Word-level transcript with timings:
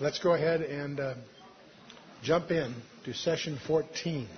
let's 0.00 0.20
go 0.20 0.34
ahead 0.34 0.62
and 0.62 1.00
uh, 1.00 1.14
jump 2.22 2.50
in 2.50 2.74
to 3.04 3.12
session 3.12 3.58
14. 3.66 4.28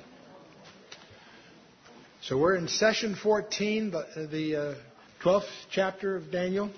So 2.23 2.39
we're 2.39 2.57
in 2.57 2.69
session 2.69 3.15
14, 3.15 3.91
the, 3.91 4.29
the 4.31 4.57
uh, 4.57 4.75
12th 5.23 5.49
chapter 5.71 6.17
of 6.17 6.31
Daniel, 6.31 6.71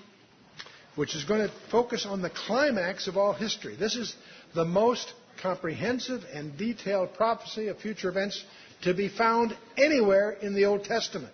which 0.95 1.15
is 1.15 1.23
going 1.23 1.47
to 1.47 1.53
focus 1.71 2.05
on 2.05 2.21
the 2.21 2.29
climax 2.29 3.07
of 3.07 3.17
all 3.17 3.33
history. 3.33 3.75
This 3.75 3.95
is 3.95 4.13
the 4.53 4.65
most 4.65 5.13
comprehensive 5.41 6.23
and 6.33 6.57
detailed 6.57 7.13
prophecy 7.13 7.67
of 7.67 7.79
future 7.79 8.09
events 8.09 8.43
to 8.83 8.93
be 8.93 9.07
found 9.07 9.55
anywhere 9.77 10.31
in 10.31 10.53
the 10.53 10.65
Old 10.65 10.83
Testament. 10.83 11.33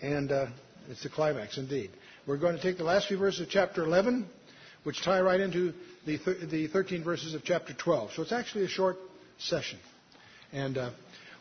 And 0.00 0.30
uh, 0.30 0.46
it's 0.88 1.02
the 1.02 1.08
climax 1.08 1.58
indeed. 1.58 1.90
We're 2.26 2.38
going 2.38 2.56
to 2.56 2.62
take 2.62 2.78
the 2.78 2.84
last 2.84 3.08
few 3.08 3.18
verses 3.18 3.40
of 3.40 3.48
chapter 3.48 3.82
11, 3.82 4.26
which 4.84 5.02
tie 5.02 5.20
right 5.20 5.40
into 5.40 5.74
the, 6.06 6.18
th- 6.18 6.50
the 6.50 6.66
13 6.68 7.02
verses 7.02 7.34
of 7.34 7.44
chapter 7.44 7.72
12. 7.72 8.12
So 8.14 8.22
it's 8.22 8.32
actually 8.32 8.64
a 8.64 8.68
short 8.68 8.96
session. 9.38 9.78
And 10.52 10.78
uh, 10.78 10.90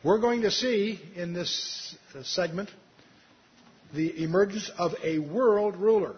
we're 0.04 0.20
going 0.20 0.42
to 0.42 0.52
see 0.52 1.00
in 1.16 1.34
this 1.34 1.96
uh, 2.16 2.24
segment 2.24 2.70
the 3.94 4.24
emergence 4.24 4.72
of 4.78 4.94
a 5.04 5.20
world 5.20 5.76
ruler, 5.76 6.16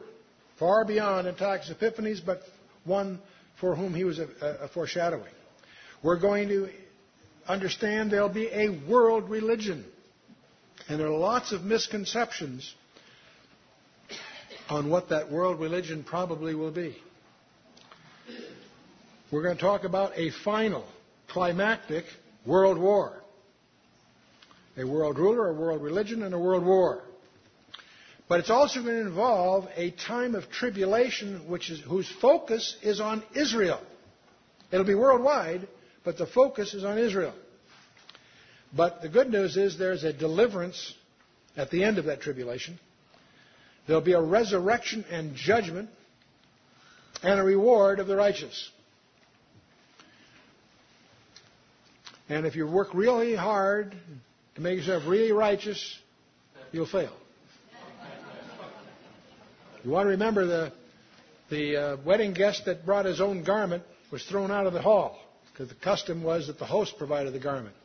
far 0.58 0.86
beyond 0.86 1.28
Antiochus 1.28 1.70
Epiphanes, 1.70 2.22
but 2.22 2.42
one 2.86 3.20
for 3.60 3.76
whom 3.76 3.94
he 3.94 4.04
was 4.04 4.20
a, 4.20 4.28
a 4.62 4.68
foreshadowing. 4.70 5.34
We're 6.04 6.20
going 6.20 6.50
to 6.50 6.70
understand 7.48 8.12
there'll 8.12 8.30
be 8.30 8.48
a 8.48 8.70
world 8.88 9.30
religion. 9.30 9.86
And 10.88 11.00
there 11.00 11.08
are 11.08 11.18
lots 11.18 11.52
of 11.52 11.64
misconceptions 11.64 12.73
on 14.70 14.90
what 14.90 15.10
that 15.10 15.32
world 15.32 15.60
religion 15.60 16.04
probably 16.04 16.56
will 16.56 16.72
be. 16.72 16.98
We're 19.31 19.42
going 19.42 19.56
to 19.56 19.62
talk 19.62 19.86
about 19.86 20.18
a 20.18 20.30
final, 20.44 20.86
climactic 21.30 22.06
world 22.45 22.78
war. 22.78 23.23
A 24.78 24.86
world 24.86 25.17
ruler, 25.17 25.50
a 25.50 25.54
world 25.54 25.82
religion, 25.82 26.22
and 26.22 26.36
a 26.36 26.40
world 26.40 26.64
war. 26.64 27.02
But 28.28 28.40
it's 28.40 28.52
also 28.52 28.84
going 28.84 28.95
to 28.95 29.08
involve 29.08 29.67
a 29.76 29.92
time 29.92 30.36
of 30.36 30.50
tribulation 30.52 31.50
which 31.50 31.72
is, 31.72 31.80
whose 31.82 32.12
focus 32.22 32.78
is 32.84 33.00
on 33.00 33.23
Israel. 33.34 33.82
It'll 34.72 34.86
be 34.86 34.95
worldwide, 34.95 35.67
but 36.04 36.17
the 36.17 36.28
focus 36.28 36.76
is 36.76 36.84
on 36.84 37.00
Israel. 37.00 37.34
But 38.76 39.02
the 39.02 39.10
good 39.10 39.30
news 39.32 39.58
is 39.58 39.78
there's 39.78 40.04
a 40.04 40.14
deliverance 40.14 40.94
at 41.58 41.72
the 41.72 41.84
end 41.84 41.98
of 41.98 42.06
that 42.06 42.22
tribulation. 42.22 42.80
There'll 43.88 44.02
be 44.02 44.14
a 44.14 44.22
resurrection 44.22 45.04
and 45.10 45.36
judgment 45.36 45.89
and 47.23 47.39
a 47.39 47.44
reward 47.44 47.99
of 47.99 48.08
the 48.08 48.16
righteous. 48.16 48.72
And 52.27 52.45
if 52.45 52.55
you 52.55 52.65
work 52.65 52.93
really 52.93 53.36
hard 53.36 53.95
to 54.55 54.61
make 54.61 54.77
yourself 54.77 55.03
really 55.05 55.31
righteous, 55.31 55.97
you'll 56.71 56.87
fail. 56.87 57.13
You 59.83 59.91
want 59.91 60.05
to 60.05 60.09
remember 60.09 60.45
the, 60.47 60.73
the 61.52 61.77
uh, 61.77 61.97
wedding 62.03 62.33
guest 62.33 62.65
that 62.65 62.86
brought 62.86 63.05
his 63.05 63.21
own 63.21 63.43
garment 63.43 63.83
was 64.11 64.23
thrown 64.23 64.49
out 64.49 64.65
of 64.65 64.73
the 64.73 64.81
hall 64.81 65.19
because 65.52 65.69
the 65.69 65.75
custom 65.75 66.23
was 66.23 66.47
that 66.47 66.58
the 66.58 66.65
host 66.65 66.97
provided 66.97 67.33
the 67.33 67.39
garment. 67.39 67.75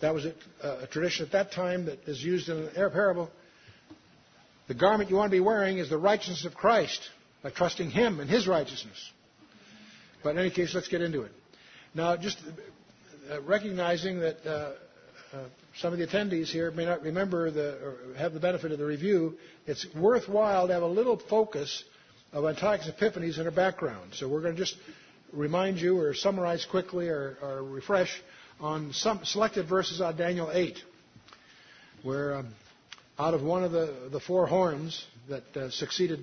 That 0.00 0.14
was 0.14 0.26
a, 0.26 0.34
a 0.62 0.86
tradition 0.86 1.26
at 1.26 1.32
that 1.32 1.50
time 1.50 1.86
that 1.86 1.98
is 2.06 2.22
used 2.22 2.48
in 2.48 2.68
a 2.76 2.90
parable. 2.90 3.30
The 4.68 4.74
garment 4.74 5.10
you 5.10 5.16
want 5.16 5.30
to 5.30 5.36
be 5.36 5.40
wearing 5.40 5.78
is 5.78 5.90
the 5.90 5.98
righteousness 5.98 6.44
of 6.44 6.54
Christ 6.54 7.00
by 7.42 7.50
trusting 7.50 7.90
Him 7.90 8.20
and 8.20 8.30
His 8.30 8.46
righteousness. 8.46 9.10
But 10.22 10.30
in 10.30 10.38
any 10.38 10.50
case, 10.50 10.74
let's 10.74 10.88
get 10.88 11.02
into 11.02 11.22
it. 11.22 11.32
Now, 11.94 12.16
just 12.16 12.38
recognizing 13.44 14.20
that 14.20 14.36
uh, 14.46 14.72
uh, 15.32 15.44
some 15.78 15.92
of 15.92 15.98
the 15.98 16.06
attendees 16.06 16.48
here 16.48 16.70
may 16.70 16.84
not 16.84 17.02
remember 17.02 17.50
the, 17.50 17.74
or 17.82 18.14
have 18.16 18.32
the 18.32 18.40
benefit 18.40 18.72
of 18.72 18.78
the 18.78 18.84
review, 18.84 19.34
it's 19.66 19.86
worthwhile 19.94 20.66
to 20.66 20.72
have 20.72 20.82
a 20.82 20.86
little 20.86 21.18
focus 21.28 21.84
of 22.32 22.44
Antiochus 22.44 22.88
Epiphanes 22.88 23.38
in 23.38 23.44
her 23.44 23.50
background. 23.50 24.12
So 24.14 24.28
we're 24.28 24.42
going 24.42 24.54
to 24.54 24.60
just 24.60 24.76
remind 25.32 25.78
you 25.80 25.98
or 25.98 26.14
summarize 26.14 26.64
quickly 26.64 27.08
or, 27.08 27.36
or 27.42 27.62
refresh 27.62 28.22
on 28.60 28.92
some 28.92 29.24
selected 29.24 29.68
verses 29.68 30.00
on 30.00 30.16
Daniel 30.16 30.50
8, 30.52 30.78
where 32.02 32.36
um, 32.36 32.54
out 33.18 33.34
of 33.34 33.42
one 33.42 33.64
of 33.64 33.72
the, 33.72 34.08
the 34.12 34.20
four 34.20 34.46
horns 34.46 35.04
that 35.28 35.56
uh, 35.56 35.70
succeeded 35.70 36.20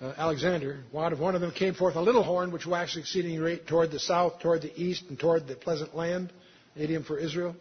uh, 0.00 0.12
Alexander, 0.16 0.80
out 0.96 1.12
of 1.12 1.18
one 1.18 1.34
of 1.34 1.40
them 1.40 1.50
came 1.50 1.74
forth 1.74 1.96
a 1.96 2.00
little 2.00 2.22
horn 2.22 2.52
which 2.52 2.66
waxed 2.66 2.96
exceeding 2.96 3.36
great 3.36 3.66
toward 3.66 3.90
the 3.90 3.98
south, 3.98 4.38
toward 4.40 4.62
the 4.62 4.80
east, 4.80 5.04
and 5.08 5.18
toward 5.18 5.48
the 5.48 5.56
pleasant 5.56 5.94
land, 5.96 6.32
idiom 6.76 7.02
for 7.02 7.18
Israel. 7.18 7.56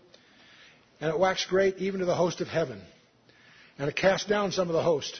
And 1.02 1.10
it 1.10 1.20
waxed 1.20 1.50
great 1.50 1.78
even 1.78 2.00
to 2.00 2.06
the 2.06 2.16
host 2.16 2.42
of 2.42 2.48
heaven. 2.48 2.82
And 3.80 3.90
it 3.90 3.96
cast 3.96 4.28
down 4.28 4.52
some 4.52 4.68
of 4.70 4.74
the 4.74 4.84
host, 4.84 5.20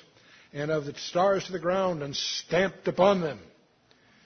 and 0.54 0.70
of 0.70 0.86
the 0.86 0.94
stars 0.94 1.46
to 1.46 1.52
the 1.52 1.60
ground, 1.60 2.04
and 2.04 2.16
stamped 2.16 2.88
upon 2.88 3.22
them. 3.22 3.40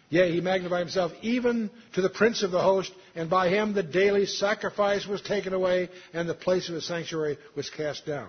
Yea, 0.09 0.29
he 0.29 0.41
magnified 0.41 0.81
himself 0.81 1.13
even 1.21 1.69
to 1.93 2.01
the 2.01 2.09
prince 2.09 2.43
of 2.43 2.51
the 2.51 2.61
host, 2.61 2.91
and 3.15 3.29
by 3.29 3.47
him 3.47 3.73
the 3.73 3.83
daily 3.83 4.25
sacrifice 4.25 5.07
was 5.07 5.21
taken 5.21 5.53
away, 5.53 5.89
and 6.13 6.27
the 6.27 6.33
place 6.33 6.67
of 6.67 6.75
his 6.75 6.85
sanctuary 6.85 7.37
was 7.55 7.69
cast 7.69 8.05
down. 8.05 8.27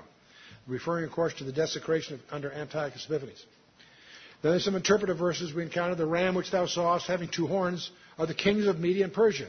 Referring, 0.69 1.05
of 1.05 1.11
course, 1.11 1.35
to 1.35 1.45
the 1.45 1.53
desecration 1.53 2.15
of, 2.15 2.21
under 2.31 2.53
Antiochus 2.53 3.07
Epiphanes. 3.07 3.45
Then 4.43 4.53
there's 4.53 4.65
some 4.65 4.75
interpretive 4.75 5.19
verses 5.19 5.55
we 5.55 5.63
encounter. 5.63 5.95
The 5.95 6.07
ram 6.07 6.35
which 6.35 6.51
thou 6.51 6.67
sawest 6.67 7.07
having 7.07 7.29
two 7.29 7.47
horns 7.47 7.91
are 8.19 8.27
the 8.27 8.35
kings 8.35 8.67
of 8.67 8.79
Media 8.79 9.05
and 9.05 9.13
Persia. 9.13 9.49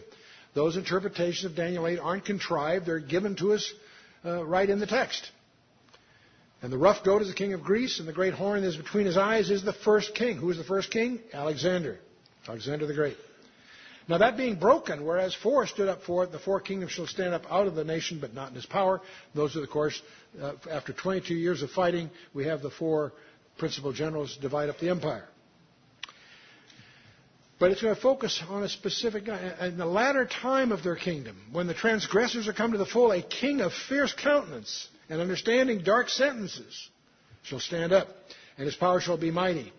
Those 0.53 0.77
interpretations 0.77 1.45
of 1.45 1.55
Daniel 1.55 1.87
8 1.87 1.97
aren't 1.97 2.25
contrived. 2.25 2.85
They're 2.85 2.99
given 2.99 3.35
to 3.37 3.53
us 3.53 3.73
uh, 4.23 4.45
right 4.45 4.69
in 4.69 4.79
the 4.79 4.85
text. 4.85 5.31
And 6.61 6.71
the 6.71 6.77
rough 6.77 7.03
goat 7.03 7.23
is 7.23 7.27
the 7.27 7.33
king 7.33 7.53
of 7.53 7.63
Greece, 7.63 7.99
and 7.99 8.07
the 8.07 8.13
great 8.13 8.33
horn 8.35 8.61
that 8.61 8.67
is 8.67 8.77
between 8.77 9.05
his 9.05 9.17
eyes 9.17 9.49
is 9.49 9.65
the 9.65 9.73
first 9.73 10.15
king. 10.15 10.37
Who 10.37 10.49
is 10.49 10.57
the 10.57 10.63
first 10.63 10.91
king? 10.91 11.19
Alexander. 11.33 11.97
Alexander 12.47 12.85
the 12.85 12.93
Great. 12.93 13.17
Now 14.07 14.17
that 14.17 14.37
being 14.37 14.55
broken, 14.55 15.05
whereas 15.05 15.33
four 15.33 15.65
stood 15.65 15.87
up 15.87 16.03
for 16.03 16.23
it, 16.23 16.31
the 16.31 16.39
four 16.39 16.59
kingdoms 16.59 16.91
shall 16.91 17.07
stand 17.07 17.33
up 17.33 17.43
out 17.49 17.67
of 17.67 17.75
the 17.75 17.85
nation, 17.85 18.19
but 18.19 18.33
not 18.33 18.49
in 18.49 18.55
his 18.55 18.65
power. 18.65 19.01
Those 19.33 19.55
are, 19.55 19.63
of 19.63 19.69
course, 19.69 20.01
uh, 20.41 20.53
after 20.69 20.93
22 20.93 21.33
years 21.33 21.63
of 21.63 21.71
fighting, 21.71 22.09
we 22.33 22.45
have 22.45 22.61
the 22.61 22.69
four 22.69 23.13
principal 23.57 23.93
generals 23.93 24.37
divide 24.37 24.69
up 24.69 24.79
the 24.79 24.89
empire. 24.89 25.27
But 27.59 27.71
it's 27.71 27.81
going 27.81 27.95
to 27.95 28.01
focus 28.01 28.41
on 28.49 28.63
a 28.63 28.69
specific 28.69 29.25
guy. 29.25 29.55
In 29.61 29.77
the 29.77 29.85
latter 29.85 30.25
time 30.25 30.71
of 30.71 30.83
their 30.83 30.95
kingdom, 30.95 31.37
when 31.51 31.67
the 31.67 31.73
transgressors 31.73 32.47
are 32.47 32.53
come 32.53 32.73
to 32.73 32.77
the 32.77 32.85
full, 32.85 33.11
a 33.11 33.21
king 33.21 33.61
of 33.61 33.71
fierce 33.87 34.13
countenance 34.13 34.89
and 35.09 35.21
understanding 35.21 35.81
dark 35.83 36.09
sentences 36.09 36.89
shall 37.43 37.59
stand 37.59 37.93
up, 37.93 38.07
and 38.57 38.65
his 38.65 38.75
power 38.75 38.99
shall 38.99 39.17
be 39.17 39.31
mighty. 39.31 39.71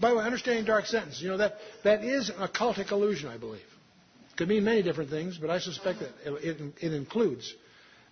By 0.00 0.10
the 0.10 0.16
way, 0.16 0.24
understanding 0.24 0.64
dark 0.64 0.86
sentences, 0.86 1.22
you 1.22 1.28
know, 1.28 1.36
that, 1.38 1.56
that 1.84 2.02
is 2.04 2.28
an 2.28 2.36
occultic 2.36 2.90
illusion, 2.92 3.28
I 3.28 3.36
believe. 3.36 3.60
It 4.32 4.36
could 4.36 4.48
mean 4.48 4.64
many 4.64 4.82
different 4.82 5.10
things, 5.10 5.38
but 5.38 5.50
I 5.50 5.58
suspect 5.58 6.00
that 6.00 6.10
it, 6.24 6.60
it, 6.60 6.74
it 6.80 6.92
includes 6.92 7.54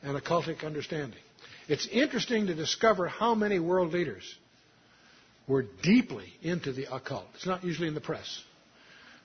an 0.03 0.19
occultic 0.19 0.65
understanding. 0.65 1.19
It's 1.69 1.87
interesting 1.89 2.47
to 2.47 2.55
discover 2.55 3.09
how 3.09 3.35
many 3.35 3.59
world 3.59 3.93
leaders 3.93 4.23
were 5.49 5.65
deeply 5.83 6.33
into 6.43 6.73
the 6.73 6.93
occult. 6.95 7.27
It's 7.35 7.47
not 7.47 7.65
usually 7.65 7.89
in 7.89 7.95
the 7.95 8.01
press. 8.01 8.43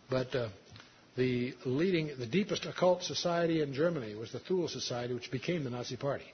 But 0.10 0.36
uh, 0.36 0.50
the 1.16 1.54
leading, 1.66 2.12
the 2.20 2.28
deepest 2.28 2.66
occult 2.66 3.04
society 3.04 3.62
in 3.62 3.74
Germany 3.74 4.16
was 4.16 4.32
the 4.32 4.40
Thule 4.40 4.68
Society, 4.68 5.14
which 5.14 5.32
became 5.32 5.64
the 5.64 5.70
Nazi 5.70 5.98
Party. 5.98 6.26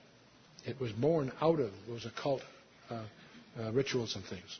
It 0.66 0.80
was 0.80 0.92
born 0.92 1.31
out 1.42 1.60
of 1.60 1.72
those 1.88 2.06
occult 2.06 2.42
uh, 2.89 3.04
uh, 3.60 3.72
rituals 3.72 4.16
and 4.16 4.25
things. 4.25 4.60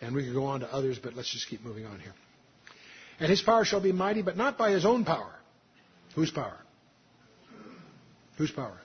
And 0.00 0.14
we 0.14 0.24
could 0.24 0.34
go 0.34 0.44
on 0.44 0.60
to 0.60 0.72
others, 0.72 0.98
but 0.98 1.14
let's 1.14 1.32
just 1.32 1.48
keep 1.48 1.64
moving 1.64 1.86
on 1.86 2.00
here. 2.00 2.14
And 3.18 3.30
his 3.30 3.42
power 3.42 3.64
shall 3.64 3.80
be 3.80 3.92
mighty, 3.92 4.22
but 4.22 4.36
not 4.36 4.56
by 4.56 4.70
his 4.70 4.84
own 4.84 5.04
power. 5.04 5.32
Whose 6.14 6.30
power? 6.30 6.58
Whose 8.38 8.50
power? 8.50 8.78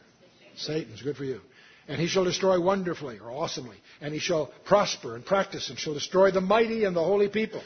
Satan's. 0.57 1.01
Good 1.01 1.15
for 1.15 1.23
you. 1.23 1.41
And 1.87 1.99
he 1.99 2.07
shall 2.07 2.23
destroy 2.23 2.59
wonderfully 2.59 3.19
or 3.19 3.31
awesomely. 3.31 3.77
And 4.01 4.13
he 4.13 4.19
shall 4.19 4.51
prosper 4.65 5.15
and 5.15 5.25
practice 5.25 5.69
and 5.69 5.77
shall 5.77 5.93
destroy 5.93 6.31
the 6.31 6.41
mighty 6.41 6.83
and 6.83 6.95
the 6.95 7.03
holy 7.03 7.29
people. 7.29 7.61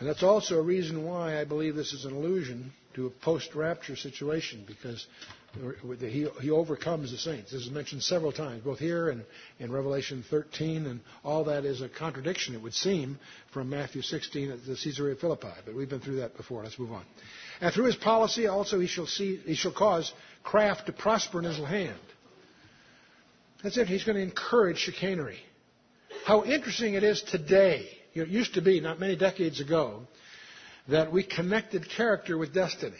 And 0.00 0.08
that's 0.08 0.22
also 0.22 0.58
a 0.58 0.62
reason 0.62 1.04
why 1.04 1.38
I 1.40 1.44
believe 1.44 1.76
this 1.76 1.92
is 1.92 2.04
an 2.04 2.12
allusion 2.14 2.72
to 2.94 3.06
a 3.06 3.10
post-rapture 3.10 3.96
situation, 3.96 4.64
because 4.66 5.06
he, 6.00 6.26
he 6.40 6.50
overcomes 6.50 7.10
the 7.10 7.18
saints. 7.18 7.52
This 7.52 7.62
is 7.62 7.70
mentioned 7.70 8.02
several 8.02 8.32
times, 8.32 8.64
both 8.64 8.78
here 8.78 9.10
and 9.10 9.24
in 9.58 9.70
Revelation 9.70 10.24
13, 10.28 10.86
and 10.86 11.00
all 11.22 11.44
that 11.44 11.64
is 11.64 11.82
a 11.82 11.88
contradiction, 11.88 12.54
it 12.54 12.62
would 12.62 12.74
seem, 12.74 13.18
from 13.52 13.68
Matthew 13.68 14.02
16 14.02 14.50
at 14.50 14.64
the 14.64 14.74
Caesarea 14.74 15.16
Philippi. 15.16 15.52
But 15.64 15.74
we've 15.74 15.88
been 15.88 16.00
through 16.00 16.16
that 16.16 16.36
before. 16.36 16.62
Let's 16.62 16.78
move 16.78 16.92
on. 16.92 17.04
And 17.60 17.72
through 17.72 17.86
his 17.86 17.96
policy, 17.96 18.46
also 18.46 18.80
he 18.80 18.86
shall 18.86 19.06
see, 19.06 19.36
he 19.36 19.54
shall 19.54 19.72
cause 19.72 20.12
craft 20.42 20.86
to 20.86 20.92
prosper 20.92 21.40
in 21.40 21.44
his 21.44 21.58
hand. 21.58 21.98
That's 23.62 23.76
it. 23.76 23.88
He's 23.88 24.04
going 24.04 24.16
to 24.16 24.22
encourage 24.22 24.78
chicanery. 24.78 25.38
How 26.24 26.44
interesting 26.44 26.94
it 26.94 27.02
is 27.02 27.22
today 27.22 27.88
it 28.14 28.28
used 28.28 28.54
to 28.54 28.62
be, 28.62 28.80
not 28.80 28.98
many 28.98 29.16
decades 29.16 29.60
ago, 29.60 30.02
that 30.88 31.12
we 31.12 31.22
connected 31.22 31.88
character 31.88 32.36
with 32.36 32.52
destiny. 32.52 32.96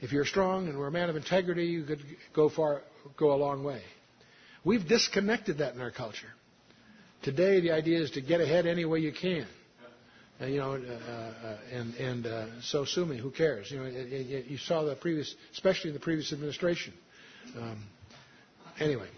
If 0.00 0.12
you're 0.12 0.26
strong 0.26 0.68
and 0.68 0.76
were 0.76 0.88
a 0.88 0.92
man 0.92 1.08
of 1.08 1.16
integrity, 1.16 1.66
you 1.66 1.84
could 1.84 2.02
go 2.34 2.48
far, 2.48 2.82
go 3.16 3.32
a 3.32 3.36
long 3.36 3.64
way. 3.64 3.80
We've 4.64 4.86
disconnected 4.86 5.58
that 5.58 5.74
in 5.74 5.80
our 5.80 5.90
culture. 5.90 6.28
Today, 7.22 7.60
the 7.60 7.70
idea 7.70 8.00
is 8.00 8.10
to 8.12 8.20
get 8.20 8.40
ahead 8.40 8.66
any 8.66 8.84
way 8.84 8.98
you 8.98 9.12
can. 9.12 9.46
Uh, 10.40 10.46
you 10.46 10.58
know, 10.58 10.72
uh, 10.72 11.46
uh, 11.46 11.56
and 11.72 11.94
and 11.94 12.26
uh, 12.26 12.46
so 12.60 12.84
sue 12.84 13.06
me. 13.06 13.16
Who 13.16 13.30
cares? 13.30 13.70
You 13.70 13.78
know, 13.78 13.84
it, 13.84 13.94
it, 13.94 14.46
you 14.46 14.58
saw 14.58 14.82
the 14.82 14.96
previous, 14.96 15.32
especially 15.52 15.90
in 15.90 15.94
the 15.94 16.00
previous 16.00 16.32
administration. 16.32 16.92
Um, 17.56 17.84
anyway, 18.80 19.08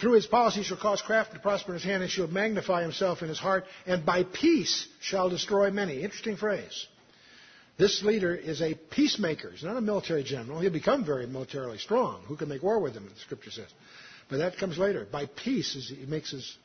through 0.00 0.12
his 0.12 0.26
policy 0.26 0.62
shall 0.62 0.76
cause 0.76 1.02
craft 1.02 1.32
to 1.32 1.40
prosper 1.40 1.72
in 1.72 1.74
his 1.74 1.84
hand, 1.84 2.02
and 2.02 2.10
shall 2.10 2.28
magnify 2.28 2.82
himself 2.82 3.22
in 3.22 3.28
his 3.28 3.38
heart, 3.38 3.64
and 3.86 4.06
by 4.06 4.22
peace 4.24 4.86
shall 5.00 5.28
destroy 5.28 5.70
many. 5.70 6.02
Interesting 6.02 6.36
phrase. 6.36 6.86
This 7.78 8.02
leader 8.02 8.34
is 8.34 8.60
a 8.60 8.74
peacemaker. 8.74 9.50
He's 9.50 9.62
not 9.62 9.76
a 9.76 9.80
military 9.80 10.24
general. 10.24 10.60
He'll 10.60 10.72
become 10.72 11.04
very 11.04 11.26
militarily 11.26 11.78
strong. 11.78 12.22
Who 12.26 12.36
can 12.36 12.48
make 12.48 12.62
war 12.62 12.80
with 12.80 12.94
him? 12.94 13.04
The 13.04 13.20
Scripture 13.20 13.52
says. 13.52 13.68
But 14.28 14.38
that 14.38 14.58
comes 14.58 14.78
later. 14.78 15.06
By 15.10 15.26
peace, 15.26 15.92
he 15.96 16.04
makes 16.06 16.32
his. 16.32 16.56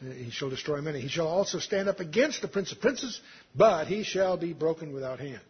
He 0.00 0.30
shall 0.30 0.50
destroy 0.50 0.80
many. 0.82 1.00
He 1.00 1.08
shall 1.08 1.28
also 1.28 1.58
stand 1.58 1.88
up 1.88 1.98
against 1.98 2.42
the 2.42 2.48
prince 2.48 2.72
of 2.72 2.80
princes, 2.80 3.20
but 3.54 3.86
he 3.86 4.02
shall 4.02 4.36
be 4.36 4.52
broken 4.52 4.92
without 4.92 5.18
hand. 5.18 5.40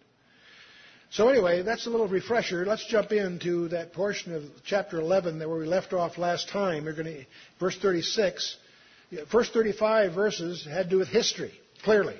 So 1.15 1.29
anyway, 1.29 1.63
that's 1.63 1.87
a 1.87 1.91
little 1.91 2.09
refresher. 2.09 2.67
Let's 2.67 2.85
jump 2.87 3.13
into 3.13 3.69
that 3.69 3.93
portion 3.93 4.35
of 4.35 4.43
chapter 4.67 4.99
11 4.99 5.39
where 5.39 5.61
we 5.61 5.65
left 5.65 5.93
off 5.93 6.19
last 6.19 6.49
time. 6.49 6.87
We're 6.87 6.93
going 6.93 7.07
to 7.07 7.25
verse 7.61 7.79
36. 7.79 8.57
First 9.31 9.53
35 9.53 10.13
verses 10.13 10.67
had 10.69 10.87
to 10.87 10.91
do 10.91 10.99
with 10.99 11.07
history, 11.07 11.53
clearly. 11.85 12.17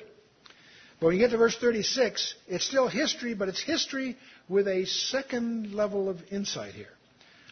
But 1.01 1.07
when 1.07 1.17
you 1.17 1.21
get 1.21 1.33
to 1.33 1.39
verse 1.39 1.57
36, 1.59 2.37
it's 2.47 2.65
still 2.65 2.87
history, 2.87 3.35
but 3.35 3.49
it's 3.49 3.61
history 3.61 4.17
with 4.49 4.69
a 4.69 4.87
second 4.87 5.75
level 5.75 6.09
of 6.09 6.21
insight 6.31 6.75
here. 6.75 6.87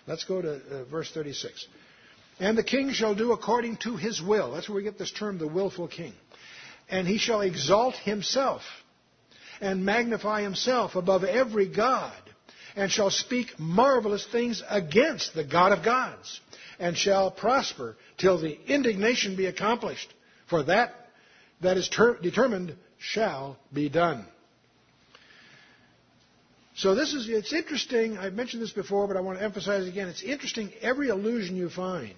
Let's 0.07 0.23
go 0.23 0.43
to 0.43 0.55
uh, 0.55 0.85
verse 0.85 1.11
36. 1.13 1.67
And 2.39 2.57
the 2.57 2.63
king 2.63 2.93
shall 2.93 3.17
do 3.17 3.33
according 3.33 3.79
to 3.79 3.97
his 3.97 4.23
will. 4.23 4.53
That's 4.53 4.69
where 4.69 4.77
we 4.77 4.85
get 4.85 4.97
this 4.97 5.11
term, 5.11 5.39
the 5.39 5.49
willful 5.49 5.89
king. 5.89 6.13
And 6.89 7.09
he 7.09 7.19
shall 7.19 7.41
exalt 7.41 7.97
himself 7.97 8.63
and 9.63 9.85
magnify 9.85 10.43
himself 10.43 10.97
above 10.97 11.25
every 11.25 11.69
God, 11.69 12.13
and 12.77 12.91
shall 12.91 13.11
speak 13.11 13.59
marvelous 13.59 14.27
things 14.27 14.63
against 14.69 15.35
the 15.35 15.45
God 15.45 15.73
of 15.73 15.85
gods, 15.85 16.41
and 16.79 16.97
shall 16.99 17.31
prosper 17.31 17.97
till 18.19 18.39
the 18.39 18.59
indignation 18.67 19.37
be 19.37 19.47
accomplished. 19.47 20.13
For 20.51 20.65
that 20.65 20.95
that 21.63 21.77
is 21.77 21.89
ter- 21.89 22.19
determined 22.19 22.75
shall 22.99 23.57
be 23.73 23.89
done. 23.89 24.27
So 26.75 26.95
this 26.95 27.15
is, 27.15 27.29
it's 27.29 27.53
interesting, 27.53 28.19
I've 28.19 28.33
mentioned 28.33 28.63
this 28.63 28.73
before, 28.73 29.07
but 29.07 29.17
I 29.17 29.21
want 29.21 29.39
to 29.39 29.45
emphasize 29.45 29.87
again, 29.87 30.09
it's 30.09 30.23
interesting 30.23 30.73
every 30.81 31.11
allusion 31.11 31.55
you 31.55 31.69
find 31.69 32.15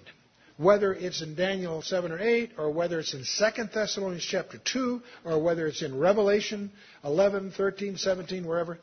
whether 0.57 0.93
it's 0.93 1.21
in 1.21 1.35
Daniel 1.35 1.81
7 1.81 2.11
or 2.11 2.19
8, 2.19 2.51
or 2.57 2.71
whether 2.71 2.99
it's 2.99 3.13
in 3.13 3.23
2 3.23 3.63
Thessalonians 3.73 4.23
chapter 4.23 4.57
2, 4.57 5.01
or 5.25 5.41
whether 5.41 5.67
it's 5.67 5.81
in 5.81 5.97
Revelation 5.97 6.71
11, 7.03 7.51
13, 7.51 7.97
17, 7.97 8.45
wherever, 8.45 8.79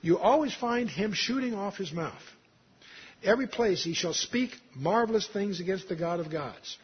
you 0.00 0.18
always 0.18 0.54
find 0.54 0.88
him 0.88 1.12
shooting 1.12 1.54
off 1.54 1.76
his 1.76 1.92
mouth. 1.92 2.22
Every 3.22 3.46
place 3.46 3.82
he 3.82 3.94
shall 3.94 4.14
speak 4.14 4.50
marvelous 4.74 5.26
things 5.26 5.60
against 5.60 5.88
the 5.88 5.96
God 5.96 6.20
of 6.20 6.30
gods. 6.30 6.76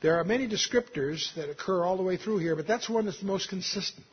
There 0.00 0.18
are 0.18 0.24
many 0.24 0.48
descriptors 0.48 1.32
that 1.36 1.48
occur 1.48 1.84
all 1.84 1.96
the 1.96 2.02
way 2.02 2.16
through 2.16 2.38
here, 2.38 2.56
but 2.56 2.66
that's 2.66 2.88
one 2.88 3.04
that's 3.04 3.20
the 3.20 3.26
most 3.26 3.48
consistent. 3.48 4.06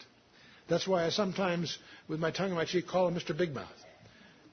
That's 0.69 0.87
why 0.87 1.05
I 1.05 1.09
sometimes, 1.09 1.79
with 2.07 2.19
my 2.19 2.29
tongue 2.29 2.49
in 2.49 2.55
my 2.55 2.65
cheek, 2.65 2.87
call 2.87 3.07
him 3.07 3.15
Mr. 3.15 3.35
Big 3.35 3.53
Mouth. 3.55 3.67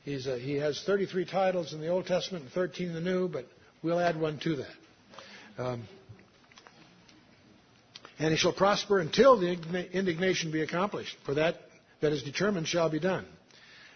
He's 0.02 0.26
a, 0.26 0.38
he 0.38 0.54
has 0.54 0.82
33 0.86 1.26
titles 1.26 1.74
in 1.74 1.80
the 1.80 1.88
Old 1.88 2.06
Testament 2.06 2.44
and 2.44 2.52
13 2.52 2.88
in 2.88 2.94
the 2.94 3.00
New, 3.00 3.28
but 3.28 3.46
We'll 3.82 4.00
add 4.00 4.20
one 4.20 4.38
to 4.40 4.56
that. 4.56 4.74
Um, 5.58 5.84
and 8.18 8.30
he 8.30 8.36
shall 8.36 8.52
prosper 8.52 9.00
until 9.00 9.38
the 9.38 9.52
indignation 9.92 10.50
be 10.50 10.62
accomplished, 10.62 11.16
for 11.24 11.34
that 11.34 11.56
that 12.00 12.12
is 12.12 12.22
determined 12.22 12.68
shall 12.68 12.90
be 12.90 13.00
done. 13.00 13.26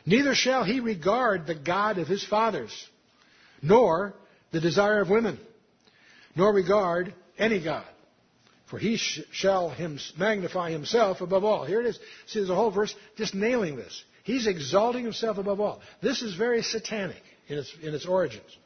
Neither 0.07 0.35
shall 0.35 0.65
he 0.65 0.81
regard 0.81 1.47
the 1.47 1.55
God 1.55 1.99
of 1.99 2.09
his 2.09 2.25
fathers, 2.25 2.73
nor 3.63 4.15
the 4.53 4.61
desire 4.61 5.01
of 5.01 5.11
women, 5.11 5.39
nor 6.35 6.53
regard 6.53 7.15
any 7.39 7.63
God. 7.63 7.85
For 8.67 8.79
he 8.79 8.97
sh- 8.97 9.21
shall 9.33 9.71
him 9.71 9.99
magnify 10.17 10.71
himself 10.71 11.21
above 11.21 11.45
all. 11.45 11.65
Here 11.65 11.81
it 11.81 11.87
is. 11.87 11.99
See, 12.27 12.39
there's 12.39 12.51
a 12.51 12.55
whole 12.55 12.71
verse 12.71 12.95
just 13.17 13.35
nailing 13.35 13.77
this. 13.77 14.05
He's 14.23 14.47
exalting 14.47 15.03
himself 15.03 15.39
above 15.39 15.61
all. 15.61 15.81
This 16.03 16.23
is 16.23 16.35
very 16.35 16.63
satanic 16.63 17.23
in 17.49 17.59
its, 17.59 17.75
in 17.83 17.95
its 17.95 18.07
origins. 18.07 18.57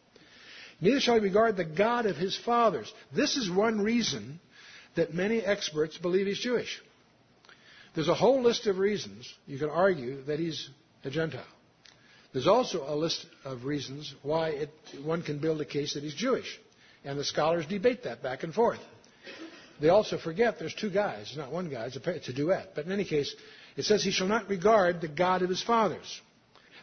Neither 0.81 1.01
shall 1.01 1.15
he 1.15 1.21
regard 1.21 1.57
the 1.57 1.65
God 1.65 2.07
of 2.07 2.17
his 2.17 2.37
fathers. 2.37 2.93
This 3.15 3.37
is 3.37 3.51
one 3.51 3.81
reason 3.81 4.41
that 4.97 5.15
many 5.15 5.41
experts 5.41 5.99
believe 5.99 6.27
he's 6.27 6.39
Jewish. 6.39 6.81
There's 7.95 8.09
a 8.09 8.15
whole 8.15 8.43
list 8.43 8.67
of 8.67 8.79
reasons 8.79 9.33
you 9.47 9.59
can 9.59 9.71
argue 9.71 10.23
that 10.25 10.39
he's 10.39 10.69
a 11.05 11.11
Gentile. 11.11 11.45
There's 12.33 12.49
also 12.49 12.85
a 12.87 12.97
list 12.97 13.27
of 13.45 13.65
reasons 13.65 14.13
why 14.23 14.49
it, 14.49 14.71
one 15.05 15.23
can 15.23 15.39
build 15.39 15.61
a 15.61 15.65
case 15.65 15.95
that 15.95 16.03
he's 16.03 16.15
Jewish. 16.15 16.61
And 17.05 17.19
the 17.19 17.25
scholars 17.25 17.67
debate 17.67 18.03
that 18.05 18.23
back 18.23 18.43
and 18.43 18.53
forth. 18.53 18.81
They 19.81 19.89
also 19.89 20.19
forget 20.19 20.59
there's 20.59 20.75
two 20.75 20.91
guys, 20.91 21.35
not 21.37 21.53
one 21.53 21.69
guy, 21.69 21.87
it's 21.87 21.97
a, 21.97 22.11
it's 22.11 22.29
a 22.29 22.33
duet. 22.33 22.71
But 22.75 22.87
in 22.87 22.93
any 22.93 23.05
case, 23.05 23.35
it 23.77 23.85
says 23.85 24.03
he 24.03 24.11
shall 24.11 24.27
not 24.27 24.49
regard 24.49 25.01
the 25.01 25.09
God 25.09 25.43
of 25.43 25.49
his 25.49 25.63
fathers. 25.63 26.21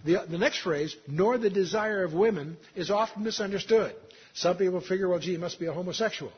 The, 0.05 0.25
the 0.29 0.37
next 0.37 0.59
phrase, 0.59 0.95
nor 1.07 1.37
the 1.37 1.49
desire 1.49 2.03
of 2.03 2.13
women, 2.13 2.57
is 2.75 2.89
often 2.89 3.23
misunderstood. 3.23 3.95
Some 4.33 4.57
people 4.57 4.81
figure, 4.81 5.07
well, 5.07 5.19
gee, 5.19 5.31
he 5.31 5.37
must 5.37 5.59
be 5.59 5.67
a 5.67 5.73
homosexual. 5.73 6.31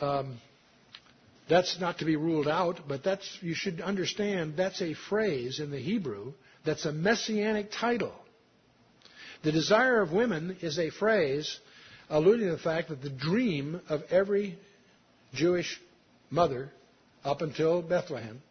Um, 0.00 0.38
that's 1.48 1.80
not 1.80 1.98
to 1.98 2.04
be 2.04 2.16
ruled 2.16 2.48
out, 2.48 2.80
but 2.88 3.02
that's, 3.02 3.38
you 3.40 3.54
should 3.54 3.80
understand 3.80 4.54
that's 4.56 4.82
a 4.82 4.94
phrase 4.94 5.60
in 5.60 5.70
the 5.70 5.78
Hebrew 5.78 6.32
that's 6.64 6.84
a 6.84 6.92
messianic 6.92 7.70
title. 7.70 8.12
The 9.42 9.52
desire 9.52 10.00
of 10.02 10.12
women 10.12 10.58
is 10.60 10.78
a 10.78 10.90
phrase 10.90 11.58
alluding 12.10 12.46
to 12.46 12.52
the 12.52 12.62
fact 12.62 12.88
that 12.88 13.02
the 13.02 13.10
dream 13.10 13.80
of 13.88 14.02
every 14.10 14.58
Jewish 15.32 15.80
mother 16.30 16.70
up 17.24 17.40
until 17.40 17.82
Bethlehem 17.82 18.42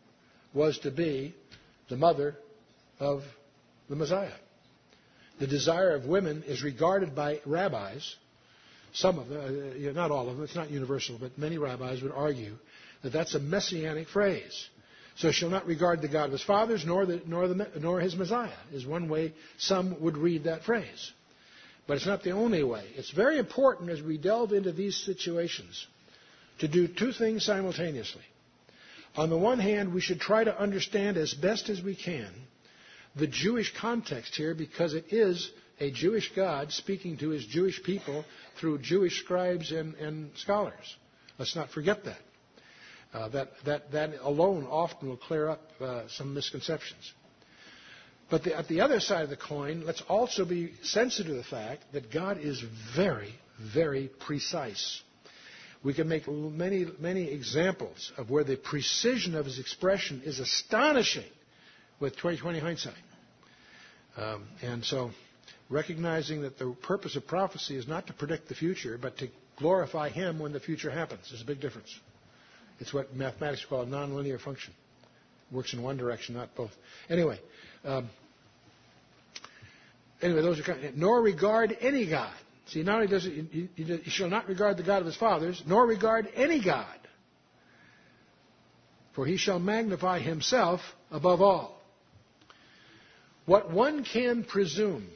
was 0.53 0.79
to 0.79 0.91
be 0.91 1.35
the 1.89 1.97
mother 1.97 2.35
of 2.99 3.23
the 3.89 3.95
Messiah. 3.95 4.31
The 5.39 5.47
desire 5.47 5.95
of 5.95 6.05
women 6.05 6.43
is 6.43 6.63
regarded 6.63 7.15
by 7.15 7.41
rabbis, 7.45 8.15
some 8.93 9.19
of 9.19 9.27
them, 9.27 9.87
uh, 9.87 9.91
not 9.91 10.11
all 10.11 10.29
of 10.29 10.35
them, 10.35 10.43
it's 10.43 10.55
not 10.55 10.71
universal, 10.71 11.17
but 11.19 11.37
many 11.37 11.57
rabbis 11.57 12.01
would 12.01 12.11
argue 12.11 12.55
that 13.03 13.13
that's 13.13 13.35
a 13.35 13.39
messianic 13.39 14.07
phrase. 14.07 14.67
So 15.17 15.31
she 15.31 15.39
shall 15.39 15.49
not 15.49 15.65
regard 15.65 16.01
the 16.01 16.07
God 16.07 16.25
of 16.25 16.31
his 16.31 16.43
fathers 16.43 16.85
nor, 16.85 17.05
the, 17.05 17.21
nor, 17.25 17.47
the, 17.47 17.67
nor 17.79 17.99
his 17.99 18.15
Messiah, 18.15 18.51
is 18.71 18.85
one 18.85 19.09
way 19.09 19.33
some 19.57 19.99
would 20.01 20.17
read 20.17 20.43
that 20.43 20.63
phrase. 20.63 21.11
But 21.87 21.97
it's 21.97 22.05
not 22.05 22.23
the 22.23 22.31
only 22.31 22.63
way. 22.63 22.83
It's 22.95 23.11
very 23.11 23.39
important 23.39 23.89
as 23.89 24.01
we 24.01 24.17
delve 24.17 24.53
into 24.53 24.71
these 24.71 24.95
situations 24.95 25.87
to 26.59 26.67
do 26.67 26.87
two 26.87 27.11
things 27.13 27.45
simultaneously. 27.45 28.21
On 29.15 29.29
the 29.29 29.37
one 29.37 29.59
hand, 29.59 29.93
we 29.93 30.01
should 30.01 30.19
try 30.19 30.43
to 30.43 30.59
understand 30.59 31.17
as 31.17 31.33
best 31.33 31.69
as 31.69 31.81
we 31.81 31.95
can 31.95 32.29
the 33.17 33.27
Jewish 33.27 33.73
context 33.79 34.35
here 34.35 34.53
because 34.53 34.93
it 34.93 35.05
is 35.11 35.51
a 35.79 35.91
Jewish 35.91 36.31
God 36.35 36.71
speaking 36.71 37.17
to 37.17 37.29
his 37.29 37.45
Jewish 37.45 37.81
people 37.83 38.25
through 38.59 38.79
Jewish 38.79 39.19
scribes 39.19 39.71
and, 39.71 39.95
and 39.95 40.31
scholars. 40.35 40.95
Let's 41.37 41.55
not 41.55 41.69
forget 41.69 42.03
that. 42.05 42.19
Uh, 43.13 43.29
that, 43.29 43.51
that. 43.65 43.91
That 43.91 44.11
alone 44.21 44.65
often 44.69 45.09
will 45.09 45.17
clear 45.17 45.49
up 45.49 45.61
uh, 45.79 46.03
some 46.09 46.33
misconceptions. 46.33 47.13
But 48.29 48.43
the, 48.43 48.57
at 48.57 48.67
the 48.67 48.81
other 48.81 48.99
side 48.99 49.23
of 49.23 49.29
the 49.29 49.37
coin, 49.37 49.85
let's 49.85 50.03
also 50.09 50.43
be 50.43 50.73
sensitive 50.81 51.31
to 51.31 51.37
the 51.37 51.43
fact 51.43 51.83
that 51.93 52.11
God 52.11 52.39
is 52.39 52.61
very, 52.95 53.33
very 53.73 54.09
precise. 54.19 55.01
We 55.83 55.93
can 55.93 56.09
make 56.09 56.27
many, 56.27 56.87
many 56.99 57.31
examples 57.31 58.11
of 58.17 58.29
where 58.29 58.43
the 58.43 58.57
precision 58.57 59.35
of 59.35 59.45
his 59.45 59.59
expression 59.59 60.23
is 60.25 60.39
astonishing 60.39 61.23
with 61.99 62.13
2020 62.13 62.59
hindsight. 62.59 62.95
Um, 64.17 64.47
and 64.61 64.83
so, 64.83 65.11
recognizing 65.69 66.41
that 66.41 66.57
the 66.57 66.75
purpose 66.81 67.15
of 67.15 67.27
prophecy 67.27 67.75
is 67.75 67.87
not 67.87 68.07
to 68.07 68.13
predict 68.13 68.49
the 68.49 68.55
future, 68.55 68.97
but 68.99 69.17
to 69.19 69.27
glorify 69.57 70.09
Him 70.09 70.39
when 70.39 70.53
the 70.53 70.59
future 70.59 70.89
happens. 70.89 71.27
There's 71.29 71.41
a 71.41 71.45
big 71.45 71.61
difference. 71.61 71.97
It's 72.79 72.93
what 72.93 73.15
mathematics 73.15 73.65
call 73.67 73.81
a 73.81 73.85
nonlinear 73.85 74.39
function. 74.39 74.73
It 75.51 75.55
works 75.55 75.73
in 75.73 75.81
one 75.81 75.97
direction, 75.97 76.35
not 76.35 76.55
both. 76.55 76.71
Anyway, 77.09 77.39
um, 77.85 78.09
anyway, 80.21 80.41
those 80.41 80.59
are 80.59 80.63
kind 80.63 80.83
of, 80.83 80.95
nor 80.95 81.21
regard 81.21 81.75
any 81.79 82.09
God. 82.09 82.33
See, 82.67 82.83
not 82.83 82.95
only 82.95 83.07
does 83.07 83.25
you 83.25 83.99
shall 84.07 84.29
not 84.29 84.47
regard 84.49 84.77
the 84.77 84.83
God 84.83 84.99
of 84.99 85.05
his 85.05 85.15
fathers, 85.15 85.61
nor 85.65 85.85
regard 85.85 86.27
any 86.35 86.63
God. 86.63 86.97
for 89.15 89.25
he 89.25 89.37
shall 89.37 89.57
magnify 89.57 90.19
himself 90.19 90.79
above 91.09 91.41
all. 91.41 91.76
What 93.47 93.71
one 93.71 94.03
can 94.03 94.43
presume 94.43 95.07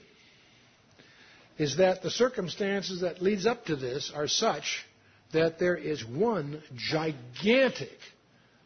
is 1.57 1.77
that 1.77 2.01
the 2.01 2.09
circumstances 2.09 3.01
that 3.01 3.21
leads 3.21 3.45
up 3.45 3.65
to 3.65 3.75
this 3.75 4.09
are 4.15 4.27
such 4.27 4.85
that 5.33 5.59
there 5.59 5.75
is 5.75 6.03
one 6.05 6.63
gigantic 6.75 7.97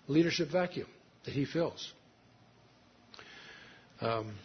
leadership 0.07 0.51
vacuum 0.51 0.87
that 1.25 1.33
he 1.33 1.45
fills. 1.45 1.91
Um, 4.01 4.35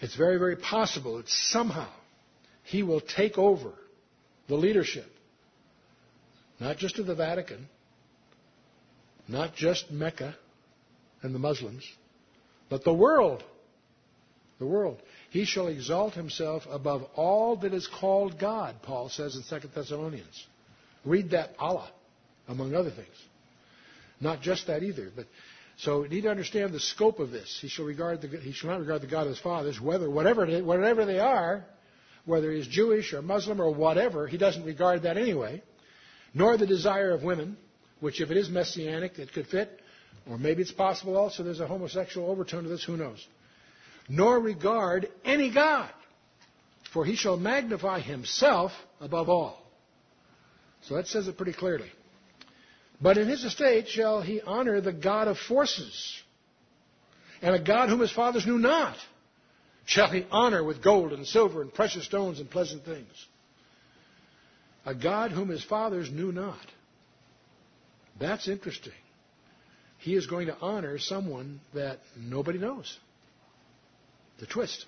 it's 0.00 0.16
very, 0.16 0.38
very 0.38 0.56
possible 0.56 1.18
that 1.18 1.28
somehow 1.28 1.90
he 2.62 2.82
will 2.82 3.02
take 3.02 3.36
over 3.36 3.72
the 4.48 4.54
leadership, 4.54 5.06
not 6.58 6.78
just 6.78 6.98
of 6.98 7.06
the 7.06 7.14
Vatican, 7.14 7.68
not 9.28 9.54
just 9.54 9.90
Mecca 9.90 10.34
and 11.22 11.34
the 11.34 11.38
Muslims, 11.38 11.84
but 12.70 12.84
the 12.84 12.94
world. 12.94 13.44
The 14.58 14.66
world. 14.66 15.02
He 15.30 15.44
shall 15.44 15.68
exalt 15.68 16.14
himself 16.14 16.62
above 16.70 17.02
all 17.14 17.56
that 17.56 17.74
is 17.74 17.86
called 17.86 18.38
God, 18.38 18.76
Paul 18.82 19.08
says 19.10 19.36
in 19.36 19.60
2 19.60 19.68
Thessalonians. 19.74 20.46
Read 21.04 21.30
that 21.30 21.54
Allah, 21.58 21.90
among 22.48 22.74
other 22.74 22.90
things. 22.90 23.08
Not 24.20 24.42
just 24.42 24.66
that 24.66 24.82
either, 24.82 25.10
but 25.14 25.26
so 25.78 26.02
you 26.02 26.10
need 26.10 26.22
to 26.22 26.30
understand 26.30 26.74
the 26.74 26.80
scope 26.80 27.20
of 27.20 27.30
this. 27.30 27.58
He 27.60 27.68
shall 27.68 27.86
regard 27.86 28.20
the, 28.20 28.28
he 28.28 28.52
shall 28.52 28.70
not 28.70 28.80
regard 28.80 29.00
the 29.00 29.06
God 29.06 29.22
of 29.22 29.28
his 29.28 29.38
fathers, 29.38 29.80
whether 29.80 30.10
whatever 30.10 30.46
whatever 30.62 31.06
they 31.06 31.18
are, 31.18 31.64
whether 32.26 32.52
he's 32.52 32.66
Jewish 32.66 33.14
or 33.14 33.22
Muslim 33.22 33.60
or 33.60 33.72
whatever, 33.72 34.26
he 34.26 34.36
doesn't 34.36 34.64
regard 34.64 35.04
that 35.04 35.16
anyway. 35.16 35.62
Nor 36.34 36.58
the 36.58 36.66
desire 36.66 37.12
of 37.12 37.22
women, 37.22 37.56
which 38.00 38.20
if 38.20 38.30
it 38.30 38.36
is 38.36 38.50
messianic, 38.50 39.18
it 39.18 39.32
could 39.32 39.46
fit, 39.46 39.79
or 40.30 40.38
maybe 40.38 40.62
it's 40.62 40.70
possible 40.70 41.16
also 41.16 41.42
there's 41.42 41.60
a 41.60 41.66
homosexual 41.66 42.30
overtone 42.30 42.62
to 42.62 42.68
this, 42.68 42.84
who 42.84 42.96
knows. 42.96 43.26
Nor 44.08 44.38
regard 44.38 45.08
any 45.24 45.52
God, 45.52 45.90
for 46.92 47.04
he 47.04 47.16
shall 47.16 47.36
magnify 47.36 48.00
himself 48.00 48.70
above 49.00 49.28
all. 49.28 49.60
So 50.82 50.94
that 50.94 51.08
says 51.08 51.26
it 51.26 51.36
pretty 51.36 51.52
clearly. 51.52 51.90
But 53.02 53.18
in 53.18 53.28
his 53.28 53.44
estate 53.44 53.88
shall 53.88 54.22
he 54.22 54.40
honor 54.40 54.80
the 54.80 54.92
God 54.92 55.26
of 55.26 55.36
forces, 55.36 56.22
and 57.42 57.54
a 57.54 57.62
God 57.62 57.88
whom 57.88 58.00
his 58.00 58.12
fathers 58.12 58.46
knew 58.46 58.58
not 58.58 58.96
shall 59.84 60.10
he 60.10 60.26
honor 60.30 60.62
with 60.62 60.82
gold 60.82 61.12
and 61.12 61.26
silver 61.26 61.60
and 61.60 61.74
precious 61.74 62.04
stones 62.04 62.38
and 62.38 62.48
pleasant 62.48 62.84
things. 62.84 63.26
A 64.86 64.94
God 64.94 65.32
whom 65.32 65.48
his 65.48 65.64
fathers 65.64 66.10
knew 66.10 66.30
not. 66.30 66.64
That's 68.20 68.46
interesting. 68.46 68.92
He 70.00 70.14
is 70.14 70.26
going 70.26 70.46
to 70.46 70.56
honor 70.60 70.98
someone 70.98 71.60
that 71.74 71.98
nobody 72.16 72.58
knows. 72.58 72.98
The 74.38 74.46
twist. 74.46 74.86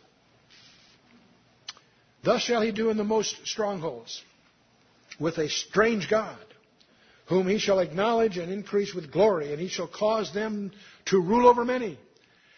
Thus 2.24 2.42
shall 2.42 2.62
he 2.62 2.72
do 2.72 2.88
in 2.88 2.96
the 2.96 3.04
most 3.04 3.46
strongholds, 3.46 4.22
with 5.20 5.38
a 5.38 5.48
strange 5.48 6.08
God 6.08 6.38
whom 7.26 7.46
he 7.46 7.58
shall 7.58 7.78
acknowledge 7.78 8.38
and 8.38 8.50
increase 8.50 8.94
with 8.94 9.12
glory, 9.12 9.52
and 9.52 9.60
he 9.60 9.68
shall 9.68 9.86
cause 9.86 10.32
them 10.32 10.72
to 11.06 11.20
rule 11.20 11.46
over 11.46 11.64
many, 11.64 11.98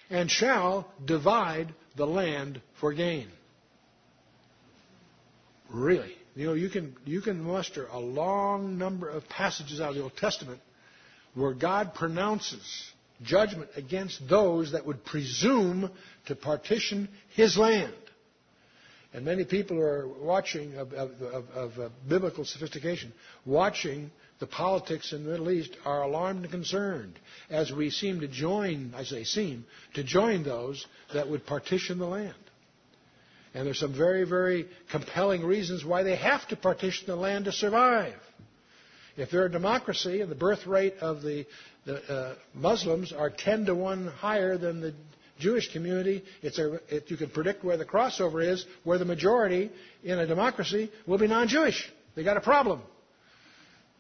and 0.08 0.30
shall 0.30 0.90
divide 1.04 1.74
the 1.96 2.06
land 2.06 2.60
for 2.80 2.92
gain. 2.92 3.28
Really. 5.70 6.14
You 6.34 6.46
know, 6.46 6.54
you 6.54 6.68
can, 6.68 6.96
you 7.04 7.20
can 7.20 7.42
muster 7.42 7.86
a 7.86 7.98
long 7.98 8.78
number 8.78 9.08
of 9.08 9.28
passages 9.28 9.80
out 9.80 9.90
of 9.90 9.94
the 9.96 10.02
Old 10.02 10.16
Testament 10.16 10.60
where 11.34 11.52
God 11.52 11.94
pronounces 11.94 12.92
judgment 13.22 13.70
against 13.76 14.28
those 14.28 14.72
that 14.72 14.86
would 14.86 15.04
presume 15.04 15.90
to 16.26 16.34
partition 16.34 17.08
his 17.34 17.56
land. 17.56 17.94
And 19.12 19.24
many 19.24 19.44
people 19.44 19.80
are 19.80 20.08
watching, 20.08 20.74
of, 20.74 20.92
of, 20.92 21.10
of, 21.22 21.78
of 21.78 21.92
biblical 22.08 22.44
sophistication, 22.44 23.12
watching 23.46 24.10
the 24.40 24.46
politics 24.46 25.12
in 25.12 25.22
the 25.22 25.30
Middle 25.30 25.52
East 25.52 25.76
are 25.84 26.02
alarmed 26.02 26.42
and 26.42 26.50
concerned 26.50 27.18
as 27.48 27.70
we 27.70 27.90
seem 27.90 28.20
to 28.20 28.28
join, 28.28 28.92
I 28.96 29.04
say 29.04 29.22
seem, 29.22 29.66
to 29.94 30.02
join 30.02 30.42
those 30.42 30.84
that 31.12 31.28
would 31.28 31.46
partition 31.46 31.98
the 31.98 32.06
land. 32.06 32.34
And 33.54 33.64
there's 33.64 33.78
some 33.78 33.96
very, 33.96 34.24
very 34.24 34.68
compelling 34.90 35.44
reasons 35.44 35.84
why 35.84 36.02
they 36.02 36.16
have 36.16 36.46
to 36.48 36.56
partition 36.56 37.06
the 37.06 37.14
land 37.14 37.44
to 37.44 37.52
survive. 37.52 38.16
If 39.16 39.30
they're 39.30 39.46
a 39.46 39.50
democracy 39.50 40.20
and 40.20 40.30
the 40.30 40.36
birth 40.36 40.66
rate 40.66 40.94
of 41.00 41.22
the, 41.22 41.46
the 41.84 42.02
uh, 42.12 42.34
Muslims 42.52 43.12
are 43.12 43.30
10 43.30 43.66
to 43.66 43.74
1 43.74 44.08
higher 44.08 44.58
than 44.58 44.80
the 44.80 44.94
Jewish 45.38 45.72
community, 45.72 46.24
it's 46.42 46.58
a, 46.58 46.74
it, 46.88 47.10
you 47.10 47.16
can 47.16 47.30
predict 47.30 47.64
where 47.64 47.76
the 47.76 47.84
crossover 47.84 48.44
is, 48.44 48.64
where 48.84 48.98
the 48.98 49.04
majority 49.04 49.70
in 50.02 50.18
a 50.18 50.26
democracy 50.26 50.90
will 51.06 51.18
be 51.18 51.26
non-Jewish. 51.26 51.92
They've 52.14 52.24
got 52.24 52.36
a 52.36 52.40
problem. 52.40 52.82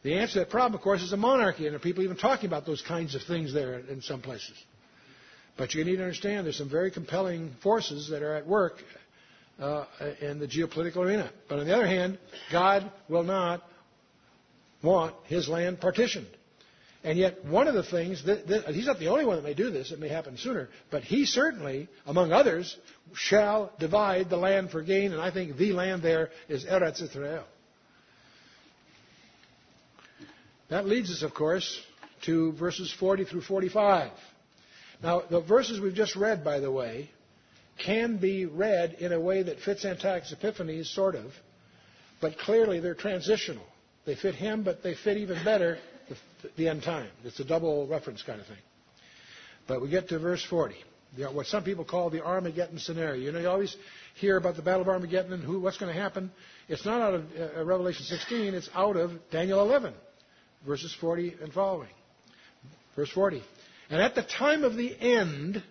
The 0.02 0.14
answer 0.18 0.34
to 0.34 0.38
that 0.40 0.50
problem, 0.50 0.74
of 0.74 0.82
course, 0.82 1.02
is 1.02 1.12
a 1.12 1.16
monarchy, 1.16 1.64
and 1.64 1.72
there 1.72 1.76
are 1.76 1.82
people 1.82 2.04
even 2.04 2.16
talking 2.16 2.46
about 2.46 2.66
those 2.66 2.82
kinds 2.82 3.14
of 3.14 3.22
things 3.22 3.54
there 3.54 3.78
in 3.78 4.02
some 4.02 4.20
places. 4.20 4.52
But 5.56 5.74
you 5.74 5.84
need 5.84 5.96
to 5.96 6.02
understand 6.02 6.44
there's 6.44 6.58
some 6.58 6.68
very 6.68 6.90
compelling 6.90 7.54
forces 7.62 8.10
that 8.10 8.22
are 8.22 8.34
at 8.34 8.46
work 8.46 8.74
uh, 9.58 9.84
in 10.20 10.40
the 10.40 10.46
geopolitical 10.46 10.98
arena. 10.98 11.30
But 11.48 11.60
on 11.60 11.66
the 11.66 11.74
other 11.74 11.86
hand, 11.86 12.18
God 12.50 12.90
will 13.08 13.22
not 13.22 13.62
want 14.84 15.14
his 15.24 15.48
land 15.48 15.80
partitioned. 15.80 16.28
And 17.02 17.18
yet, 17.18 17.44
one 17.44 17.68
of 17.68 17.74
the 17.74 17.82
things, 17.82 18.24
that, 18.24 18.46
that, 18.48 18.74
he's 18.74 18.86
not 18.86 18.98
the 18.98 19.08
only 19.08 19.26
one 19.26 19.36
that 19.36 19.44
may 19.44 19.52
do 19.52 19.70
this, 19.70 19.92
it 19.92 19.98
may 19.98 20.08
happen 20.08 20.38
sooner, 20.38 20.70
but 20.90 21.02
he 21.02 21.26
certainly, 21.26 21.88
among 22.06 22.32
others, 22.32 22.74
shall 23.12 23.72
divide 23.78 24.30
the 24.30 24.38
land 24.38 24.70
for 24.70 24.82
gain, 24.82 25.12
and 25.12 25.20
I 25.20 25.30
think 25.30 25.58
the 25.58 25.74
land 25.74 26.02
there 26.02 26.30
is 26.48 26.64
Eretz 26.64 27.02
Israel. 27.02 27.44
That 30.70 30.86
leads 30.86 31.10
us, 31.10 31.22
of 31.22 31.34
course, 31.34 31.78
to 32.22 32.52
verses 32.52 32.90
40 32.98 33.24
through 33.24 33.42
45. 33.42 34.10
Now, 35.02 35.22
the 35.28 35.42
verses 35.42 35.80
we've 35.80 35.92
just 35.92 36.16
read, 36.16 36.42
by 36.42 36.60
the 36.60 36.72
way, 36.72 37.10
can 37.84 38.16
be 38.16 38.46
read 38.46 38.94
in 38.94 39.12
a 39.12 39.20
way 39.20 39.42
that 39.42 39.60
fits 39.60 39.84
Antiochus 39.84 40.32
Epiphanes, 40.32 40.88
sort 40.94 41.16
of, 41.16 41.32
but 42.22 42.38
clearly 42.38 42.80
they're 42.80 42.94
transitional. 42.94 43.66
They 44.06 44.14
fit 44.14 44.34
him, 44.34 44.62
but 44.62 44.82
they 44.82 44.94
fit 44.94 45.16
even 45.16 45.42
better 45.44 45.78
the, 46.08 46.16
the 46.56 46.68
end 46.68 46.82
time. 46.82 47.08
It's 47.24 47.40
a 47.40 47.44
double 47.44 47.86
reference 47.86 48.22
kind 48.22 48.40
of 48.40 48.46
thing. 48.46 48.58
But 49.66 49.80
we 49.80 49.88
get 49.88 50.08
to 50.10 50.18
verse 50.18 50.44
40, 50.44 50.74
what 51.32 51.46
some 51.46 51.64
people 51.64 51.84
call 51.84 52.10
the 52.10 52.22
Armageddon 52.22 52.78
scenario. 52.78 53.22
You 53.22 53.32
know, 53.32 53.38
you 53.38 53.48
always 53.48 53.74
hear 54.16 54.36
about 54.36 54.56
the 54.56 54.62
Battle 54.62 54.82
of 54.82 54.88
Armageddon 54.88 55.32
and 55.32 55.42
who, 55.42 55.60
what's 55.60 55.78
going 55.78 55.94
to 55.94 55.98
happen. 55.98 56.30
It's 56.68 56.84
not 56.84 57.00
out 57.00 57.14
of 57.14 57.24
uh, 57.38 57.64
Revelation 57.64 58.04
16, 58.04 58.54
it's 58.54 58.68
out 58.74 58.96
of 58.96 59.12
Daniel 59.30 59.60
11 59.62 59.94
verses 60.66 60.94
40 61.00 61.36
and 61.42 61.52
following. 61.52 61.88
Verse 62.96 63.10
40. 63.10 63.42
And 63.90 64.00
at 64.00 64.14
the 64.14 64.22
time 64.22 64.64
of 64.64 64.76
the 64.76 64.94
end 64.98 65.62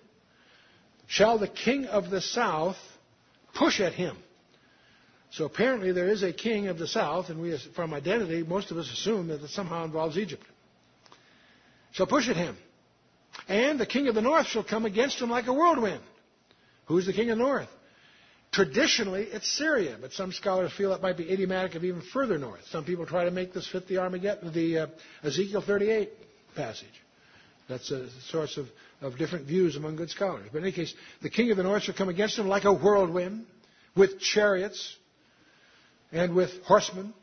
shall 1.08 1.40
the 1.40 1.48
king 1.48 1.86
of 1.86 2.10
the 2.10 2.22
south 2.22 2.78
push 3.56 3.80
at 3.80 3.94
him. 3.94 4.18
So 5.34 5.46
apparently 5.46 5.92
there 5.92 6.10
is 6.10 6.22
a 6.22 6.32
king 6.32 6.68
of 6.68 6.78
the 6.78 6.88
south, 6.88 7.30
and 7.30 7.42
we, 7.42 7.58
from 7.76 7.92
identity, 7.92 8.44
most 8.44 8.70
of 8.70 8.78
us 8.78 8.92
assume 8.92 9.30
that 9.30 9.42
it 9.42 9.50
somehow 9.50 9.84
involves 9.84 10.16
Egypt. 10.16 10.44
Shall 11.92 12.06
push 12.06 12.30
at 12.30 12.36
him. 12.36 12.56
And 13.48 13.80
the 13.80 13.88
king 13.88 14.08
of 14.08 14.14
the 14.14 14.22
north 14.22 14.46
shall 14.46 14.64
come 14.64 14.86
against 14.86 15.20
him 15.20 15.32
like 15.32 15.48
a 15.48 15.54
whirlwind. 15.54 16.02
Who's 16.86 17.08
the 17.08 17.14
king 17.14 17.32
of 17.32 17.40
the 17.40 17.44
north? 17.44 17.70
Traditionally, 18.52 19.24
it's 19.24 19.52
Syria, 19.58 19.98
but 20.00 20.14
some 20.14 20.32
scholars 20.32 20.72
feel 20.78 20.94
it 20.94 21.02
might 21.02 21.18
be 21.18 21.28
idiomatic 21.28 21.74
of 21.74 21.84
even 21.84 22.04
further 22.14 22.38
north. 22.38 22.62
Some 22.70 22.86
people 22.86 23.08
try 23.08 23.26
to 23.26 23.32
make 23.32 23.54
this 23.54 23.68
fit 23.68 23.88
the 23.88 23.98
Armageddon, 23.98 24.54
the 24.54 24.78
uh, 24.78 24.88
Ezekiel 25.24 25.64
38 25.66 26.12
passage. 26.56 26.86
That's 27.68 27.90
a 27.90 28.08
source 28.30 28.58
of, 28.58 28.68
of 29.02 29.18
different 29.18 29.48
views 29.48 29.78
among 29.78 29.96
good 29.96 30.12
scholars. 30.12 30.46
But 30.52 30.60
in 30.60 30.66
any 30.66 30.74
case, 30.74 30.94
the 31.24 31.32
king 31.32 31.50
of 31.50 31.58
the 31.58 31.64
north 31.64 31.82
shall 31.82 31.96
come 31.96 32.10
against 32.10 32.38
him 32.38 32.48
like 32.48 32.66
a 32.66 32.74
whirlwind, 32.74 33.48
with 33.96 34.20
chariots 34.20 34.96
and 36.14 36.36
with 36.36 36.52
horsemen. 36.64 37.14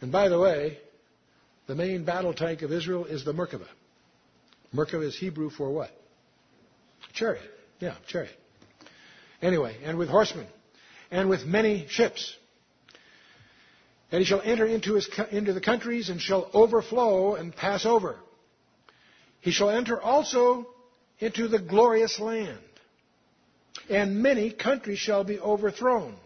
And 0.00 0.10
by 0.10 0.28
the 0.28 0.38
way, 0.38 0.78
the 1.66 1.74
main 1.74 2.04
battle 2.04 2.32
tank 2.32 2.62
of 2.62 2.72
Israel 2.72 3.04
is 3.04 3.24
the 3.24 3.32
Merkava. 3.32 3.66
Merkava 4.72 5.04
is 5.04 5.18
Hebrew 5.18 5.50
for 5.50 5.70
what? 5.70 5.90
Chariot. 7.12 7.50
Yeah, 7.80 7.96
chariot. 8.06 8.34
Anyway, 9.42 9.76
and 9.84 9.98
with 9.98 10.08
horsemen, 10.08 10.46
and 11.10 11.28
with 11.28 11.44
many 11.44 11.86
ships. 11.88 12.34
And 14.10 14.20
he 14.20 14.24
shall 14.24 14.40
enter 14.42 14.64
into, 14.64 14.94
his, 14.94 15.10
into 15.30 15.52
the 15.52 15.60
countries 15.60 16.08
and 16.08 16.20
shall 16.20 16.48
overflow 16.54 17.34
and 17.34 17.54
pass 17.54 17.84
over. 17.84 18.16
He 19.40 19.50
shall 19.50 19.70
enter 19.70 20.00
also 20.00 20.66
into 21.18 21.48
the 21.48 21.58
glorious 21.58 22.20
land. 22.20 22.58
And 23.90 24.22
many 24.22 24.50
countries 24.52 24.98
shall 24.98 25.24
be 25.24 25.38
overthrown. 25.38 26.16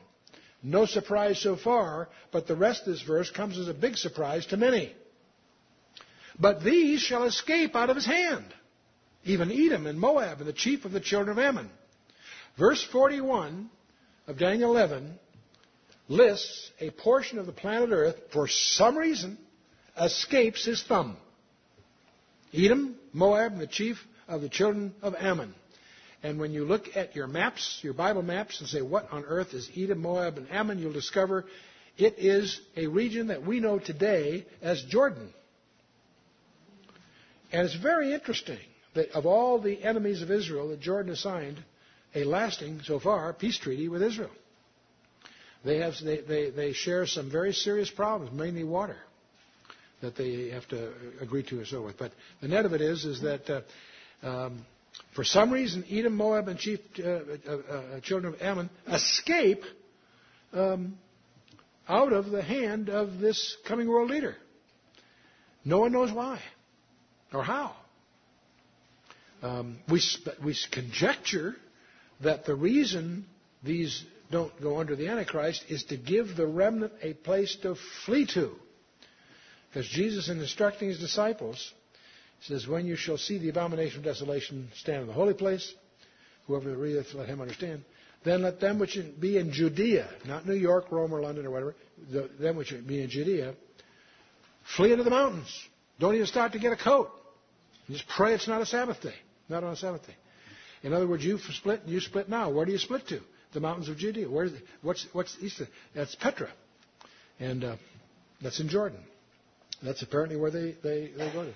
No 0.62 0.86
surprise 0.86 1.40
so 1.40 1.56
far, 1.56 2.08
but 2.32 2.46
the 2.46 2.56
rest 2.56 2.86
of 2.86 2.92
this 2.92 3.02
verse 3.02 3.30
comes 3.30 3.58
as 3.58 3.68
a 3.68 3.74
big 3.74 3.96
surprise 3.96 4.46
to 4.46 4.56
many. 4.56 4.94
But 6.38 6.62
these 6.62 7.00
shall 7.00 7.24
escape 7.24 7.76
out 7.76 7.90
of 7.90 7.96
his 7.96 8.06
hand, 8.06 8.46
even 9.24 9.52
Edom 9.52 9.86
and 9.86 9.98
Moab 9.98 10.38
and 10.38 10.48
the 10.48 10.52
chief 10.52 10.84
of 10.84 10.92
the 10.92 11.00
children 11.00 11.36
of 11.36 11.42
Ammon. 11.42 11.70
Verse 12.56 12.82
41 12.82 13.70
of 14.26 14.38
Daniel 14.38 14.70
11 14.72 15.18
lists 16.08 16.70
a 16.80 16.90
portion 16.90 17.38
of 17.38 17.46
the 17.46 17.52
planet 17.52 17.90
Earth, 17.92 18.16
for 18.32 18.48
some 18.48 18.96
reason, 18.96 19.38
escapes 20.00 20.64
his 20.64 20.82
thumb. 20.82 21.16
Edom, 22.52 22.96
Moab, 23.12 23.52
and 23.52 23.60
the 23.60 23.66
chief 23.66 23.96
of 24.26 24.40
the 24.40 24.48
children 24.48 24.94
of 25.02 25.14
Ammon. 25.14 25.54
And 26.22 26.40
when 26.40 26.52
you 26.52 26.64
look 26.64 26.96
at 26.96 27.14
your 27.14 27.26
maps, 27.26 27.78
your 27.82 27.94
Bible 27.94 28.22
maps, 28.22 28.60
and 28.60 28.68
say, 28.68 28.82
what 28.82 29.12
on 29.12 29.24
earth 29.24 29.54
is 29.54 29.70
Edom, 29.76 30.02
Moab, 30.02 30.36
and 30.36 30.50
Ammon, 30.50 30.78
you'll 30.78 30.92
discover 30.92 31.44
it 31.96 32.14
is 32.18 32.60
a 32.76 32.86
region 32.86 33.28
that 33.28 33.44
we 33.44 33.60
know 33.60 33.78
today 33.78 34.46
as 34.62 34.82
Jordan. 34.84 35.32
And 37.52 37.64
it's 37.64 37.76
very 37.76 38.12
interesting 38.12 38.58
that 38.94 39.10
of 39.12 39.26
all 39.26 39.60
the 39.60 39.82
enemies 39.82 40.22
of 40.22 40.30
Israel, 40.30 40.68
that 40.68 40.80
Jordan 40.80 41.10
has 41.10 41.20
signed 41.20 41.62
a 42.14 42.24
lasting, 42.24 42.80
so 42.84 42.98
far, 42.98 43.32
peace 43.32 43.58
treaty 43.58 43.88
with 43.88 44.02
Israel. 44.02 44.30
They, 45.64 45.78
have, 45.78 45.94
they, 46.02 46.20
they, 46.20 46.50
they 46.50 46.72
share 46.72 47.06
some 47.06 47.30
very 47.30 47.52
serious 47.52 47.90
problems, 47.90 48.32
mainly 48.32 48.64
water, 48.64 48.96
that 50.00 50.16
they 50.16 50.48
have 50.50 50.66
to 50.68 50.92
agree 51.20 51.42
to 51.44 51.58
and 51.58 51.66
so 51.66 51.82
forth. 51.82 51.96
But 51.98 52.12
the 52.40 52.48
net 52.48 52.64
of 52.64 52.72
it 52.72 52.80
is, 52.80 53.04
is 53.04 53.20
that 53.22 53.50
uh, 53.50 54.26
um, 54.26 54.64
for 55.14 55.24
some 55.24 55.50
reason, 55.50 55.84
Edom, 55.90 56.16
Moab, 56.16 56.48
and 56.48 56.58
chief 56.58 56.80
uh, 56.98 57.08
uh, 57.08 57.56
uh, 57.56 58.00
children 58.00 58.34
of 58.34 58.42
Ammon 58.42 58.70
escape 58.86 59.62
um, 60.52 60.98
out 61.88 62.12
of 62.12 62.30
the 62.30 62.42
hand 62.42 62.88
of 62.88 63.18
this 63.18 63.56
coming 63.66 63.88
world 63.88 64.10
leader. 64.10 64.36
No 65.64 65.80
one 65.80 65.92
knows 65.92 66.12
why 66.12 66.40
or 67.32 67.42
how. 67.42 67.74
Um, 69.42 69.78
we, 69.88 70.00
we 70.44 70.56
conjecture 70.72 71.54
that 72.20 72.44
the 72.44 72.54
reason 72.54 73.26
these 73.62 74.04
don't 74.30 74.52
go 74.60 74.78
under 74.80 74.96
the 74.96 75.08
Antichrist 75.08 75.64
is 75.68 75.84
to 75.84 75.96
give 75.96 76.36
the 76.36 76.46
remnant 76.46 76.92
a 77.02 77.14
place 77.14 77.56
to 77.62 77.76
flee 78.04 78.26
to. 78.34 78.52
Because 79.68 79.88
Jesus, 79.88 80.28
in 80.28 80.40
instructing 80.40 80.88
his 80.88 80.98
disciples, 80.98 81.72
says, 82.40 82.66
When 82.66 82.86
you 82.86 82.96
shall 82.96 83.18
see 83.18 83.38
the 83.38 83.48
abomination 83.48 83.98
of 83.98 84.04
desolation 84.04 84.68
stand 84.76 85.02
in 85.02 85.06
the 85.06 85.12
holy 85.12 85.34
place, 85.34 85.74
whoever 86.46 86.76
readeth, 86.76 87.14
let 87.14 87.28
him 87.28 87.40
understand. 87.40 87.84
Then 88.24 88.42
let 88.42 88.60
them 88.60 88.78
which 88.78 88.98
be 89.20 89.38
in 89.38 89.52
Judea, 89.52 90.08
not 90.26 90.46
New 90.46 90.54
York, 90.54 90.90
Rome, 90.90 91.12
or 91.12 91.20
London, 91.20 91.46
or 91.46 91.50
whatever, 91.50 91.76
the, 92.10 92.28
them 92.40 92.56
which 92.56 92.74
be 92.86 93.02
in 93.02 93.10
Judea, 93.10 93.54
flee 94.76 94.92
into 94.92 95.04
the 95.04 95.10
mountains. 95.10 95.48
Don't 96.00 96.14
even 96.14 96.26
start 96.26 96.52
to 96.52 96.58
get 96.58 96.72
a 96.72 96.76
coat. 96.76 97.10
just 97.88 98.06
pray 98.08 98.34
it's 98.34 98.48
not 98.48 98.60
a 98.60 98.66
Sabbath 98.66 99.00
day, 99.00 99.14
not 99.48 99.62
on 99.62 99.72
a 99.72 99.76
Sabbath 99.76 100.06
day. 100.06 100.16
In 100.82 100.92
other 100.92 101.06
words, 101.06 101.24
you 101.24 101.38
split, 101.38 101.82
you 101.86 102.00
split 102.00 102.28
now. 102.28 102.50
Where 102.50 102.64
do 102.64 102.72
you 102.72 102.78
split 102.78 103.06
to? 103.08 103.20
The 103.52 103.60
mountains 103.60 103.88
of 103.88 103.96
Judea. 103.96 104.28
Where, 104.28 104.48
what's, 104.82 105.06
what's 105.12 105.36
east 105.40 105.60
of, 105.60 105.68
That's 105.94 106.14
Petra. 106.14 106.48
And 107.40 107.64
uh, 107.64 107.76
that's 108.40 108.60
in 108.60 108.68
Jordan. 108.68 109.00
That's 109.82 110.02
apparently 110.02 110.36
where 110.36 110.50
they, 110.50 110.76
they, 110.82 111.10
they 111.16 111.32
go 111.32 111.44
to. 111.44 111.52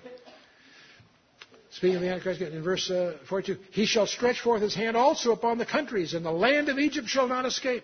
Speaking 1.75 1.95
of 1.95 2.01
the 2.03 2.09
Antichrist, 2.09 2.41
in 2.41 2.61
verse 2.61 2.89
uh, 2.91 3.17
42, 3.27 3.57
he 3.71 3.87
shall 3.87 4.05
stretch 4.05 4.41
forth 4.41 4.61
his 4.61 4.75
hand 4.75 4.95
also 4.95 5.31
upon 5.31 5.57
the 5.57 5.65
countries, 5.65 6.13
and 6.13 6.23
the 6.23 6.31
land 6.31 6.69
of 6.69 6.77
Egypt 6.77 7.07
shall 7.07 7.27
not 7.27 7.47
escape. 7.47 7.83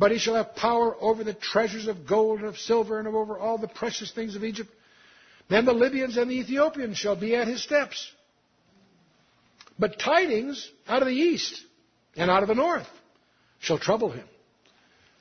But 0.00 0.10
he 0.10 0.18
shall 0.18 0.34
have 0.34 0.56
power 0.56 0.96
over 1.00 1.22
the 1.22 1.32
treasures 1.32 1.86
of 1.86 2.06
gold 2.06 2.40
and 2.40 2.48
of 2.48 2.58
silver 2.58 2.98
and 2.98 3.06
over 3.06 3.38
all 3.38 3.56
the 3.56 3.68
precious 3.68 4.10
things 4.10 4.34
of 4.34 4.42
Egypt. 4.42 4.68
Then 5.48 5.64
the 5.64 5.72
Libyans 5.72 6.16
and 6.16 6.28
the 6.28 6.40
Ethiopians 6.40 6.98
shall 6.98 7.14
be 7.14 7.36
at 7.36 7.46
his 7.46 7.62
steps. 7.62 8.10
But 9.78 10.00
tidings 10.00 10.68
out 10.88 11.02
of 11.02 11.08
the 11.08 11.14
east 11.14 11.62
and 12.16 12.30
out 12.30 12.42
of 12.42 12.48
the 12.48 12.54
north 12.54 12.88
shall 13.60 13.78
trouble 13.78 14.10
him. 14.10 14.26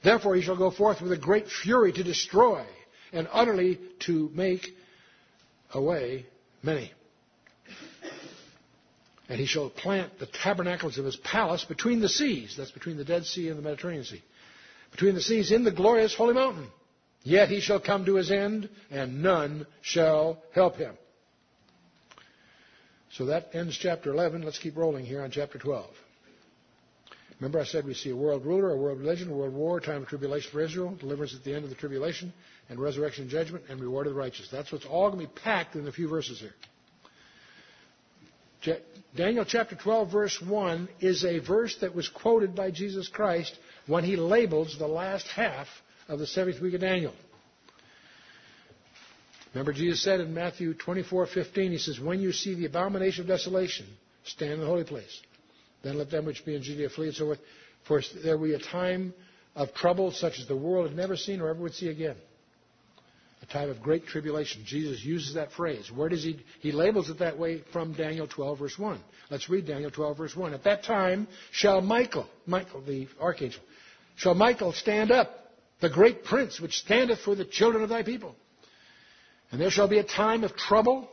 Therefore 0.04 0.36
he 0.36 0.42
shall 0.42 0.58
go 0.58 0.72
forth 0.72 1.00
with 1.00 1.12
a 1.12 1.18
great 1.18 1.48
fury 1.48 1.94
to 1.94 2.04
destroy 2.04 2.66
and 3.14 3.28
utterly 3.32 3.80
to 4.00 4.32
make 4.34 4.68
away 5.72 6.26
many. 6.64 6.92
And 9.28 9.40
he 9.40 9.46
shall 9.46 9.70
plant 9.70 10.20
the 10.20 10.28
tabernacles 10.28 10.98
of 10.98 11.06
his 11.06 11.16
palace 11.16 11.66
between 11.66 12.00
the 12.00 12.10
seas. 12.10 12.56
That's 12.58 12.72
between 12.72 12.98
the 12.98 13.06
Dead 13.06 13.26
Sea 13.26 13.50
and 13.50 13.58
the 13.58 13.64
Mediterranean 13.64 14.06
Sea. 14.06 14.24
Between 14.92 15.16
the 15.16 15.22
seas 15.22 15.52
in 15.52 15.64
the 15.64 15.72
glorious 15.72 16.14
holy 16.14 16.36
mountain. 16.36 16.68
Yet 17.24 17.50
he 17.50 17.60
shall 17.60 17.80
come 17.80 18.06
to 18.06 18.16
his 18.16 18.30
end, 18.30 18.70
and 18.92 19.24
none 19.24 19.66
shall 19.82 20.44
help 20.54 20.76
him. 20.76 20.96
So 23.12 23.26
that 23.26 23.50
ends 23.54 23.78
chapter 23.78 24.12
11. 24.12 24.44
Let's 24.44 24.60
keep 24.60 24.78
rolling 24.78 25.06
here 25.06 25.22
on 25.24 25.32
chapter 25.32 25.58
12. 25.58 25.88
Remember, 27.40 27.60
I 27.60 27.66
said 27.66 27.86
we 27.86 27.94
see 27.94 28.12
a 28.12 28.16
world 28.16 28.46
ruler, 28.46 28.72
a 28.72 28.78
world 28.78 29.00
religion, 29.00 29.30
a 29.30 29.34
world 29.34 29.54
war, 29.54 29.80
time 29.80 30.04
of 30.04 30.08
tribulation 30.08 30.52
for 30.52 30.62
Israel, 30.62 30.96
deliverance 31.00 31.34
at 31.36 31.44
the 31.44 31.54
end 31.54 31.64
of 31.64 31.70
the 31.70 31.76
tribulation, 31.76 32.32
and 32.70 32.80
resurrection 32.80 33.24
and 33.24 33.32
judgment, 33.32 33.66
and 33.70 33.82
reward 33.82 34.08
of 34.08 34.14
the 34.14 34.20
righteous. 34.20 34.48
That's 34.52 34.72
what's 34.72 34.86
all 34.86 35.10
going 35.10 35.26
to 35.26 35.32
be 35.32 35.40
packed 35.42 35.76
in 35.76 35.88
a 35.88 35.92
few 35.92 36.08
verses 36.08 36.40
here. 36.40 36.54
Daniel 39.16 39.46
chapter 39.46 39.76
12, 39.76 40.12
verse 40.12 40.42
1 40.42 40.90
is 41.00 41.24
a 41.24 41.40
verse 41.40 41.76
that 41.82 41.96
was 41.96 42.10
quoted 42.10 42.56
by 42.56 42.72
Jesus 42.72 43.08
Christ 43.08 43.58
when 43.88 44.04
he 44.04 44.16
labels 44.16 44.78
the 44.78 44.88
last 44.88 45.28
half 45.28 45.68
of 46.08 46.20
the 46.20 46.28
seventh 46.28 46.60
week 46.62 46.74
of 46.74 46.82
Daniel. 46.82 47.14
Remember, 49.54 49.72
Jesus 49.72 50.04
said 50.04 50.20
in 50.20 50.34
Matthew 50.34 50.74
24:15, 50.74 51.72
He 51.72 51.78
says, 51.78 52.00
When 52.00 52.20
you 52.20 52.34
see 52.34 52.56
the 52.56 52.66
abomination 52.66 53.22
of 53.22 53.28
desolation, 53.28 53.86
stand 54.26 54.54
in 54.54 54.60
the 54.60 54.66
holy 54.66 54.84
place. 54.84 55.22
Then 55.82 55.98
let 55.98 56.10
them 56.10 56.26
which 56.26 56.44
be 56.46 56.56
in 56.56 56.62
Judea 56.64 56.90
flee 56.90 57.08
and 57.08 57.16
so 57.16 57.26
forth. 57.26 57.40
For 57.84 58.02
there 58.24 58.38
will 58.38 58.48
be 58.48 58.54
a 58.56 58.60
time 58.60 59.14
of 59.56 59.74
trouble 59.74 60.12
such 60.12 60.40
as 60.40 60.48
the 60.48 60.58
world 60.58 60.90
had 60.90 60.98
never 60.98 61.16
seen 61.16 61.40
or 61.40 61.50
ever 61.50 61.62
would 61.62 61.74
see 61.74 61.88
again 61.88 62.18
a 63.48 63.54
time 63.54 63.70
of 63.70 63.82
great 63.82 64.08
tribulation. 64.08 64.64
Jesus 64.66 65.04
uses 65.04 65.36
that 65.36 65.52
phrase. 65.52 65.92
Where 65.92 66.10
does 66.10 66.24
he? 66.24 66.40
He 66.62 66.72
labels 66.72 67.10
it 67.10 67.20
that 67.20 67.38
way 67.38 67.64
from 67.72 67.94
Daniel 67.94 68.28
12, 68.28 68.60
verse 68.60 68.80
1. 68.80 69.00
Let's 69.30 69.50
read 69.50 69.68
Daniel 69.68 69.92
12, 69.92 70.18
verse 70.18 70.36
1. 70.36 70.54
At 70.54 70.64
that 70.64 70.84
time 70.84 71.28
shall 71.52 71.82
Michael, 71.82 72.28
Michael 72.46 72.82
the 72.82 73.08
archangel, 73.20 73.62
shall 74.16 74.36
Michael 74.36 74.74
stand 74.74 75.12
up, 75.12 75.52
the 75.82 75.90
great 75.90 76.24
prince 76.24 76.60
which 76.60 76.78
standeth 76.78 77.20
for 77.20 77.36
the 77.36 77.46
children 77.46 77.84
of 77.84 77.90
thy 77.90 78.04
people. 78.04 78.36
And 79.52 79.62
there 79.62 79.70
shall 79.70 79.88
be 79.88 80.00
a 80.00 80.04
time 80.04 80.44
of 80.44 80.56
trouble, 80.56 81.10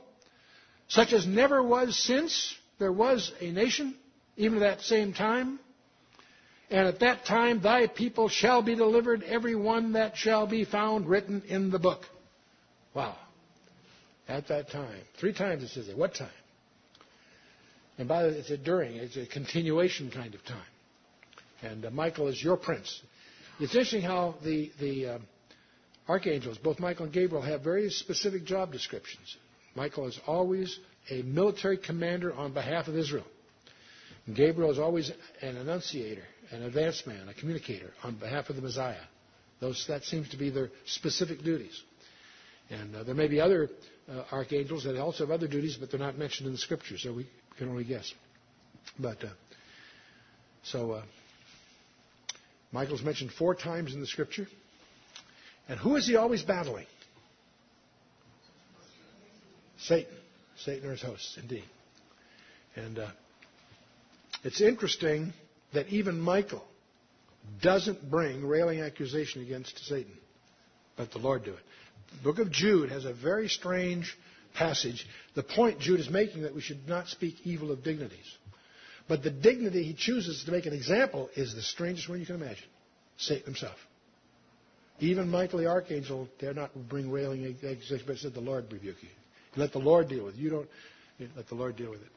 such 0.89 1.13
as 1.13 1.27
never 1.27 1.63
was 1.63 1.99
since 1.99 2.55
there 2.79 2.93
was 2.93 3.33
a 3.41 3.51
nation, 3.51 3.95
even 4.37 4.63
at 4.63 4.79
that 4.79 4.81
same 4.83 5.13
time. 5.13 5.59
And 6.71 6.89
at 6.89 7.01
that 7.01 7.27
time 7.27 7.61
thy 7.61 7.87
people 7.89 8.31
shall 8.31 8.63
be 8.63 8.75
delivered, 8.75 9.23
every 9.23 9.55
one 9.55 9.93
that 9.93 10.17
shall 10.17 10.47
be 10.47 10.65
found 10.65 11.07
written 11.07 11.43
in 11.47 11.71
the 11.71 11.79
book. 11.79 12.07
Wow. 12.95 13.17
At 14.29 14.49
that 14.49 14.71
time. 14.71 15.01
Three 15.19 15.33
times 15.33 15.63
it 15.63 15.69
says 15.69 15.89
it. 15.89 15.97
What 15.97 16.15
time? 16.15 16.29
And 17.99 18.09
by 18.09 18.23
the 18.23 18.29
way, 18.31 18.35
it's 18.37 18.51
a 18.51 18.57
during, 18.57 18.97
it's 18.97 19.17
a 19.17 19.27
continuation 19.27 20.11
kind 20.11 20.35
of 20.35 20.45
time. 20.45 20.59
And 21.63 21.85
uh, 21.85 21.91
Michael 21.91 22.29
is 22.29 22.43
your 22.43 22.57
prince. 22.57 23.01
It's 23.61 23.75
interesting 23.75 24.03
how 24.03 24.37
the, 24.43 24.71
the 24.81 25.07
um, 25.09 25.23
archangels, 26.09 26.59
both 26.59 26.81
Michael 26.81 27.05
and 27.05 27.15
Gabriel, 27.15 27.43
have 27.43 27.63
very 27.63 27.91
specific 27.91 28.45
job 28.45 28.73
descriptions. 28.73 29.37
Michael 29.75 30.07
is 30.07 30.19
always 30.27 30.79
a 31.11 31.23
military 31.23 31.79
commander 31.79 32.33
on 32.33 32.53
behalf 32.53 32.89
of 32.89 32.97
Israel. 32.97 33.27
And 34.27 34.37
Gabriel 34.37 34.71
is 34.71 34.79
always 34.79 35.11
an 35.41 35.57
annunciator, 35.57 36.25
an 36.51 36.63
advance 36.63 37.03
man, 37.07 37.29
a 37.29 37.35
communicator 37.35 37.91
on 38.03 38.17
behalf 38.17 38.51
of 38.51 38.57
the 38.57 38.63
Messiah. 38.63 38.97
Those, 39.61 39.85
that 39.89 40.03
seems 40.05 40.29
to 40.31 40.37
be 40.37 40.51
their 40.51 40.71
specific 40.87 41.43
duties. 41.43 41.81
And 42.73 42.97
uh, 42.97 43.03
there 43.05 43.15
may 43.15 43.29
be 43.29 43.39
other 43.39 43.69
uh, 44.11 44.25
archangels 44.33 44.85
that 44.85 44.99
also 44.99 45.25
have 45.25 45.31
other 45.31 45.47
duties, 45.47 45.77
but 45.77 45.91
they're 45.91 46.01
not 46.01 46.17
mentioned 46.17 46.47
in 46.47 46.53
the 46.53 46.59
scripture, 46.59 46.97
so 46.97 47.13
we 47.13 47.29
can 47.59 47.69
only 47.69 47.85
guess. 47.85 48.13
But 48.99 49.23
uh, 49.23 49.29
so 50.63 50.93
uh, 50.93 51.03
Michael's 52.73 53.03
mentioned 53.03 53.31
four 53.33 53.55
times 53.55 53.93
in 53.93 54.01
the 54.01 54.07
scripture. 54.07 54.47
And 55.69 55.79
who 55.79 55.97
is 55.97 56.07
he 56.07 56.17
always 56.17 56.43
battling? 56.43 56.87
Satan. 59.79 60.15
Satan 60.57 60.89
or 60.89 60.93
his 60.93 61.03
hosts, 61.03 61.39
indeed. 61.41 61.65
And 62.77 62.99
uh, 62.99 63.11
it's 64.45 64.61
interesting 64.61 65.35
that 65.75 65.89
even 65.89 66.19
Michael 66.19 66.65
doesn't 67.61 68.11
bring 68.11 68.47
railing 68.47 68.81
accusation 68.81 69.43
against 69.43 69.79
Satan, 69.87 70.13
but 70.97 71.11
the 71.11 71.19
Lord 71.19 71.45
do 71.45 71.53
it. 71.53 71.61
Book 72.23 72.39
of 72.39 72.51
Jude 72.51 72.91
has 72.91 73.05
a 73.05 73.13
very 73.13 73.49
strange 73.49 74.17
passage. 74.55 75.07
The 75.35 75.43
point 75.43 75.81
Jude 75.81 76.01
is 76.01 76.11
making 76.11 76.43
that 76.43 76.55
we 76.55 76.61
should 76.61 76.89
not 76.89 77.09
speak 77.09 77.37
evil 77.45 77.71
of 77.71 77.83
dignities. 77.83 78.37
But 79.09 79.23
the 79.23 79.31
dignity 79.31 79.83
he 79.83 79.95
chooses 79.95 80.45
to 80.45 80.53
make 80.53 80.67
an 80.67 80.73
example 80.73 81.29
is 81.35 81.55
the 81.55 81.63
strangest 81.63 82.09
one 82.09 82.21
you 82.21 82.27
can 82.27 82.37
imagine 82.37 82.65
Satan 83.17 83.45
himself. 83.45 83.77
Even 85.01 85.29
Michael 85.29 85.59
the 85.59 85.67
archangel 85.67 86.29
dare 86.39 86.55
not 86.55 86.71
bring 86.89 87.11
railing 87.11 87.45
accusations, 87.45 88.03
but 88.07 88.19
said, 88.19 88.35
The 88.35 88.41
Lord 88.41 88.73
rebuke 88.73 89.03
you. 89.03 89.09
Let 89.57 89.73
the 89.73 89.81
Lord 89.81 90.09
deal 90.09 90.25
with 90.25 90.35
it. 90.35 90.41
You 90.41 90.51
don't 90.51 90.69
you 91.19 91.29
let 91.37 91.49
the 91.49 91.55
Lord 91.55 91.77
deal 91.77 91.91
with 91.91 92.01
it. 92.01 92.09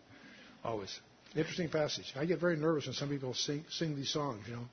Always. 0.63 0.99
Interesting 1.35 1.69
passage. 1.69 2.05
I 2.15 2.25
get 2.25 2.39
very 2.39 2.55
nervous 2.55 2.85
when 2.85 2.95
some 2.95 3.09
people 3.09 3.33
sing, 3.33 3.65
sing 3.69 3.95
these 3.95 4.11
songs, 4.11 4.43
you 4.47 4.55
know. 4.55 4.65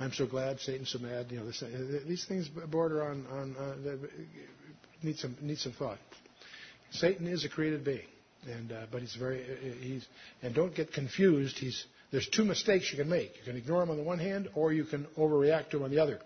I'm 0.00 0.12
so 0.12 0.26
glad, 0.26 0.58
Satan's 0.60 0.90
so 0.90 0.98
mad. 0.98 1.26
You 1.30 1.40
know, 1.40 1.46
this, 1.46 1.62
these 2.06 2.24
things 2.24 2.48
border 2.48 3.04
on, 3.04 3.26
on 3.30 3.56
uh, 3.56 3.96
need 5.02 5.16
some 5.18 5.36
need 5.40 5.58
some 5.58 5.72
thought. 5.72 5.98
Satan 6.90 7.26
is 7.26 7.44
a 7.44 7.48
created 7.48 7.84
being, 7.84 8.06
and 8.46 8.72
uh, 8.72 8.86
but 8.90 9.00
he's 9.00 9.14
very 9.14 9.42
uh, 9.42 9.74
he's 9.80 10.06
and 10.42 10.54
don't 10.54 10.74
get 10.74 10.92
confused. 10.92 11.58
He's 11.58 11.84
there's 12.10 12.28
two 12.28 12.44
mistakes 12.44 12.90
you 12.92 12.98
can 12.98 13.08
make. 13.08 13.36
You 13.38 13.44
can 13.44 13.56
ignore 13.56 13.82
him 13.82 13.90
on 13.90 13.96
the 13.96 14.02
one 14.02 14.18
hand, 14.18 14.48
or 14.54 14.72
you 14.72 14.84
can 14.84 15.06
overreact 15.16 15.70
to 15.70 15.78
him 15.78 15.84
on 15.84 15.90
the 15.90 15.98
other. 15.98 16.20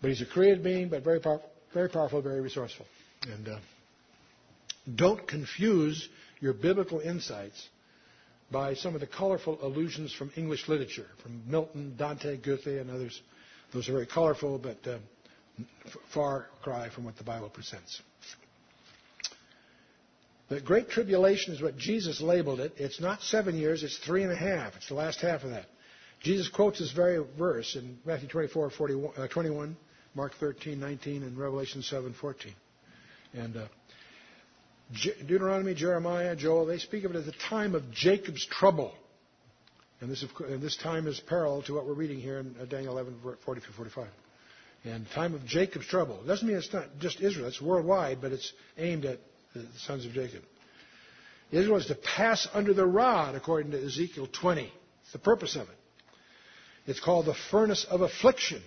But 0.00 0.10
he's 0.10 0.20
a 0.20 0.26
created 0.26 0.64
being, 0.64 0.88
but 0.88 1.04
very 1.04 1.20
powerful, 1.20 1.48
very 1.72 1.88
powerful, 1.88 2.20
very 2.20 2.40
resourceful. 2.40 2.86
And 3.22 3.48
uh, 3.48 3.58
don't 4.92 5.26
confuse 5.28 6.08
your 6.40 6.52
biblical 6.52 6.98
insights 6.98 7.68
by 8.52 8.74
some 8.74 8.94
of 8.94 9.00
the 9.00 9.06
colorful 9.06 9.58
allusions 9.62 10.12
from 10.12 10.30
English 10.36 10.68
literature, 10.68 11.06
from 11.22 11.42
Milton, 11.46 11.94
Dante, 11.96 12.36
Goethe, 12.36 12.66
and 12.66 12.90
others. 12.90 13.20
Those 13.72 13.88
are 13.88 13.92
very 13.92 14.06
colorful, 14.06 14.58
but 14.58 14.86
uh, 14.86 14.98
far 16.12 16.46
cry 16.62 16.90
from 16.90 17.04
what 17.04 17.16
the 17.16 17.24
Bible 17.24 17.48
presents. 17.48 18.00
The 20.50 20.60
Great 20.60 20.90
Tribulation 20.90 21.54
is 21.54 21.62
what 21.62 21.78
Jesus 21.78 22.20
labeled 22.20 22.60
it. 22.60 22.74
It's 22.76 23.00
not 23.00 23.22
seven 23.22 23.56
years, 23.56 23.82
it's 23.82 23.96
three 23.96 24.22
and 24.22 24.30
a 24.30 24.36
half. 24.36 24.76
It's 24.76 24.88
the 24.88 24.94
last 24.94 25.22
half 25.22 25.44
of 25.44 25.50
that. 25.50 25.64
Jesus 26.20 26.48
quotes 26.48 26.78
this 26.78 26.92
very 26.92 27.24
verse 27.38 27.74
in 27.74 27.98
Matthew 28.04 28.28
24, 28.28 28.70
41, 28.70 29.12
uh, 29.16 29.26
21, 29.28 29.76
Mark 30.14 30.34
13, 30.38 30.78
19, 30.78 31.22
and 31.22 31.38
Revelation 31.38 31.82
7, 31.82 32.14
14. 32.20 32.52
And 33.32 33.56
uh, 33.56 33.66
Deuteronomy, 35.26 35.74
Jeremiah, 35.74 36.36
Joel, 36.36 36.66
they 36.66 36.78
speak 36.78 37.04
of 37.04 37.12
it 37.12 37.16
as 37.16 37.26
the 37.26 37.34
time 37.48 37.74
of 37.74 37.90
Jacob's 37.90 38.46
trouble. 38.46 38.92
And 40.00 40.10
this, 40.10 40.24
and 40.40 40.60
this 40.60 40.76
time 40.76 41.06
is 41.06 41.20
parallel 41.20 41.62
to 41.62 41.74
what 41.74 41.86
we're 41.86 41.94
reading 41.94 42.20
here 42.20 42.40
in 42.40 42.54
uh, 42.60 42.64
Daniel 42.64 42.98
11, 42.98 43.20
40 43.44 43.60
through 43.60 43.74
45. 43.74 44.08
And 44.84 45.06
time 45.14 45.34
of 45.34 45.46
Jacob's 45.46 45.86
trouble. 45.86 46.20
It 46.22 46.26
doesn't 46.26 46.46
mean 46.46 46.56
it's 46.56 46.72
not 46.72 46.86
just 46.98 47.20
Israel, 47.20 47.46
it's 47.46 47.62
worldwide, 47.62 48.20
but 48.20 48.32
it's 48.32 48.52
aimed 48.76 49.04
at 49.04 49.20
the 49.54 49.64
sons 49.86 50.04
of 50.04 50.12
Jacob. 50.12 50.42
Israel 51.52 51.76
is 51.76 51.86
to 51.86 51.94
pass 51.94 52.48
under 52.52 52.74
the 52.74 52.86
rod, 52.86 53.36
according 53.36 53.72
to 53.72 53.84
Ezekiel 53.84 54.26
20. 54.26 54.72
It's 55.02 55.12
the 55.12 55.18
purpose 55.18 55.54
of 55.54 55.62
it. 55.62 55.76
It's 56.86 57.00
called 57.00 57.26
the 57.26 57.36
furnace 57.50 57.86
of 57.88 58.00
affliction 58.00 58.62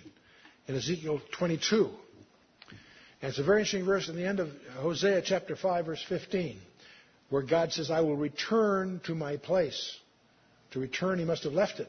in 0.68 0.76
Ezekiel 0.76 1.20
22. 1.38 1.90
And 3.22 3.30
it's 3.30 3.38
a 3.38 3.44
very 3.44 3.60
interesting 3.60 3.84
verse 3.84 4.08
in 4.08 4.16
the 4.16 4.26
end 4.26 4.40
of 4.40 4.50
Hosea 4.78 5.22
chapter 5.22 5.56
5, 5.56 5.86
verse 5.86 6.04
15, 6.08 6.58
where 7.30 7.42
God 7.42 7.72
says, 7.72 7.90
I 7.90 8.00
will 8.00 8.16
return 8.16 9.00
to 9.04 9.14
my 9.14 9.36
place. 9.36 9.96
To 10.72 10.80
return, 10.80 11.18
he 11.18 11.24
must 11.24 11.44
have 11.44 11.54
left 11.54 11.80
it. 11.80 11.88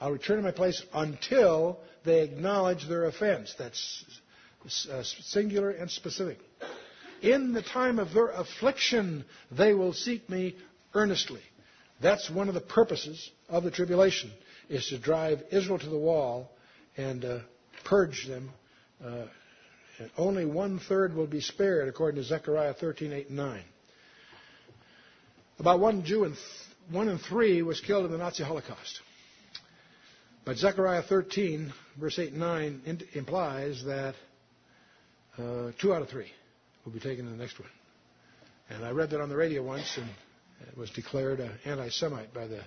I'll 0.00 0.12
return 0.12 0.36
to 0.38 0.42
my 0.42 0.50
place 0.50 0.82
until 0.92 1.78
they 2.04 2.22
acknowledge 2.22 2.86
their 2.88 3.04
offense. 3.04 3.54
That's 3.58 4.04
uh, 4.90 5.02
singular 5.02 5.70
and 5.70 5.90
specific. 5.90 6.38
In 7.22 7.52
the 7.52 7.62
time 7.62 7.98
of 7.98 8.12
their 8.12 8.28
affliction, 8.28 9.24
they 9.50 9.74
will 9.74 9.92
seek 9.92 10.28
me 10.28 10.56
earnestly. 10.92 11.40
That's 12.02 12.28
one 12.28 12.48
of 12.48 12.54
the 12.54 12.60
purposes 12.60 13.30
of 13.48 13.62
the 13.62 13.70
tribulation, 13.70 14.32
is 14.68 14.88
to 14.88 14.98
drive 14.98 15.42
Israel 15.52 15.78
to 15.78 15.88
the 15.88 15.98
wall 15.98 16.50
and 16.96 17.24
uh, 17.24 17.38
purge 17.84 18.26
them 18.26 18.50
uh, 19.04 19.26
and 19.98 20.10
only 20.16 20.44
one 20.44 20.78
third 20.78 21.14
will 21.14 21.26
be 21.26 21.40
spared, 21.40 21.88
according 21.88 22.20
to 22.20 22.26
Zechariah 22.26 22.74
13, 22.74 23.12
8, 23.12 23.28
and 23.28 23.36
9. 23.36 23.62
About 25.58 25.80
one 25.80 26.04
Jew 26.04 26.24
th- 26.24 26.38
one 26.90 27.08
in 27.08 27.18
three 27.18 27.62
was 27.62 27.80
killed 27.80 28.06
in 28.06 28.12
the 28.12 28.18
Nazi 28.18 28.42
Holocaust. 28.42 29.00
But 30.44 30.56
Zechariah 30.56 31.02
13, 31.02 31.72
verse 32.00 32.18
8 32.18 32.30
and 32.32 32.40
9, 32.40 32.82
in- 32.86 33.02
implies 33.12 33.84
that 33.84 34.14
uh, 35.38 35.70
two 35.80 35.94
out 35.94 36.02
of 36.02 36.08
three 36.08 36.30
will 36.84 36.92
be 36.92 37.00
taken 37.00 37.26
in 37.26 37.32
the 37.32 37.38
next 37.38 37.58
one. 37.60 37.68
And 38.70 38.84
I 38.84 38.90
read 38.90 39.10
that 39.10 39.20
on 39.20 39.28
the 39.28 39.36
radio 39.36 39.62
once, 39.62 39.96
and 39.96 40.08
it 40.68 40.76
was 40.76 40.90
declared 40.90 41.40
an 41.40 41.52
anti-Semite 41.64 42.32
by 42.34 42.46
the 42.46 42.62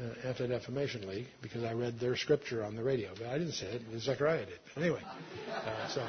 uh, 0.00 0.28
Anti-Defamation 0.28 1.08
League 1.08 1.28
because 1.42 1.64
I 1.64 1.72
read 1.72 1.98
their 1.98 2.16
scripture 2.16 2.64
on 2.64 2.76
the 2.76 2.82
radio. 2.82 3.10
But 3.16 3.28
I 3.28 3.38
didn't 3.38 3.54
say 3.54 3.66
it. 3.66 3.82
Zechariah 4.00 4.46
did. 4.46 4.58
Anyway, 4.76 5.02
uh, 5.50 5.88
so, 5.88 6.06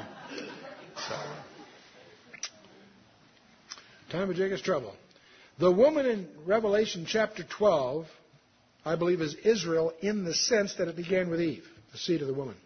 so 0.96 1.14
time 4.10 4.30
of 4.30 4.36
Jacob's 4.36 4.62
trouble. 4.62 4.94
The 5.58 5.70
woman 5.70 6.06
in 6.06 6.28
Revelation 6.46 7.04
chapter 7.06 7.44
12, 7.44 8.06
I 8.84 8.96
believe, 8.96 9.20
is 9.20 9.34
Israel 9.34 9.92
in 10.00 10.24
the 10.24 10.34
sense 10.34 10.74
that 10.76 10.88
it 10.88 10.96
began 10.96 11.30
with 11.30 11.40
Eve, 11.40 11.64
the 11.92 11.98
seed 11.98 12.22
of 12.22 12.28
the 12.28 12.34
woman. 12.34 12.56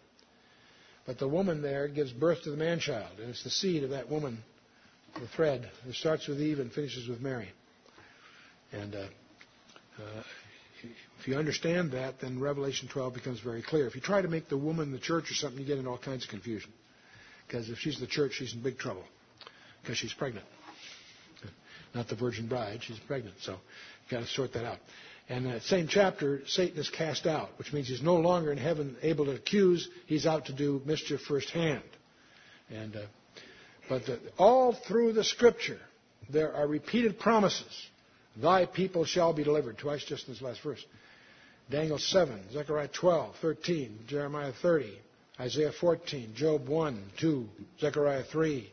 But 1.07 1.19
the 1.19 1.29
woman 1.29 1.63
there 1.63 1.89
gives 1.89 2.13
birth 2.13 2.43
to 2.45 2.51
the 2.51 2.57
man 2.57 2.79
child, 2.79 3.19
and 3.19 3.31
it's 3.31 3.43
the 3.43 3.51
seed 3.51 3.83
of 3.83 3.91
that 3.91 4.09
woman, 4.09 4.39
the 5.15 5.27
thread, 5.29 5.69
that 5.85 5.95
starts 5.95 6.29
with 6.29 6.41
Eve 6.41 6.61
and 6.61 6.71
finishes 6.71 7.09
with 7.09 7.21
Mary. 7.21 7.49
And 8.73 8.95
uh, 8.95 8.99
uh, 9.99 10.23
if 11.21 11.29
you 11.29 11.37
understand 11.37 11.93
that, 11.93 12.21
then 12.21 12.41
Revelation 12.41 12.89
12 12.89 13.15
becomes 13.15 13.41
very 13.41 13.63
clear. 13.63 13.87
If 13.87 13.95
you 13.95 14.01
try 14.01 14.23
to 14.23 14.29
make 14.29 14.49
the 14.49 14.57
woman 14.57 14.93
the 14.93 14.99
church 14.99 15.31
or 15.31 15.35
something, 15.35 15.61
you 15.61 15.67
get 15.67 15.79
in 15.79 15.87
all 15.87 15.99
kinds 15.99 16.25
of 16.25 16.31
confusion. 16.31 16.73
Because 17.47 17.69
if 17.69 17.79
she's 17.79 18.01
the 18.01 18.07
church, 18.07 18.33
she's 18.35 18.55
in 18.55 18.63
big 18.63 18.79
trouble. 18.79 19.05
Because 19.83 19.99
she's 19.99 20.13
pregnant. 20.13 20.47
Not 21.95 22.09
the 22.09 22.17
virgin 22.17 22.49
bride, 22.49 22.81
she's 22.83 22.99
pregnant. 23.01 23.37
So 23.43 23.53
you've 23.53 24.11
got 24.11 24.21
to 24.21 24.27
sort 24.27 24.55
that 24.55 24.65
out. 24.65 24.79
And 25.29 25.47
in 25.47 25.53
that 25.53 25.63
same 25.63 25.87
chapter, 25.89 26.43
Satan 26.47 26.79
is 26.79 26.91
cast 26.91 27.27
out, 27.27 27.51
which 27.59 27.73
means 27.73 27.89
he's 27.89 28.03
no 28.03 28.17
longer 28.17 28.51
in 28.51 28.59
heaven 28.59 28.97
able 29.03 29.27
to 29.27 29.33
accuse. 29.33 29.89
He's 30.07 30.27
out 30.27 30.47
to 30.47 30.53
do 30.53 30.83
mischief 30.85 31.21
firsthand. 31.23 31.83
And, 32.71 32.97
uh, 32.97 33.01
but 33.89 34.07
the, 34.07 34.19
all 34.39 34.73
through 34.73 35.13
the 35.13 35.25
scripture, 35.25 35.79
there 36.31 36.55
are 36.55 36.67
repeated 36.67 37.19
promises. 37.19 37.87
Thy 38.37 38.67
people 38.67 39.05
shall 39.05 39.33
be 39.33 39.45
delivered. 39.45 39.79
Twice 39.79 40.05
just 40.05 40.27
in 40.27 40.35
this 40.35 40.43
last 40.43 40.63
verse. 40.63 40.85
Daniel 41.71 41.99
7, 41.99 42.53
Zechariah 42.53 42.89
12, 42.89 43.37
13, 43.41 43.99
Jeremiah 44.07 44.53
30, 44.61 44.99
Isaiah 45.41 45.73
14, 45.73 46.35
Job 46.35 46.69
1, 46.69 47.05
2, 47.19 47.49
Zechariah 47.81 48.25
3, 48.25 48.71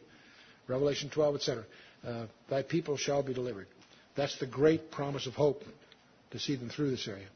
Revelation 0.68 1.10
12, 1.10 1.36
etc. 1.36 1.64
Uh, 2.06 2.26
Thy 2.50 2.64
people 2.64 2.98
shall 2.98 3.24
be 3.24 3.34
delivered. 3.34 3.68
That's 4.16 4.38
the 4.40 4.48
great 4.48 4.92
promise 4.92 5.28
of 5.28 5.34
hope 5.34 5.64
to 6.32 6.40
see 6.40 6.56
them 6.56 6.70
through 6.70 6.92
this 6.92 7.08
area. 7.08 7.28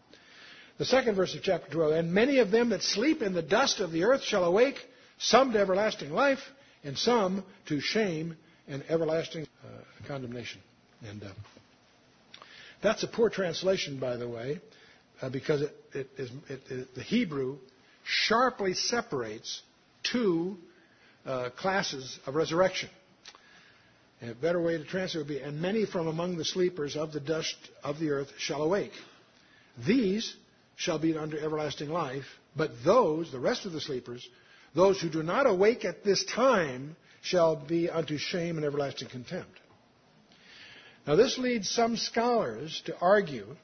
The 0.77 0.85
second 0.85 1.15
verse 1.15 1.35
of 1.35 1.43
chapter 1.43 1.71
12, 1.71 1.93
and 1.93 2.13
many 2.13 2.39
of 2.39 2.51
them 2.51 2.69
that 2.69 2.81
sleep 2.81 3.21
in 3.21 3.33
the 3.33 3.41
dust 3.41 3.79
of 3.79 3.91
the 3.91 4.03
earth 4.03 4.23
shall 4.23 4.43
awake, 4.43 4.77
some 5.17 5.53
to 5.53 5.59
everlasting 5.59 6.11
life, 6.11 6.39
and 6.83 6.97
some 6.97 7.43
to 7.67 7.79
shame 7.79 8.35
and 8.67 8.83
everlasting 8.89 9.47
uh, 9.63 10.07
condemnation. 10.07 10.61
And 11.07 11.23
uh, 11.23 11.27
that's 12.83 13.03
a 13.03 13.07
poor 13.07 13.29
translation, 13.29 13.99
by 13.99 14.17
the 14.17 14.27
way 14.27 14.59
uh, 15.23 15.29
because 15.29 15.61
it, 15.61 15.75
it 15.93 16.09
is, 16.17 16.29
it, 16.49 16.95
the 16.95 17.01
Hebrew 17.01 17.57
sharply 18.03 18.73
separates 18.73 19.61
two 20.11 20.57
uh, 21.25 21.49
classes 21.57 22.19
of 22.27 22.35
resurrection. 22.35 22.89
A 24.21 24.33
better 24.33 24.61
way 24.61 24.77
to 24.77 24.83
translate 24.83 25.25
would 25.25 25.27
be, 25.27 25.39
and 25.39 25.61
many 25.61 25.85
from 25.85 26.07
among 26.07 26.37
the 26.37 26.45
sleepers 26.45 26.95
of 26.95 27.11
the 27.11 27.19
dust 27.19 27.55
of 27.83 27.99
the 27.99 28.11
earth 28.11 28.31
shall 28.37 28.61
awake. 28.61 28.93
These 29.85 30.35
shall 30.75 30.99
be 30.99 31.17
under 31.17 31.37
everlasting 31.37 31.89
life, 31.89 32.25
but 32.55 32.71
those, 32.85 33.31
the 33.31 33.39
rest 33.39 33.65
of 33.65 33.71
the 33.71 33.81
sleepers, 33.81 34.27
those 34.75 34.99
who 35.01 35.09
do 35.09 35.23
not 35.23 35.45
awake 35.45 35.83
at 35.85 36.03
this 36.03 36.23
time, 36.25 36.95
shall 37.21 37.55
be 37.55 37.89
unto 37.89 38.17
shame 38.17 38.57
and 38.57 38.65
everlasting 38.65 39.09
contempt. 39.09 39.57
Now, 41.05 41.15
this 41.15 41.37
leads 41.37 41.69
some 41.69 41.97
scholars 41.97 42.81
to 42.85 42.97
argue 42.99 43.55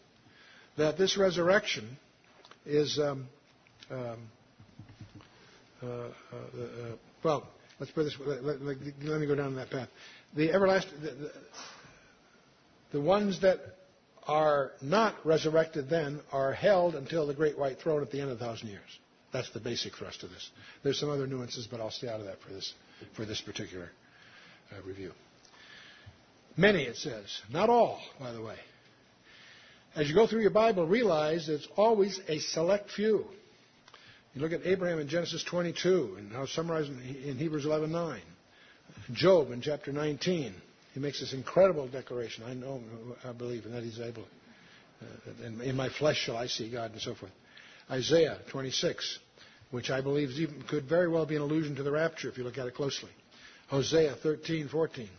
that 0.78 0.98
this 0.98 1.18
resurrection 1.18 1.98
is, 2.66 3.00
um, 3.00 3.28
um, 3.90 4.18
uh, 5.82 5.86
uh, 5.86 5.90
uh, 5.92 6.96
well, 7.24 7.48
let's 7.80 7.92
put 7.92 8.04
this, 8.04 8.16
let, 8.20 8.44
let, 8.44 8.62
let, 8.62 9.22
me 9.22 9.28
go 9.28 9.36
down 9.36 9.56
that 9.56 9.70
path. 9.70 9.88
The 10.36 10.52
everlasting, 10.52 11.02
the, 11.02 11.12
the, 11.12 11.32
the 12.92 13.02
ones 13.02 13.42
that 13.42 13.60
are 14.28 14.72
not 14.82 15.16
resurrected 15.26 15.90
then 15.90 16.22
are 16.32 16.54
held 16.54 16.96
until 16.96 17.26
the 17.26 17.34
great 17.34 17.58
white 17.58 17.80
throne 17.80 18.02
at 18.02 18.12
the 18.12 18.20
end 18.22 18.32
of 18.32 18.40
a 18.40 18.40
thousand 18.40 18.68
years. 18.68 19.00
That's 19.32 19.50
the 19.52 19.60
basic 19.60 19.96
thrust 19.96 20.24
of 20.24 20.30
this. 20.30 20.50
There's 20.84 21.00
some 21.00 21.10
other 21.10 21.28
nuances, 21.28 21.68
but 21.68 21.80
I'll 21.80 21.92
stay 21.92 22.10
out 22.10 22.20
of 22.20 22.26
that 22.26 22.42
for 22.42 22.52
this, 22.52 22.74
for 23.16 23.26
this 23.26 23.42
particular 23.42 23.90
uh, 24.72 24.82
review. 24.86 25.12
Many, 26.58 26.84
it 26.84 26.98
says. 26.98 27.42
Not 27.52 27.70
all, 27.70 28.00
by 28.20 28.32
the 28.32 28.42
way 28.42 28.58
as 29.96 30.08
you 30.08 30.16
go 30.16 30.28
through 30.28 30.42
your 30.42 30.52
Bible, 30.52 30.88
realize 30.88 31.50
it's 31.50 31.68
always 31.76 32.20
a 32.28 32.40
select 32.40 32.92
few. 32.92 33.26
You 34.34 34.42
look 34.42 34.54
at 34.54 34.66
Abraham 34.66 35.00
in 35.00 35.08
Genesis 35.08 35.44
22 35.44 36.16
and 36.18 36.32
how 36.32 36.46
summarized 36.46 36.90
in 36.90 37.38
Hebrews 37.38 37.66
11:9. 37.66 38.22
Job 39.14 39.52
in 39.52 39.62
chapter 39.62 39.92
19. 39.92 40.54
He 40.94 41.00
makes 41.00 41.20
this 41.20 41.34
incredible 41.34 41.88
declaration. 41.88 42.44
I 42.44 42.54
know, 42.54 42.82
I 43.24 43.32
believe, 43.32 43.66
and 43.66 43.74
that 43.74 43.84
he's 43.84 44.00
able. 44.00 44.26
Uh, 45.02 45.46
in, 45.46 45.62
in 45.62 45.76
my 45.76 45.90
flesh 45.90 46.18
shall 46.18 46.38
I 46.38 46.48
see 46.48 46.70
God, 46.70 46.92
and 46.92 47.02
so 47.02 47.16
forth. 47.16 47.32
Isaiah 47.90 48.38
26, 48.52 49.20
which 49.72 49.90
I 49.90 50.02
believe 50.02 50.30
even, 50.32 50.62
could 50.64 50.86
very 50.86 51.08
well 51.08 51.26
be 51.26 51.36
an 51.36 51.42
allusion 51.42 51.76
to 51.76 51.84
the 51.84 51.92
rapture 51.92 52.30
if 52.30 52.38
you 52.38 52.44
look 52.44 52.58
at 52.58 52.68
it 52.68 52.76
closely. 52.76 53.10
Hosea 53.68 54.16
13, 54.16 54.68
14, 54.68 55.10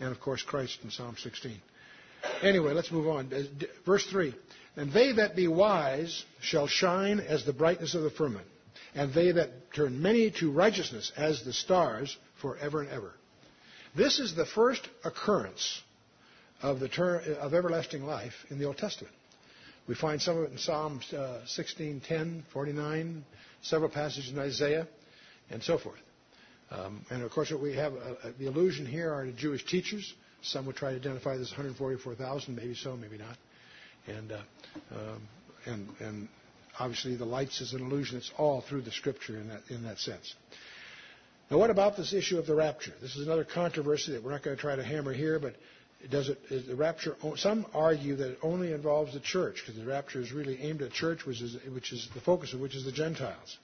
and 0.00 0.10
of 0.10 0.20
course 0.20 0.42
Christ 0.42 0.78
in 0.82 0.90
Psalm 0.90 1.16
16. 1.18 1.60
Anyway, 2.42 2.72
let's 2.72 2.90
move 2.90 3.08
on. 3.08 3.30
Verse 3.84 4.06
3 4.06 4.34
And 4.76 4.92
they 4.92 5.12
that 5.12 5.36
be 5.36 5.48
wise 5.48 6.24
shall 6.40 6.66
shine 6.66 7.20
as 7.20 7.44
the 7.44 7.52
brightness 7.52 7.94
of 7.94 8.02
the 8.02 8.10
firmament, 8.10 8.46
and 8.94 9.12
they 9.12 9.32
that 9.32 9.72
turn 9.72 10.00
many 10.02 10.30
to 10.32 10.50
righteousness 10.50 11.12
as 11.16 11.42
the 11.44 11.52
stars 11.52 12.16
forever 12.40 12.80
and 12.80 12.90
ever. 12.90 13.12
This 13.96 14.18
is 14.18 14.34
the 14.34 14.46
first 14.46 14.86
occurrence 15.04 15.80
of, 16.62 16.80
the 16.80 16.88
term, 16.88 17.22
of 17.40 17.54
everlasting 17.54 18.04
life 18.04 18.34
in 18.50 18.58
the 18.58 18.64
Old 18.66 18.76
Testament. 18.76 19.14
We 19.88 19.94
find 19.94 20.20
some 20.20 20.36
of 20.36 20.44
it 20.44 20.52
in 20.52 20.58
Psalms 20.58 21.12
uh, 21.12 21.46
16, 21.46 22.02
10, 22.06 22.44
49, 22.52 23.24
several 23.62 23.88
passages 23.90 24.30
in 24.30 24.38
Isaiah, 24.38 24.88
and 25.50 25.62
so 25.62 25.78
forth. 25.78 25.98
Um, 26.70 27.04
and 27.10 27.22
of 27.22 27.30
course, 27.30 27.50
what 27.50 27.60
we 27.60 27.74
have 27.74 27.92
uh, 27.94 27.96
uh, 27.96 28.30
the 28.38 28.46
allusion 28.46 28.86
here 28.86 29.12
are 29.12 29.24
to 29.24 29.32
Jewish 29.32 29.64
teachers. 29.64 30.14
Some 30.42 30.66
would 30.66 30.76
try 30.76 30.90
to 30.90 30.96
identify 30.96 31.36
this 31.36 31.50
144,000, 31.50 32.54
maybe 32.54 32.74
so, 32.74 32.96
maybe 32.96 33.18
not. 33.18 33.36
And, 34.06 34.32
uh, 34.32 34.38
um, 34.92 35.28
and, 35.64 35.88
and 36.00 36.28
obviously, 36.78 37.16
the 37.16 37.24
lights 37.24 37.60
is 37.60 37.72
an 37.72 37.80
illusion. 37.82 38.18
It's 38.18 38.30
all 38.36 38.60
through 38.60 38.82
the 38.82 38.92
Scripture 38.92 39.36
in 39.38 39.48
that, 39.48 39.62
in 39.70 39.84
that 39.84 39.98
sense. 39.98 40.34
Now, 41.50 41.58
what 41.58 41.70
about 41.70 41.96
this 41.96 42.12
issue 42.12 42.38
of 42.38 42.46
the 42.46 42.54
rapture? 42.54 42.92
This 43.00 43.16
is 43.16 43.26
another 43.26 43.44
controversy 43.44 44.12
that 44.12 44.22
we're 44.22 44.32
not 44.32 44.42
going 44.42 44.56
to 44.56 44.60
try 44.60 44.74
to 44.74 44.84
hammer 44.84 45.12
here, 45.12 45.38
but 45.38 45.54
does 46.10 46.28
it, 46.28 46.38
is 46.50 46.66
the 46.66 46.74
rapture, 46.74 47.16
some 47.36 47.66
argue 47.72 48.16
that 48.16 48.32
it 48.32 48.38
only 48.42 48.72
involves 48.72 49.14
the 49.14 49.20
church, 49.20 49.62
because 49.64 49.80
the 49.80 49.86
rapture 49.86 50.20
is 50.20 50.32
really 50.32 50.60
aimed 50.60 50.82
at 50.82 50.92
church, 50.92 51.24
which 51.24 51.40
is, 51.40 51.56
which 51.72 51.92
is 51.92 52.08
the 52.14 52.20
focus 52.20 52.52
of 52.52 52.60
which 52.60 52.74
is 52.74 52.84
the 52.84 52.92
Gentiles. 52.92 53.58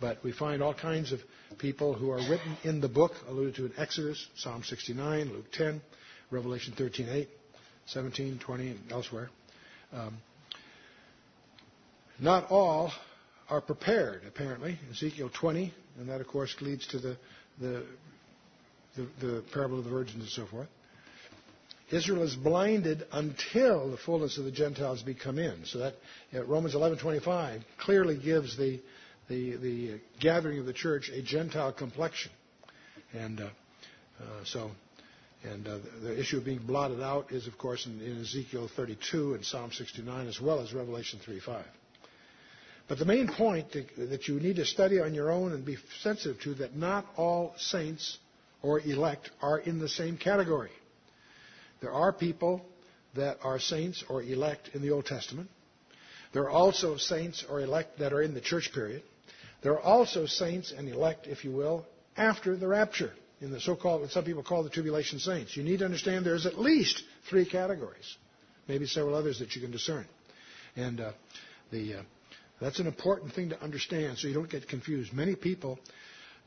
But 0.00 0.22
we 0.24 0.32
find 0.32 0.62
all 0.62 0.74
kinds 0.74 1.12
of 1.12 1.20
people 1.58 1.92
who 1.94 2.10
are 2.10 2.18
written 2.18 2.56
in 2.64 2.80
the 2.80 2.88
book, 2.88 3.12
alluded 3.28 3.56
to 3.56 3.66
in 3.66 3.72
Exodus, 3.76 4.26
Psalm 4.36 4.62
69, 4.64 5.30
Luke 5.30 5.52
10, 5.52 5.80
Revelation 6.30 6.74
13, 6.76 7.08
8, 7.08 7.28
17, 7.86 8.38
20, 8.38 8.68
and 8.68 8.80
elsewhere. 8.92 9.30
Um, 9.92 10.16
not 12.18 12.50
all 12.50 12.92
are 13.48 13.60
prepared, 13.60 14.22
apparently. 14.26 14.78
Ezekiel 14.90 15.30
20, 15.38 15.74
and 15.98 16.08
that, 16.08 16.20
of 16.20 16.26
course, 16.28 16.54
leads 16.60 16.86
to 16.88 16.98
the, 16.98 17.16
the, 17.60 17.84
the, 18.96 19.06
the 19.20 19.44
parable 19.52 19.78
of 19.78 19.84
the 19.84 19.90
virgins 19.90 20.22
and 20.22 20.30
so 20.30 20.46
forth. 20.46 20.68
Israel 21.90 22.22
is 22.22 22.36
blinded 22.36 23.04
until 23.10 23.90
the 23.90 23.96
fullness 23.96 24.38
of 24.38 24.44
the 24.44 24.52
Gentiles 24.52 25.02
be 25.02 25.14
come 25.14 25.38
in. 25.38 25.64
So 25.64 25.78
that 25.78 25.94
Romans 26.46 26.74
11:25 26.74 27.62
clearly 27.78 28.16
gives 28.16 28.56
the, 28.56 28.80
the, 29.30 29.56
the 29.56 30.00
gathering 30.18 30.58
of 30.58 30.66
the 30.66 30.72
church 30.72 31.08
a 31.08 31.22
Gentile 31.22 31.72
complexion, 31.72 32.32
and 33.14 33.40
uh, 33.40 33.44
uh, 33.44 34.24
so 34.44 34.70
and 35.42 35.66
uh, 35.66 35.78
the 36.02 36.18
issue 36.18 36.36
of 36.36 36.44
being 36.44 36.58
blotted 36.58 37.00
out 37.00 37.32
is, 37.32 37.46
of 37.46 37.56
course, 37.56 37.86
in, 37.86 38.00
in 38.02 38.20
Ezekiel 38.20 38.68
32 38.76 39.34
and 39.34 39.44
Psalm 39.44 39.72
69, 39.72 40.26
as 40.26 40.38
well 40.40 40.60
as 40.60 40.74
Revelation 40.74 41.18
3:5. 41.26 41.62
But 42.88 42.98
the 42.98 43.04
main 43.04 43.28
point 43.28 43.68
that 43.96 44.26
you 44.26 44.40
need 44.40 44.56
to 44.56 44.64
study 44.64 44.98
on 45.00 45.14
your 45.14 45.30
own 45.30 45.52
and 45.52 45.64
be 45.64 45.76
sensitive 46.02 46.40
to 46.42 46.54
that 46.54 46.74
not 46.74 47.06
all 47.16 47.54
saints 47.56 48.18
or 48.62 48.80
elect 48.80 49.30
are 49.40 49.60
in 49.60 49.78
the 49.78 49.88
same 49.88 50.18
category. 50.18 50.72
There 51.80 51.92
are 51.92 52.12
people 52.12 52.62
that 53.14 53.38
are 53.44 53.60
saints 53.60 54.02
or 54.08 54.24
elect 54.24 54.70
in 54.74 54.82
the 54.82 54.90
Old 54.90 55.06
Testament. 55.06 55.48
There 56.32 56.42
are 56.42 56.50
also 56.50 56.96
saints 56.96 57.44
or 57.48 57.60
elect 57.60 58.00
that 58.00 58.12
are 58.12 58.22
in 58.22 58.34
the 58.34 58.40
church 58.40 58.72
period. 58.74 59.02
There 59.62 59.72
are 59.72 59.80
also 59.80 60.26
saints 60.26 60.72
and 60.76 60.88
elect, 60.88 61.26
if 61.26 61.44
you 61.44 61.52
will, 61.52 61.86
after 62.16 62.56
the 62.56 62.66
rapture, 62.66 63.12
in 63.40 63.50
the 63.50 63.60
so-called, 63.60 64.02
what 64.02 64.10
some 64.10 64.24
people 64.24 64.42
call 64.42 64.62
the 64.62 64.70
tribulation 64.70 65.18
saints. 65.18 65.56
You 65.56 65.62
need 65.62 65.78
to 65.78 65.84
understand 65.84 66.26
there's 66.26 66.46
at 66.46 66.58
least 66.58 67.02
three 67.28 67.46
categories, 67.46 68.16
maybe 68.68 68.86
several 68.86 69.14
others 69.14 69.38
that 69.38 69.54
you 69.54 69.62
can 69.62 69.70
discern. 69.70 70.06
And 70.76 71.00
uh, 71.00 71.12
the 71.70 71.94
uh, 71.94 72.02
that's 72.60 72.78
an 72.78 72.86
important 72.86 73.32
thing 73.32 73.50
to 73.50 73.62
understand 73.62 74.18
so 74.18 74.28
you 74.28 74.34
don't 74.34 74.50
get 74.50 74.68
confused. 74.68 75.12
Many 75.12 75.34
people 75.34 75.78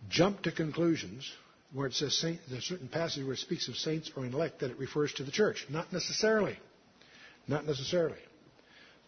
jump 0.09 0.43
to 0.43 0.51
conclusions 0.51 1.29
where 1.73 1.87
it 1.87 1.93
says 1.93 2.15
saint, 2.15 2.39
there's 2.49 2.63
a 2.63 2.67
certain 2.67 2.87
passage 2.87 3.23
where 3.23 3.33
it 3.33 3.39
speaks 3.39 3.67
of 3.67 3.75
saints 3.75 4.11
or 4.15 4.25
elect 4.25 4.59
that 4.59 4.69
it 4.69 4.77
refers 4.77 5.11
to 5.13 5.23
the 5.23 5.31
church. 5.31 5.65
Not 5.69 5.91
necessarily. 5.91 6.59
Not 7.47 7.65
necessarily. 7.65 8.19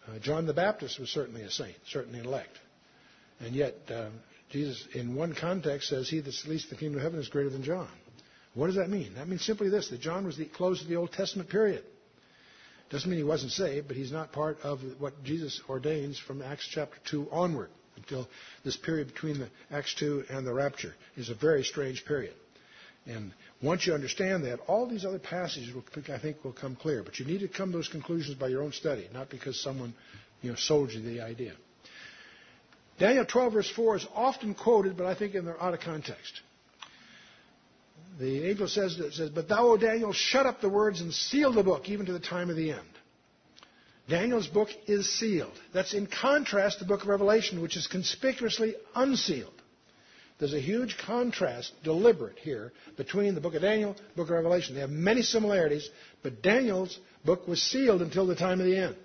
Uh, 0.07 0.17
John 0.19 0.47
the 0.47 0.53
Baptist 0.53 0.99
was 0.99 1.09
certainly 1.09 1.43
a 1.43 1.51
saint, 1.51 1.75
certainly 1.87 2.19
elect. 2.19 2.57
And 3.39 3.53
yet, 3.53 3.75
uh, 3.89 4.09
Jesus, 4.49 4.87
in 4.93 5.15
one 5.15 5.33
context, 5.33 5.89
says, 5.89 6.09
He 6.09 6.19
that's 6.19 6.45
least 6.47 6.69
the 6.69 6.75
kingdom 6.75 6.97
of 6.97 7.03
heaven 7.03 7.19
is 7.19 7.27
greater 7.27 7.49
than 7.49 7.63
John. 7.63 7.89
What 8.53 8.67
does 8.67 8.77
that 8.77 8.89
mean? 8.89 9.15
That 9.15 9.27
means 9.27 9.45
simply 9.45 9.69
this 9.69 9.89
that 9.89 9.99
John 9.99 10.25
was 10.25 10.37
the 10.37 10.45
close 10.45 10.81
of 10.81 10.87
the 10.87 10.95
Old 10.95 11.11
Testament 11.11 11.49
period. 11.49 11.83
Doesn't 12.89 13.09
mean 13.09 13.17
he 13.17 13.23
wasn't 13.23 13.51
saved, 13.51 13.87
but 13.87 13.97
he's 13.97 14.11
not 14.11 14.31
part 14.31 14.59
of 14.61 14.79
what 14.99 15.23
Jesus 15.23 15.59
ordains 15.67 16.19
from 16.19 16.41
Acts 16.41 16.67
chapter 16.71 16.97
2 17.09 17.29
onward 17.31 17.69
until 17.97 18.27
this 18.63 18.77
period 18.77 19.07
between 19.07 19.39
the 19.39 19.49
Acts 19.71 19.95
2 19.95 20.25
and 20.29 20.45
the 20.45 20.53
rapture 20.53 20.93
is 21.17 21.29
a 21.29 21.35
very 21.35 21.63
strange 21.63 22.05
period. 22.05 22.33
And 23.07 23.33
once 23.61 23.85
you 23.85 23.93
understand 23.93 24.45
that, 24.45 24.59
all 24.67 24.87
these 24.87 25.05
other 25.05 25.19
passages, 25.19 25.73
will, 25.73 25.83
I 26.13 26.19
think, 26.19 26.43
will 26.43 26.53
come 26.53 26.75
clear. 26.75 27.03
But 27.03 27.19
you 27.19 27.25
need 27.25 27.39
to 27.39 27.47
come 27.47 27.71
to 27.71 27.77
those 27.77 27.87
conclusions 27.87 28.37
by 28.37 28.47
your 28.47 28.63
own 28.63 28.71
study, 28.71 29.07
not 29.13 29.29
because 29.29 29.61
someone 29.61 29.93
you 30.41 30.51
know, 30.51 30.55
sold 30.55 30.91
you 30.91 31.01
the 31.01 31.21
idea. 31.21 31.53
Daniel 32.97 33.25
12, 33.25 33.53
verse 33.53 33.69
4 33.69 33.97
is 33.97 34.07
often 34.15 34.53
quoted, 34.53 34.97
but 34.97 35.05
I 35.05 35.15
think 35.15 35.35
in, 35.35 35.45
their 35.45 35.61
out 35.61 35.73
of 35.73 35.81
context. 35.81 36.41
The 38.19 38.49
angel 38.49 38.67
says, 38.69 38.97
says, 39.11 39.29
But 39.29 39.49
thou, 39.49 39.67
O 39.69 39.77
Daniel, 39.77 40.13
shut 40.13 40.45
up 40.45 40.61
the 40.61 40.69
words 40.69 41.01
and 41.01 41.13
seal 41.13 41.51
the 41.51 41.63
book, 41.63 41.89
even 41.89 42.05
to 42.05 42.13
the 42.13 42.19
time 42.19 42.49
of 42.49 42.55
the 42.55 42.71
end. 42.71 42.81
Daniel's 44.07 44.47
book 44.47 44.69
is 44.87 45.11
sealed. 45.19 45.59
That's 45.73 45.93
in 45.93 46.07
contrast 46.07 46.77
to 46.77 46.85
the 46.85 46.87
book 46.87 47.01
of 47.01 47.09
Revelation, 47.09 47.61
which 47.61 47.75
is 47.75 47.87
conspicuously 47.87 48.75
unsealed. 48.95 49.51
There's 50.37 50.53
a 50.53 50.59
huge 50.59 50.97
contrast, 50.97 51.71
deliberate 51.83 52.37
here, 52.39 52.73
between 52.97 53.35
the 53.35 53.41
book 53.41 53.55
of 53.55 53.61
Daniel 53.61 53.91
and 53.91 53.99
the 53.99 54.15
book 54.15 54.27
of 54.27 54.35
Revelation. 54.35 54.75
They 54.75 54.81
have 54.81 54.89
many 54.89 55.21
similarities, 55.21 55.89
but 56.23 56.41
Daniel's 56.41 56.97
book 57.23 57.47
was 57.47 57.61
sealed 57.61 58.01
until 58.01 58.27
the 58.27 58.35
time 58.35 58.59
of 58.59 58.65
the 58.65 58.77
end. 58.77 58.97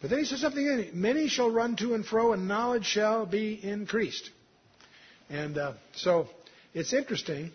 But 0.00 0.10
then 0.10 0.18
he 0.18 0.24
says 0.24 0.40
something 0.40 0.64
in 0.64 0.80
it. 0.80 0.94
Many 0.94 1.28
shall 1.28 1.50
run 1.50 1.76
to 1.76 1.94
and 1.94 2.04
fro, 2.04 2.32
and 2.32 2.46
knowledge 2.46 2.84
shall 2.84 3.26
be 3.26 3.58
increased. 3.62 4.30
And 5.30 5.58
uh, 5.58 5.72
so 5.94 6.28
it's 6.74 6.92
interesting 6.92 7.50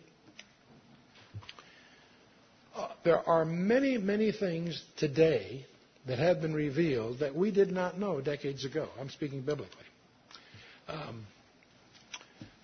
there 3.04 3.28
are 3.28 3.46
many, 3.46 3.98
many 3.98 4.32
things 4.32 4.82
today 4.98 5.66
that 6.08 6.20
have 6.20 6.42
been 6.42 6.54
revealed 6.54 7.20
that 7.20 7.36
we 7.36 7.52
did 7.52 7.72
not 7.72 8.00
know 8.00 8.22
decades 8.22 8.66
ago. 8.66 8.88
I'm 9.00 9.10
speaking 9.10 9.42
biblically. 9.42 9.86
Um, 10.88 11.26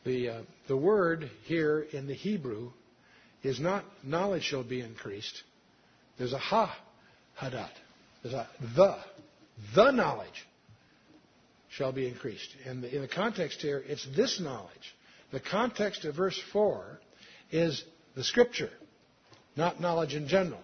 the, 0.03 0.29
uh, 0.29 0.41
the 0.67 0.77
word 0.77 1.29
here 1.43 1.85
in 1.91 2.07
the 2.07 2.13
Hebrew 2.13 2.71
is 3.43 3.59
not 3.59 3.83
knowledge 4.03 4.43
shall 4.43 4.63
be 4.63 4.81
increased. 4.81 5.43
There's 6.17 6.33
a 6.33 6.39
ha 6.39 6.75
hadat. 7.39 7.69
There's 8.23 8.33
a 8.33 8.47
the. 8.75 8.97
The 9.76 9.91
knowledge 9.91 10.48
shall 11.70 11.91
be 11.91 12.08
increased. 12.08 12.50
And 12.65 12.84
in 12.86 13.02
the 13.02 13.08
context 13.08 13.62
here, 13.62 13.84
it's 13.86 14.08
this 14.15 14.39
knowledge. 14.39 14.96
The 15.32 15.39
context 15.39 16.06
of 16.06 16.15
verse 16.15 16.39
4 16.52 17.00
is 17.52 17.84
the 18.15 18.24
scripture 18.24 18.70
not 19.58 19.82
knowledge 19.82 20.13
in 20.13 20.28
general. 20.28 20.60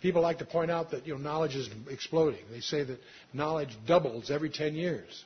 People 0.00 0.22
like 0.22 0.38
to 0.38 0.44
point 0.44 0.70
out 0.70 0.90
that 0.90 1.06
you 1.06 1.14
know, 1.14 1.20
knowledge 1.20 1.56
is 1.56 1.68
exploding. 1.88 2.40
They 2.50 2.60
say 2.60 2.84
that 2.84 2.98
knowledge 3.32 3.70
doubles 3.86 4.30
every 4.30 4.50
10 4.50 4.74
years. 4.74 5.24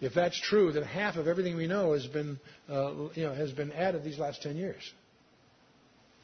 If 0.00 0.14
that's 0.14 0.38
true, 0.40 0.72
then 0.72 0.82
half 0.82 1.16
of 1.16 1.26
everything 1.26 1.56
we 1.56 1.66
know 1.66 1.92
has 1.92 2.06
been, 2.06 2.38
uh, 2.70 2.92
you 3.14 3.24
know, 3.24 3.34
has 3.34 3.52
been 3.52 3.72
added 3.72 4.04
these 4.04 4.18
last 4.18 4.42
10 4.42 4.56
years. 4.56 4.82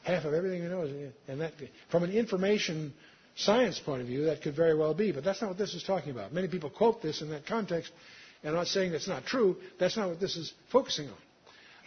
Half 0.03 0.25
of 0.25 0.33
everything 0.35 0.63
we 0.63 0.69
know 0.69 0.83
is, 0.83 1.13
and 1.29 1.41
that, 1.41 1.53
from 1.91 2.05
an 2.05 2.13
information 2.13 2.95
science 3.37 3.79
point 3.79 4.01
of 4.01 4.09
view, 4.09 4.25
that 4.25 4.43
could 4.43 4.57
very 4.57 4.75
well 4.75 4.95
be, 4.95 5.13
but 5.13 5.23
that's 5.23 5.41
not 5.41 5.49
what 5.49 5.59
this 5.59 5.75
is 5.75 5.83
talking 5.83 6.11
about. 6.11 6.33
Many 6.33 6.49
people 6.49 6.71
quote 6.71 7.03
this 7.03 7.23
in 7.23 7.31
that 7.31 7.47
context, 7.47 7.93
and 8.43 8.51
I'm 8.51 8.57
not 8.57 8.67
saying 8.67 8.93
that's 8.93 9.09
not 9.09 9.27
true. 9.27 9.57
That's 9.79 9.97
not 9.97 10.09
what 10.09 10.21
this 10.21 10.37
is 10.37 10.53
focusing 10.73 11.09
on. 11.09 11.17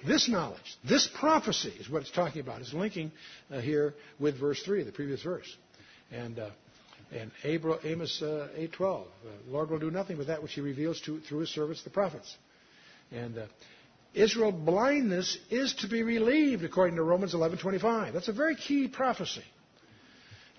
This 0.07 0.29
knowledge, 0.29 0.77
this 0.88 1.09
prophecy 1.19 1.73
is 1.79 1.89
what 1.89 2.03
it's 2.03 2.12
talking 2.12 2.41
about. 2.41 2.62
It's 2.62 2.73
linking 2.73 3.12
uh, 3.51 3.59
here 3.59 3.95
with 4.19 4.39
verse 4.39 4.62
3, 4.63 4.83
the 4.83 4.93
previous 4.93 5.21
verse. 5.21 5.53
And, 6.12 6.39
uh, 6.39 6.51
and 7.12 7.31
Abra, 7.43 7.79
Amos 7.83 8.21
uh, 8.21 8.47
8.12, 8.57 9.01
uh, 9.01 9.05
Lord 9.47 9.71
will 9.71 9.79
do 9.79 9.91
nothing 9.91 10.15
but 10.15 10.27
that 10.27 10.41
which 10.41 10.53
he 10.53 10.62
reveals 10.62 11.01
to, 11.01 11.19
through 11.19 11.39
his 11.39 11.49
servants, 11.49 11.83
the 11.83 11.89
prophets. 11.89 12.33
And 13.12 13.38
uh, 13.38 13.45
Israel 14.13 14.51
blindness 14.51 15.38
is 15.49 15.73
to 15.75 15.88
be 15.88 16.03
relieved 16.03 16.63
according 16.63 16.95
to 16.95 17.03
Romans 17.03 17.33
11:25. 17.33 18.13
That's 18.13 18.27
a 18.27 18.33
very 18.33 18.55
key 18.55 18.88
prophecy. 18.88 19.43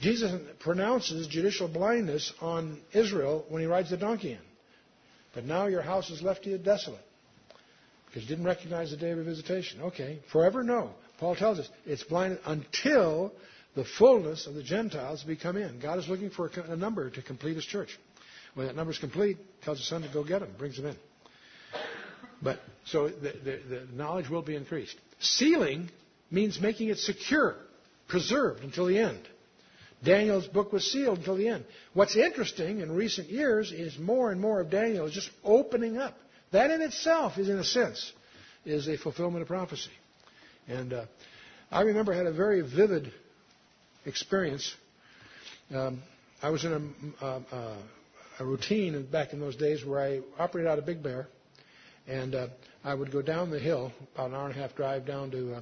Jesus 0.01 0.33
pronounces 0.61 1.27
judicial 1.27 1.69
blindness 1.69 2.33
on 2.41 2.81
Israel 2.93 3.45
when 3.49 3.61
he 3.61 3.67
rides 3.67 3.91
the 3.91 3.97
donkey 3.97 4.33
in. 4.33 4.39
But 5.35 5.45
now 5.45 5.67
your 5.67 5.83
house 5.83 6.11
is 6.11 6.23
left 6.23 6.45
to 6.45 6.51
you 6.51 6.59
desolate 6.59 7.05
because 8.07 8.23
you 8.23 8.29
didn't 8.29 8.47
recognize 8.47 8.91
the 8.91 8.97
day 8.97 9.11
of 9.11 9.17
your 9.17 9.25
visitation. 9.25 9.83
Okay, 9.83 10.21
forever? 10.33 10.63
No. 10.63 10.91
Paul 11.19 11.37
tells 11.37 11.59
us 11.59 11.69
it's 11.85 12.03
blind 12.03 12.39
until 12.47 13.33
the 13.77 13.85
fullness 13.85 14.47
of 14.47 14.55
the 14.55 14.63
Gentiles 14.63 15.23
be 15.23 15.37
come 15.37 15.57
in. 15.57 15.79
God 15.81 15.99
is 15.99 16.09
looking 16.09 16.31
for 16.31 16.49
a 16.49 16.77
number 16.77 17.11
to 17.11 17.23
complete 17.23 17.55
his 17.57 17.65
church. 17.65 17.97
When 18.55 18.67
that 18.67 18.75
number 18.75 18.93
is 18.93 18.99
complete, 18.99 19.37
tells 19.63 19.79
the 19.79 19.85
Son 19.85 20.03
to 20.03 20.09
go 20.09 20.25
get 20.25 20.41
them, 20.41 20.51
brings 20.59 20.77
them 20.77 20.87
in. 20.87 20.97
But 22.43 22.59
so 22.87 23.09
the, 23.09 23.33
the, 23.45 23.61
the 23.69 23.87
knowledge 23.93 24.29
will 24.29 24.43
be 24.43 24.57
increased. 24.57 24.97
Sealing 25.21 25.91
means 26.31 26.59
making 26.61 26.89
it 26.89 26.99
secure, 26.99 27.57
preserved 28.09 28.65
until 28.65 28.87
the 28.87 28.99
end. 28.99 29.21
Daniel's 30.03 30.47
book 30.47 30.73
was 30.73 30.91
sealed 30.91 31.19
until 31.19 31.37
the 31.37 31.49
end. 31.49 31.65
What's 31.93 32.17
interesting 32.17 32.81
in 32.81 32.93
recent 32.93 33.29
years 33.29 33.71
is 33.71 33.99
more 33.99 34.31
and 34.33 34.41
more 34.41 34.61
of 34.61 34.71
Daniel 34.71 35.07
is 35.07 35.13
just 35.13 35.31
opening 35.45 35.99
up. 35.99 36.17
That 36.53 36.71
in 36.71 36.81
itself 36.81 37.39
is, 37.39 37.49
in 37.49 37.59
a 37.59 37.65
sense, 37.65 38.13
is 38.65 38.89
a 38.89 38.97
fulfillment 38.97 39.43
of 39.43 39.49
prophecy. 39.49 39.91
And 40.69 40.93
uh, 40.93 41.05
I 41.71 41.83
remember 41.83 42.13
I 42.13 42.17
had 42.17 42.27
a 42.27 42.33
very 42.33 42.63
vivid 42.63 43.13
experience. 44.07 44.75
Um, 45.75 46.03
I 46.43 46.51
was 46.51 46.65
in 46.65 46.73
a, 47.21 47.25
uh, 47.25 47.41
uh, 47.53 47.77
a, 48.39 48.45
routine 48.45 49.07
back 49.07 49.33
in 49.35 49.41
those 49.41 49.57
days 49.57 49.85
where 49.85 50.01
I 50.01 50.21
operated 50.39 50.71
out 50.71 50.79
of 50.79 50.87
Big 50.87 51.03
Bear, 51.03 51.29
and 52.09 52.35
uh, 52.35 52.47
I 52.83 52.95
would 52.95 53.13
go 53.13 53.21
down 53.21 53.51
the 53.51 53.59
hill, 53.59 53.93
about 54.15 54.31
an 54.31 54.37
hour 54.37 54.47
and 54.47 54.57
a 54.57 54.59
half 54.59 54.75
drive 54.75 55.07
down 55.07 55.31
to 55.33 55.57
uh, 55.57 55.61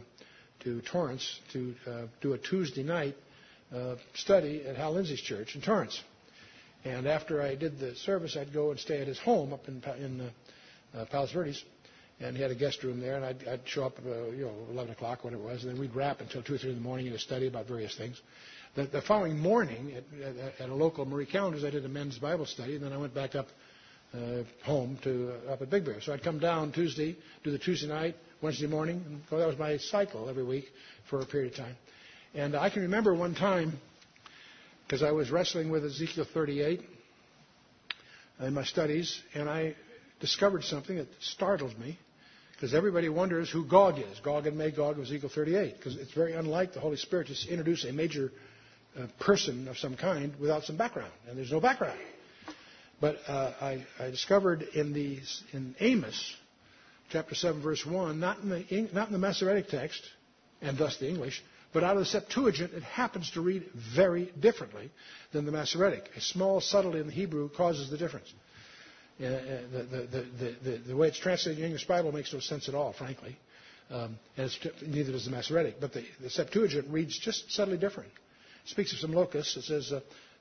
to 0.61 0.81
Torrance 0.83 1.40
to 1.53 1.74
uh, 1.87 2.03
do 2.20 2.33
a 2.33 2.38
Tuesday 2.38 2.83
night 2.83 3.16
uh, 3.74 3.96
study 4.14 4.64
at 4.66 4.76
Hal 4.76 4.94
Lindsey's 4.94 5.20
church 5.20 5.54
in 5.54 5.61
Torrance. 5.61 6.00
And 6.85 7.07
after 7.07 7.42
I 7.42 7.54
did 7.54 7.78
the 7.78 7.94
service, 7.96 8.37
I'd 8.37 8.52
go 8.52 8.70
and 8.70 8.78
stay 8.78 9.00
at 9.00 9.07
his 9.07 9.18
home 9.18 9.52
up 9.52 9.68
in, 9.68 9.83
in 10.00 10.20
uh, 10.20 10.98
uh, 10.98 11.04
Palos 11.07 11.33
Verdes, 11.33 11.62
and 12.20 12.37
he 12.37 12.42
had 12.42 12.50
a 12.50 12.54
guest 12.54 12.83
room 12.83 13.00
there. 13.00 13.16
And 13.16 13.24
I'd, 13.24 13.48
I'd 13.48 13.61
show 13.68 13.85
up, 13.85 13.98
uh, 14.07 14.31
you 14.31 14.44
know, 14.44 14.54
11 14.70 14.92
o'clock 14.92 15.24
when 15.24 15.35
it 15.35 15.40
was, 15.40 15.64
and 15.64 15.72
then 15.72 15.81
we'd 15.81 15.94
wrap 15.94 16.20
until 16.20 16.42
two 16.42 16.54
or 16.54 16.59
three 16.59 16.70
in 16.70 16.76
the 16.76 16.83
morning 16.83 17.07
in 17.07 17.12
a 17.12 17.18
study 17.18 17.46
about 17.46 17.66
various 17.66 17.96
things. 17.96 18.20
The, 18.74 18.85
the 18.85 19.02
following 19.02 19.38
morning, 19.38 19.94
at, 19.96 20.04
at, 20.22 20.61
at 20.61 20.68
a 20.68 20.74
local 20.74 21.04
Marie 21.04 21.26
Callender's, 21.26 21.64
I 21.64 21.70
did 21.70 21.85
a 21.85 21.88
men's 21.88 22.18
Bible 22.18 22.46
study, 22.46 22.76
and 22.76 22.85
then 22.85 22.92
I 22.92 22.96
went 22.96 23.14
back 23.14 23.35
up 23.35 23.48
uh, 24.14 24.42
home 24.64 24.98
to 25.02 25.33
uh, 25.48 25.52
up 25.52 25.62
at 25.62 25.70
Big 25.70 25.85
Bear. 25.85 26.00
So 26.00 26.12
I'd 26.12 26.22
come 26.22 26.38
down 26.38 26.72
Tuesday, 26.72 27.16
do 27.44 27.50
the 27.50 27.59
Tuesday 27.59 27.88
night, 27.88 28.16
Wednesday 28.40 28.66
morning, 28.66 29.02
and 29.07 29.20
so 29.28 29.38
that 29.38 29.46
was 29.46 29.59
my 29.59 29.76
cycle 29.78 30.28
every 30.28 30.44
week 30.44 30.66
for 31.11 31.20
a 31.20 31.26
period 31.26 31.52
of 31.52 31.59
time. 31.59 31.76
And 32.34 32.54
I 32.54 32.70
can 32.70 32.82
remember 32.82 33.14
one 33.14 33.34
time, 33.34 33.78
because 34.86 35.02
I 35.02 35.12
was 35.12 35.30
wrestling 35.30 35.70
with 35.70 35.84
Ezekiel 35.84 36.26
38 36.32 36.82
in 38.40 38.54
my 38.54 38.64
studies, 38.64 39.20
and 39.34 39.48
I 39.48 39.74
discovered 40.20 40.64
something 40.64 40.96
that 40.96 41.08
startled 41.20 41.78
me, 41.78 41.98
because 42.52 42.74
everybody 42.74 43.08
wonders 43.08 43.50
who 43.50 43.64
Gog 43.64 43.98
is. 43.98 44.20
Gog 44.20 44.46
and 44.46 44.58
Magog 44.58 44.98
of 44.98 45.04
Ezekiel 45.04 45.30
38, 45.34 45.76
because 45.76 45.96
it's 45.96 46.12
very 46.12 46.34
unlike 46.34 46.74
the 46.74 46.80
Holy 46.80 46.96
Spirit 46.96 47.28
to 47.28 47.50
introduce 47.50 47.84
a 47.84 47.92
major 47.92 48.30
uh, 48.98 49.06
person 49.20 49.66
of 49.68 49.78
some 49.78 49.96
kind 49.96 50.34
without 50.38 50.64
some 50.64 50.76
background, 50.76 51.12
and 51.28 51.38
there's 51.38 51.52
no 51.52 51.60
background. 51.60 51.98
But 53.00 53.16
uh, 53.26 53.52
I, 53.60 53.86
I, 53.98 54.10
discovered 54.10 54.62
in, 54.74 54.92
these, 54.92 55.42
in 55.52 55.76
Amos, 55.80 56.34
chapter 57.10 57.34
7, 57.34 57.62
verse 57.62 57.86
1, 57.86 58.18
not 58.18 58.40
in, 58.40 58.48
the, 58.48 58.88
not 58.92 59.06
in 59.06 59.12
the 59.12 59.18
Masoretic 59.18 59.68
text, 59.68 60.02
and 60.60 60.76
thus 60.76 60.98
the 60.98 61.08
English, 61.08 61.42
but 61.72 61.85
out 61.85 61.96
of 61.96 62.00
the 62.00 62.07
Septuagint, 62.07 62.72
it 62.72 62.83
happens 62.83 63.31
to 63.33 63.40
read 63.40 63.64
very 63.74 64.33
differently 64.40 64.90
than 65.33 65.44
the 65.44 65.52
Masoretic. 65.52 66.09
A 66.16 66.20
small 66.20 66.61
subtlety 66.61 67.00
in 67.00 67.07
the 67.07 67.12
Hebrew 67.12 67.48
causes 67.50 67.90
the 67.90 67.98
difference. 67.98 68.33
Uh, 69.20 69.24
uh 69.26 69.31
the, 69.70 70.09
the, 70.11 70.57
the, 70.62 70.78
the, 70.88 70.96
way 70.96 71.09
it's 71.09 71.18
translated 71.18 71.59
in 71.59 71.62
the 71.62 71.66
English 71.66 71.87
Bible 71.87 72.12
makes 72.12 72.33
no 72.33 72.40
sense 72.40 72.68
at 72.68 72.74
all, 72.74 72.92
frankly. 72.92 73.37
Um, 73.90 74.18
neither 74.87 75.12
does 75.12 75.24
the 75.24 75.31
Masoretic. 75.31 75.76
But 75.81 75.92
the, 75.92 76.31
Septuagint 76.31 76.88
reads 76.88 77.18
just 77.18 77.50
subtly 77.52 77.76
different. 77.76 78.11
It 78.64 78.70
speaks 78.70 78.92
of 78.92 78.98
some 78.98 79.12
locusts. 79.12 79.57
It 79.57 79.62
says 79.62 79.92
uh, 79.92 80.00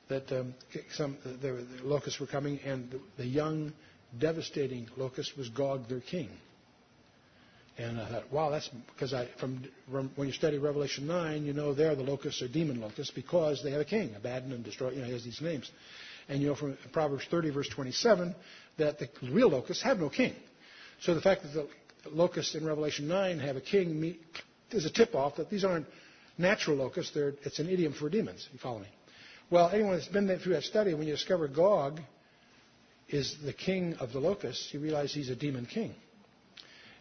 that 0.09 0.31
um, 0.31 0.53
some 0.91 1.17
the, 1.23 1.65
locusts 1.83 2.19
were 2.19 2.27
coming, 2.27 2.59
and 2.63 2.91
the, 2.91 3.01
the 3.17 3.25
young, 3.25 3.73
devastating 4.17 4.87
locust 4.95 5.37
was 5.37 5.49
Gog, 5.49 5.89
their 5.89 5.99
king. 6.01 6.29
And 7.79 7.99
I 7.99 8.09
thought, 8.09 8.31
wow, 8.31 8.49
that's 8.49 8.69
because 8.93 9.13
I, 9.13 9.27
from, 9.39 9.63
from, 9.91 10.11
when 10.15 10.27
you 10.27 10.33
study 10.33 10.57
Revelation 10.57 11.05
9, 11.05 11.45
you 11.45 11.53
know 11.53 11.75
there 11.75 11.95
the 11.95 12.01
locusts 12.01 12.41
are 12.41 12.47
demon 12.47 12.81
locusts 12.81 13.13
because 13.13 13.61
they 13.63 13.69
have 13.71 13.81
a 13.81 13.85
king, 13.85 14.15
Abaddon 14.15 14.51
and 14.51 14.63
destroy, 14.63 14.91
you 14.91 14.99
know, 14.99 15.05
he 15.05 15.13
has 15.13 15.23
these 15.23 15.41
names. 15.41 15.69
And 16.27 16.41
you 16.41 16.47
know 16.47 16.55
from 16.55 16.77
Proverbs 16.91 17.25
30, 17.29 17.51
verse 17.51 17.69
27, 17.69 18.35
that 18.79 18.97
the 18.97 19.07
real 19.31 19.49
locusts 19.49 19.83
have 19.83 19.99
no 19.99 20.09
king. 20.09 20.33
So 21.01 21.13
the 21.13 21.21
fact 21.21 21.43
that 21.43 21.53
the 21.53 21.67
locusts 22.09 22.55
in 22.55 22.65
Revelation 22.65 23.07
9 23.07 23.39
have 23.39 23.55
a 23.57 23.61
king 23.61 24.15
is 24.71 24.85
a 24.85 24.89
tip 24.89 25.13
off 25.13 25.35
that 25.35 25.49
these 25.51 25.63
aren't 25.63 25.85
natural 26.37 26.77
locusts, 26.77 27.13
They're, 27.13 27.33
it's 27.43 27.59
an 27.59 27.69
idiom 27.69 27.93
for 27.93 28.09
demons. 28.09 28.47
You 28.51 28.59
follow 28.59 28.79
me? 28.79 28.87
Well, 29.49 29.69
anyone 29.69 29.93
that's 29.93 30.07
been 30.07 30.27
through 30.39 30.53
that 30.53 30.63
study, 30.63 30.93
when 30.93 31.07
you 31.07 31.13
discover 31.13 31.47
Gog 31.47 32.01
is 33.07 33.37
the 33.43 33.53
king 33.53 33.93
of 33.95 34.11
the 34.11 34.19
locusts, 34.19 34.73
you 34.73 34.79
realize 34.79 35.13
he's 35.13 35.29
a 35.29 35.35
demon 35.35 35.65
king. 35.65 35.93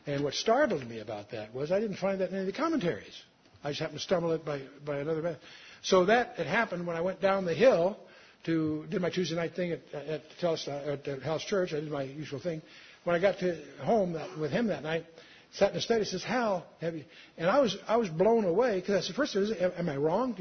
And 0.06 0.22
what 0.22 0.34
startled 0.34 0.88
me 0.88 1.00
about 1.00 1.30
that 1.32 1.52
was 1.54 1.72
I 1.72 1.80
didn't 1.80 1.96
find 1.96 2.20
that 2.20 2.30
in 2.30 2.36
any 2.36 2.48
of 2.48 2.54
the 2.54 2.60
commentaries. 2.60 3.22
I 3.64 3.70
just 3.70 3.80
happened 3.80 3.98
to 3.98 4.04
stumble 4.04 4.32
it 4.32 4.44
by, 4.44 4.60
by 4.84 4.98
another 4.98 5.22
man. 5.22 5.36
So 5.82 6.04
that 6.04 6.34
had 6.36 6.46
happened 6.46 6.86
when 6.86 6.96
I 6.96 7.00
went 7.00 7.20
down 7.20 7.44
the 7.44 7.54
hill 7.54 7.96
to 8.44 8.86
did 8.88 9.02
my 9.02 9.10
Tuesday 9.10 9.34
night 9.34 9.54
thing 9.54 9.72
at, 9.72 9.80
at, 9.92 10.22
at, 10.42 11.08
at 11.08 11.22
Hal's 11.22 11.42
Church. 11.42 11.72
I 11.72 11.80
did 11.80 11.90
my 11.90 12.04
usual 12.04 12.38
thing. 12.38 12.62
When 13.04 13.16
I 13.16 13.18
got 13.18 13.38
to 13.40 13.60
home 13.80 14.12
that, 14.12 14.38
with 14.38 14.52
him 14.52 14.68
that 14.68 14.82
night, 14.82 15.04
sat 15.52 15.70
in 15.70 15.76
the 15.76 15.80
study. 15.80 16.04
Says, 16.04 16.22
"Hal, 16.22 16.66
have 16.80 16.94
you?" 16.94 17.04
And 17.36 17.48
I 17.48 17.60
was 17.60 17.76
I 17.88 17.96
was 17.96 18.08
blown 18.08 18.44
away 18.44 18.80
because 18.80 19.04
I 19.04 19.06
said, 19.06 19.16
first, 19.16 19.36
am 19.36 19.88
I 19.88 19.96
wrong?" 19.96 20.36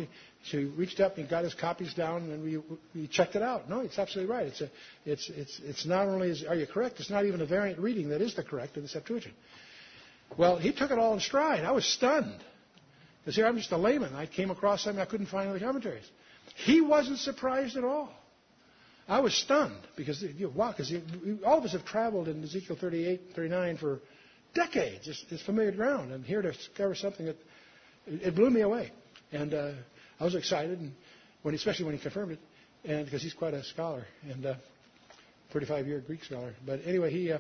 So 0.46 0.60
he 0.60 0.66
reached 0.66 1.00
up 1.00 1.18
and 1.18 1.28
got 1.30 1.44
his 1.44 1.54
copies 1.54 1.94
down, 1.94 2.30
and 2.32 2.44
we 2.44 2.62
we 2.94 3.08
checked 3.08 3.36
it 3.36 3.42
out. 3.42 3.70
No, 3.70 3.80
it's 3.80 3.98
absolutely 3.98 4.34
right. 4.34 4.48
It's 4.48 4.62
a 4.62 4.70
it's 5.06 5.30
it's 5.30 5.60
it's 5.64 5.86
not 5.86 6.08
only 6.08 6.30
is 6.30 6.44
are 6.44 6.56
you 6.56 6.68
correct? 6.68 7.00
It's 7.00 7.10
not 7.10 7.26
even 7.26 7.42
a 7.42 7.46
variant 7.46 7.80
reading 7.80 8.10
that 8.10 8.22
is 8.22 8.36
the 8.36 8.44
correct 8.44 8.78
in 8.78 8.84
the 8.84 8.90
Septuagint. 8.90 9.36
Well, 10.38 10.58
he 10.58 10.72
took 10.72 10.92
it 10.92 10.98
all 11.00 11.14
in 11.14 11.20
stride. 11.20 11.64
I 11.64 11.72
was 11.72 11.86
stunned. 11.86 12.44
Because 13.26 13.36
here 13.38 13.48
I'm 13.48 13.58
just 13.58 13.72
a 13.72 13.78
layman. 13.78 14.14
I 14.14 14.28
came 14.28 14.52
across 14.52 14.84
something 14.84 15.02
I 15.02 15.06
couldn't 15.06 15.28
find 15.28 15.48
in 15.48 15.54
the 15.54 15.60
commentaries. 15.60 16.06
He 16.56 16.80
wasn't 16.82 17.18
surprised 17.18 17.76
at 17.76 17.84
all. 17.84 18.12
I 19.08 19.20
was 19.20 19.34
stunned 19.36 19.80
because, 19.96 20.22
you 20.22 20.48
know, 20.48 20.54
wow, 20.56 20.72
because 20.72 20.94
all 21.44 21.58
of 21.58 21.64
us 21.64 21.74
have 21.74 21.86
traveled 21.86 22.28
in 22.28 22.44
Ezekiel 22.44 22.78
38, 22.80 23.22
39 23.36 23.78
for 23.78 24.00
decades. 24.56 25.08
It's, 25.08 25.24
it's 25.30 25.44
familiar 25.44 25.72
ground. 25.72 26.12
I'm 26.12 26.24
here 26.24 26.42
to 26.42 26.52
discover 26.52 26.96
something 26.96 27.28
that 27.28 27.38
it 28.08 28.36
blew 28.36 28.50
me 28.50 28.62
away. 28.62 28.92
And 29.32 29.54
uh, 29.54 29.72
I 30.20 30.24
was 30.24 30.34
excited, 30.34 30.80
and 30.80 30.94
when, 31.44 31.54
especially 31.54 31.86
when 31.86 31.96
he 31.96 32.02
confirmed 32.02 32.32
it, 32.32 32.40
and 32.84 33.06
because 33.06 33.22
he's 33.22 33.34
quite 33.34 33.54
a 33.54 33.64
scholar 33.64 34.06
and 34.24 34.46
uh, 34.46 34.56
35-year 35.54 36.04
Greek 36.08 36.24
scholar. 36.24 36.54
But 36.66 36.82
anyway, 36.86 37.12
he 37.12 37.32
uh, 37.32 37.40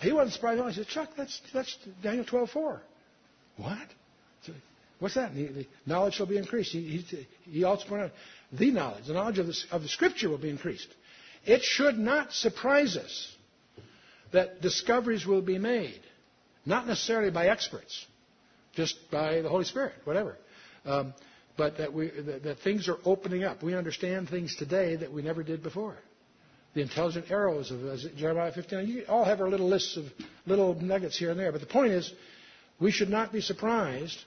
he 0.00 0.12
wasn't 0.12 0.34
surprised 0.34 0.58
at 0.58 0.62
all. 0.62 0.68
He 0.68 0.76
said, 0.76 0.86
Chuck, 0.88 1.10
that's, 1.16 1.40
that's 1.52 1.76
Daniel 2.02 2.24
12.4. 2.24 2.80
What? 3.56 3.78
What's 4.98 5.14
that? 5.16 5.34
The, 5.34 5.48
the 5.48 5.66
knowledge 5.86 6.14
shall 6.14 6.26
be 6.26 6.36
increased. 6.36 6.72
He, 6.72 6.98
he, 6.98 7.26
he, 7.50 7.64
also 7.64 7.86
pointed 7.88 8.06
out 8.06 8.12
the 8.52 8.70
knowledge, 8.70 9.06
the 9.06 9.12
knowledge 9.12 9.38
of 9.38 9.46
the, 9.46 9.56
of 9.70 9.82
the 9.82 9.88
Scripture 9.88 10.28
will 10.28 10.38
be 10.38 10.50
increased. 10.50 10.88
It 11.44 11.62
should 11.62 11.98
not 11.98 12.32
surprise 12.32 12.96
us 12.96 13.36
that 14.32 14.62
discoveries 14.62 15.26
will 15.26 15.42
be 15.42 15.58
made, 15.58 16.00
not 16.66 16.86
necessarily 16.86 17.30
by 17.30 17.48
experts, 17.48 18.06
just 18.74 18.96
by 19.10 19.40
the 19.40 19.48
Holy 19.48 19.64
Spirit, 19.64 19.94
whatever. 20.04 20.36
Um, 20.84 21.14
but 21.56 21.78
that, 21.78 21.92
we, 21.92 22.10
that, 22.10 22.42
that 22.42 22.58
things 22.60 22.88
are 22.88 22.98
opening 23.04 23.44
up. 23.44 23.62
We 23.62 23.74
understand 23.74 24.28
things 24.28 24.56
today 24.56 24.96
that 24.96 25.12
we 25.12 25.22
never 25.22 25.42
did 25.42 25.62
before 25.62 25.96
the 26.74 26.82
intelligent 26.82 27.30
arrows 27.30 27.70
of 27.70 27.80
Jeremiah 28.16 28.52
15. 28.52 28.88
You 28.88 29.04
all 29.08 29.24
have 29.24 29.40
our 29.40 29.48
little 29.48 29.68
lists 29.68 29.96
of 29.96 30.06
little 30.44 30.74
nuggets 30.74 31.16
here 31.16 31.30
and 31.30 31.38
there. 31.38 31.52
But 31.52 31.60
the 31.60 31.68
point 31.68 31.92
is, 31.92 32.12
we 32.80 32.90
should 32.90 33.08
not 33.08 33.32
be 33.32 33.40
surprised 33.40 34.18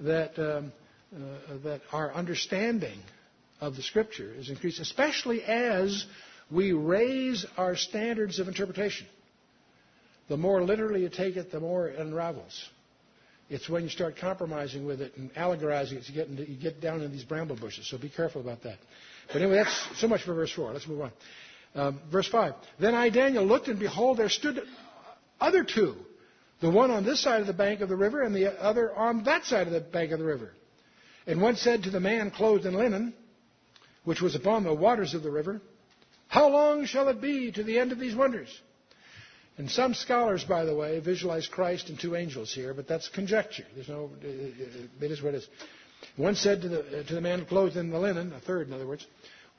that, 0.00 0.36
um, 0.38 0.72
uh, 1.14 1.58
that 1.62 1.80
our 1.92 2.12
understanding 2.12 2.98
of 3.60 3.76
the 3.76 3.82
Scripture 3.82 4.32
is 4.36 4.50
increased, 4.50 4.80
especially 4.80 5.42
as 5.44 6.04
we 6.50 6.72
raise 6.72 7.46
our 7.56 7.76
standards 7.76 8.40
of 8.40 8.48
interpretation. 8.48 9.06
The 10.30 10.36
more 10.36 10.62
literally 10.62 11.02
you 11.02 11.08
take 11.08 11.36
it, 11.36 11.50
the 11.50 11.58
more 11.58 11.88
it 11.88 11.98
unravels. 11.98 12.68
It's 13.48 13.68
when 13.68 13.82
you 13.82 13.88
start 13.88 14.16
compromising 14.16 14.86
with 14.86 15.00
it 15.00 15.16
and 15.16 15.28
allegorizing 15.34 15.98
it, 15.98 16.08
you 16.08 16.14
get, 16.14 16.28
into, 16.28 16.48
you 16.48 16.56
get 16.56 16.80
down 16.80 17.02
in 17.02 17.10
these 17.10 17.24
bramble 17.24 17.56
bushes. 17.56 17.90
So 17.90 17.98
be 17.98 18.08
careful 18.08 18.40
about 18.40 18.62
that. 18.62 18.78
But 19.26 19.42
anyway, 19.42 19.56
that's 19.56 20.00
so 20.00 20.06
much 20.06 20.22
for 20.22 20.32
verse 20.32 20.52
4. 20.52 20.72
Let's 20.72 20.86
move 20.86 21.00
on. 21.00 21.12
Um, 21.74 22.00
verse 22.12 22.28
5. 22.28 22.54
Then 22.78 22.94
I, 22.94 23.10
Daniel, 23.10 23.44
looked, 23.44 23.66
and 23.66 23.80
behold, 23.80 24.18
there 24.18 24.28
stood 24.28 24.62
other 25.40 25.64
two 25.64 25.96
the 26.60 26.70
one 26.70 26.92
on 26.92 27.04
this 27.04 27.20
side 27.20 27.40
of 27.40 27.48
the 27.48 27.52
bank 27.52 27.80
of 27.80 27.88
the 27.88 27.96
river 27.96 28.22
and 28.22 28.32
the 28.32 28.52
other 28.62 28.94
on 28.94 29.24
that 29.24 29.44
side 29.46 29.66
of 29.66 29.72
the 29.72 29.80
bank 29.80 30.12
of 30.12 30.20
the 30.20 30.24
river. 30.24 30.52
And 31.26 31.42
one 31.42 31.56
said 31.56 31.82
to 31.84 31.90
the 31.90 31.98
man 31.98 32.30
clothed 32.30 32.66
in 32.66 32.74
linen, 32.74 33.14
which 34.04 34.20
was 34.20 34.36
upon 34.36 34.62
the 34.62 34.74
waters 34.74 35.14
of 35.14 35.24
the 35.24 35.30
river, 35.30 35.60
How 36.28 36.48
long 36.48 36.84
shall 36.84 37.08
it 37.08 37.20
be 37.20 37.50
to 37.50 37.64
the 37.64 37.80
end 37.80 37.90
of 37.90 37.98
these 37.98 38.14
wonders? 38.14 38.48
And 39.58 39.70
some 39.70 39.94
scholars, 39.94 40.44
by 40.44 40.64
the 40.64 40.74
way, 40.74 40.98
visualize 41.00 41.46
Christ 41.46 41.88
and 41.90 41.98
two 41.98 42.16
angels 42.16 42.52
here, 42.52 42.72
but 42.72 42.88
that's 42.88 43.08
conjecture. 43.08 43.64
There's 43.74 43.88
no, 43.88 44.10
uh, 44.22 44.26
uh, 44.26 45.04
it 45.04 45.10
is 45.10 45.22
what 45.22 45.34
it 45.34 45.38
is. 45.38 45.48
One 46.16 46.34
said 46.34 46.62
to 46.62 46.68
the, 46.68 47.00
uh, 47.00 47.02
to 47.04 47.14
the 47.14 47.20
man 47.20 47.44
clothed 47.44 47.76
in 47.76 47.90
the 47.90 47.98
linen, 47.98 48.32
a 48.32 48.40
third 48.40 48.68
in 48.68 48.72
other 48.72 48.86
words, 48.86 49.06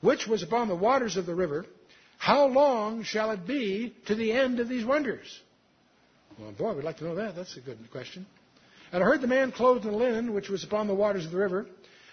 which 0.00 0.26
was 0.26 0.42
upon 0.42 0.68
the 0.68 0.74
waters 0.74 1.16
of 1.16 1.26
the 1.26 1.34
river, 1.34 1.66
How 2.18 2.46
long 2.46 3.04
shall 3.04 3.30
it 3.32 3.46
be 3.46 3.94
to 4.06 4.14
the 4.14 4.32
end 4.32 4.60
of 4.60 4.68
these 4.68 4.84
wonders? 4.84 5.40
Well, 6.38 6.52
boy, 6.52 6.74
we'd 6.74 6.84
like 6.84 6.98
to 6.98 7.04
know 7.04 7.16
that. 7.16 7.36
That's 7.36 7.56
a 7.56 7.60
good 7.60 7.78
question. 7.90 8.26
And 8.92 9.02
I 9.02 9.06
heard 9.06 9.20
the 9.20 9.26
man 9.26 9.52
clothed 9.52 9.84
in 9.86 9.92
linen, 9.92 10.34
which 10.34 10.48
was 10.48 10.64
upon 10.64 10.86
the 10.86 10.94
waters 10.94 11.24
of 11.24 11.30
the 11.30 11.38
river, 11.38 11.66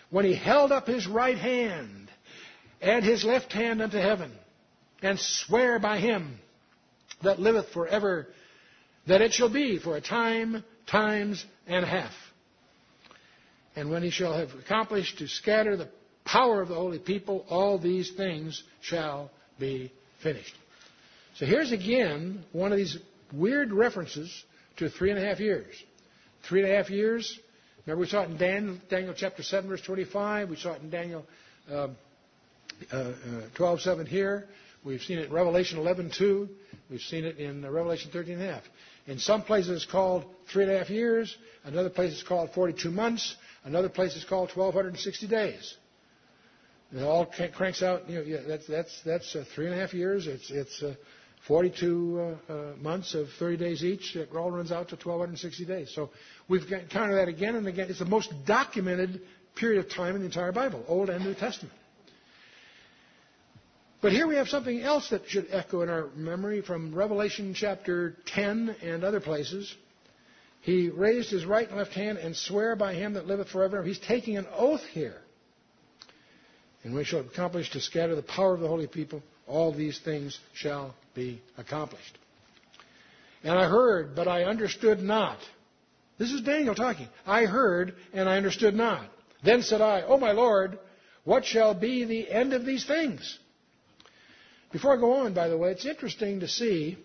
when 0.10 0.26
he 0.26 0.34
held 0.34 0.72
up 0.72 0.88
his 0.88 1.08
right 1.08 1.38
hand 1.38 2.10
and 2.82 3.04
his 3.04 3.24
left 3.24 3.52
hand 3.52 3.82
unto 3.82 3.98
heaven, 3.98 4.32
and 5.02 5.20
swear 5.20 5.80
by 5.80 6.00
him 6.00 6.40
that 7.24 7.40
liveth 7.40 7.70
for 7.74 7.88
ever, 7.88 8.28
that 9.08 9.22
it 9.22 9.34
shall 9.34 9.52
be 9.52 9.80
for 9.80 9.96
a 9.96 10.02
time, 10.02 10.64
times, 10.88 11.46
and 11.68 11.84
a 11.84 11.88
half. 11.88 12.14
And 13.76 13.90
when 13.90 14.04
he 14.04 14.10
shall 14.10 14.34
have 14.34 14.50
accomplished 14.60 15.20
to 15.20 15.28
scatter 15.28 15.78
the 15.78 15.90
power 16.26 16.62
of 16.62 16.70
the 16.70 16.76
holy 16.76 17.00
people, 17.00 17.46
all 17.50 17.80
these 17.80 18.12
things 18.12 18.62
shall 18.82 19.32
be 19.60 19.92
finished. 20.22 20.54
So 21.36 21.46
here's 21.46 21.72
again 21.72 22.44
one 22.52 22.72
of 22.72 22.78
these 22.78 22.98
weird 23.34 23.72
references 23.72 24.44
to 24.78 24.90
three 24.90 25.12
and 25.12 25.20
a 25.20 25.26
half 25.26 25.40
years. 25.40 25.74
Three 26.48 26.64
and 26.64 26.72
a 26.72 26.76
half 26.76 26.90
years. 26.90 27.40
Remember, 27.86 28.02
we 28.02 28.08
saw 28.08 28.24
it 28.24 28.30
in 28.30 28.38
Daniel, 28.38 28.78
Daniel 28.90 29.14
chapter 29.16 29.44
7, 29.44 29.70
verse 29.70 29.82
25. 29.82 30.50
We 30.50 30.56
saw 30.56 30.74
it 30.74 30.82
in 30.82 30.90
Daniel 30.90 31.26
uh, 31.72 31.88
uh, 32.92 33.14
12, 33.56 33.82
7 33.82 34.06
here. 34.06 34.48
We've 34.84 35.02
seen 35.02 35.20
it 35.20 35.26
in 35.26 35.34
Revelation 35.34 35.80
11:2. 35.80 36.50
We've 36.90 37.02
seen 37.02 37.26
it 37.26 37.38
in 37.38 37.66
uh, 37.66 37.70
Revelation 37.70 38.12
13 38.12 38.40
and. 38.40 38.64
In 39.08 39.20
some 39.20 39.44
places 39.44 39.84
it's 39.84 39.92
called 39.92 40.26
three 40.52 40.64
and 40.64 40.72
a 40.72 40.78
half 40.78 40.90
years. 40.90 41.36
Another 41.64 41.90
place 41.90 42.14
it's 42.14 42.24
called 42.24 42.52
42 42.54 42.92
months. 42.92 43.36
Another 43.64 43.90
place 43.90 44.16
it's 44.16 44.26
called 44.26 44.50
1,260 44.56 45.28
days. 45.28 45.76
It 46.92 47.04
all 47.04 47.28
cranks 47.56 47.84
out. 47.84 48.10
You 48.10 48.24
know, 48.24 48.48
that's 48.48 48.66
that's 48.68 49.02
that's 49.04 49.36
uh, 49.36 49.46
three 49.54 49.66
and 49.66 49.76
a 49.76 49.78
half 49.78 49.94
years. 49.94 50.26
It's 50.28 50.50
it's 50.50 50.82
uh, 50.82 50.96
42 51.48 52.36
uh, 52.50 52.52
uh, 52.54 52.76
months 52.78 53.14
of 53.14 53.28
30 53.38 53.58
days 53.58 53.84
each. 53.84 54.16
It 54.16 54.30
all 54.36 54.52
runs 54.52 54.72
out 54.72 54.90
to 54.90 54.96
1,260 54.96 55.66
days. 55.66 55.92
So 55.94 56.10
we've 56.48 56.70
encountered 56.72 57.16
that 57.16 57.28
again 57.28 57.56
and 57.56 57.68
again. 57.68 57.88
It's 57.90 58.00
the 58.00 58.06
most 58.06 58.32
documented 58.46 59.22
period 59.56 59.86
of 59.86 59.92
time 59.92 60.16
in 60.16 60.22
the 60.22 60.26
entire 60.28 60.52
Bible, 60.52 60.84
Old 60.88 61.10
and 61.10 61.24
New 61.24 61.36
Testament. 61.36 61.74
But 64.02 64.14
here 64.14 64.28
we 64.28 64.36
have 64.36 64.47
something 64.47 64.80
else 64.80 65.10
that 65.10 65.28
should 65.28 65.47
echo 65.52 65.82
in 65.82 65.89
our 65.89 66.08
memory 66.16 66.62
from 66.62 66.95
Revelation 66.95 67.54
chapter 67.54 68.16
10 68.28 68.78
and 68.82 69.04
other 69.04 69.20
places. 69.20 69.74
He 70.62 70.89
raised 70.89 71.30
his 71.32 71.45
right 71.45 71.68
and 71.68 71.78
left 71.78 71.93
hand 71.93 72.18
and 72.18 72.36
swear 72.36 72.78
by 72.78 72.93
him 72.93 73.14
that 73.14 73.28
liveth 73.28 73.50
forever. 73.50 73.84
He's 73.84 74.00
taking 74.00 74.38
an 74.38 74.47
oath 74.54 74.84
here. 74.91 75.18
And 76.84 76.95
we 76.95 77.04
shall 77.04 77.20
accomplish 77.20 77.72
to 77.72 77.82
scatter 77.82 78.16
the 78.16 78.24
power 78.24 78.54
of 78.54 78.62
the 78.62 78.68
holy 78.70 78.88
people. 78.88 79.22
All 79.47 79.74
these 79.74 80.00
things 80.00 80.39
shall 80.54 80.95
be 81.14 81.41
accomplished. 81.58 82.18
And 83.43 83.58
I 83.58 83.68
heard, 83.68 84.16
but 84.16 84.30
I 84.30 84.43
understood 84.43 85.02
not. 85.02 85.39
This 86.18 86.32
is 86.32 86.41
Daniel 86.41 86.76
talking. 86.76 87.08
I 87.26 87.45
heard, 87.45 87.95
and 88.14 88.30
I 88.30 88.38
understood 88.38 88.76
not. 88.76 89.10
Then 89.43 89.62
said 89.62 89.82
I, 89.82 90.04
O 90.04 90.18
my 90.18 90.32
Lord, 90.32 90.80
what 91.26 91.45
shall 91.45 91.74
be 91.74 92.06
the 92.06 92.30
end 92.30 92.54
of 92.54 92.66
these 92.66 92.86
things? 92.86 93.39
Before 94.72 94.94
I 94.96 95.00
go 95.00 95.14
on, 95.26 95.34
by 95.34 95.48
the 95.48 95.58
way, 95.58 95.72
it's 95.72 95.86
interesting 95.86 96.42
to 96.42 96.48
see 96.48 96.98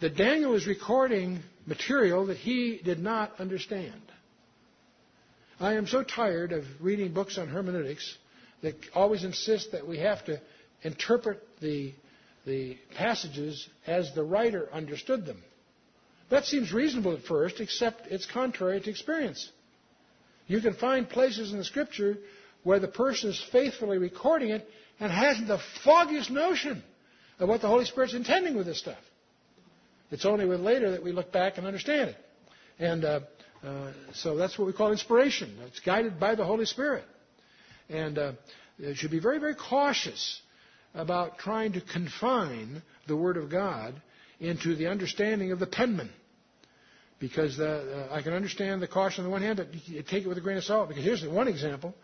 that 0.00 0.16
Daniel 0.16 0.54
is 0.54 0.66
recording 0.66 1.40
material 1.64 2.26
that 2.26 2.36
he 2.36 2.80
did 2.84 2.98
not 2.98 3.32
understand. 3.40 4.00
I 5.58 5.74
am 5.74 5.86
so 5.86 6.02
tired 6.02 6.52
of 6.52 6.64
reading 6.80 7.14
books 7.14 7.38
on 7.38 7.48
hermeneutics 7.48 8.16
that 8.60 8.74
always 8.94 9.24
insist 9.24 9.72
that 9.72 9.88
we 9.88 9.98
have 9.98 10.22
to 10.26 10.38
interpret 10.82 11.42
the, 11.60 11.94
the 12.44 12.76
passages 12.94 13.66
as 13.86 14.14
the 14.14 14.22
writer 14.22 14.68
understood 14.70 15.24
them. 15.24 15.42
That 16.28 16.44
seems 16.44 16.74
reasonable 16.74 17.14
at 17.14 17.22
first, 17.22 17.60
except 17.60 18.08
it's 18.08 18.26
contrary 18.26 18.80
to 18.82 18.90
experience. 18.90 19.50
You 20.46 20.60
can 20.60 20.74
find 20.74 21.08
places 21.08 21.52
in 21.52 21.58
the 21.58 21.64
Scripture 21.64 22.18
where 22.64 22.80
the 22.80 22.88
person 22.88 23.30
is 23.30 23.42
faithfully 23.50 23.96
recording 23.96 24.50
it 24.50 24.68
and 25.00 25.10
hasn't 25.10 25.48
the 25.48 25.60
foggiest 25.84 26.30
notion 26.30 26.82
of 27.38 27.48
what 27.48 27.60
the 27.60 27.68
Holy 27.68 27.84
Spirit's 27.84 28.14
intending 28.14 28.56
with 28.56 28.66
this 28.66 28.78
stuff. 28.78 28.98
It's 30.10 30.24
only 30.24 30.46
with 30.46 30.60
later 30.60 30.92
that 30.92 31.02
we 31.02 31.12
look 31.12 31.32
back 31.32 31.58
and 31.58 31.66
understand 31.66 32.10
it. 32.10 32.16
And 32.78 33.04
uh, 33.04 33.20
uh, 33.64 33.92
so 34.14 34.36
that's 34.36 34.58
what 34.58 34.66
we 34.66 34.72
call 34.72 34.92
inspiration. 34.92 35.56
It's 35.66 35.80
guided 35.80 36.20
by 36.20 36.34
the 36.34 36.44
Holy 36.44 36.66
Spirit. 36.66 37.04
And 37.88 38.18
uh, 38.18 38.32
you 38.78 38.94
should 38.94 39.10
be 39.10 39.18
very, 39.18 39.38
very 39.38 39.54
cautious 39.54 40.40
about 40.94 41.38
trying 41.38 41.72
to 41.72 41.80
confine 41.80 42.82
the 43.06 43.16
Word 43.16 43.36
of 43.36 43.50
God 43.50 43.94
into 44.40 44.76
the 44.76 44.86
understanding 44.86 45.52
of 45.52 45.58
the 45.58 45.66
penman. 45.66 46.10
Because 47.18 47.58
uh, 47.58 48.08
I 48.10 48.20
can 48.20 48.34
understand 48.34 48.82
the 48.82 48.88
caution 48.88 49.24
on 49.24 49.30
the 49.30 49.32
one 49.32 49.42
hand, 49.42 49.56
but 49.56 49.72
take 50.06 50.24
it 50.24 50.28
with 50.28 50.36
a 50.36 50.42
grain 50.42 50.58
of 50.58 50.64
salt. 50.64 50.88
Because 50.88 51.02
here's 51.02 51.26
one 51.26 51.48
example. 51.48 51.94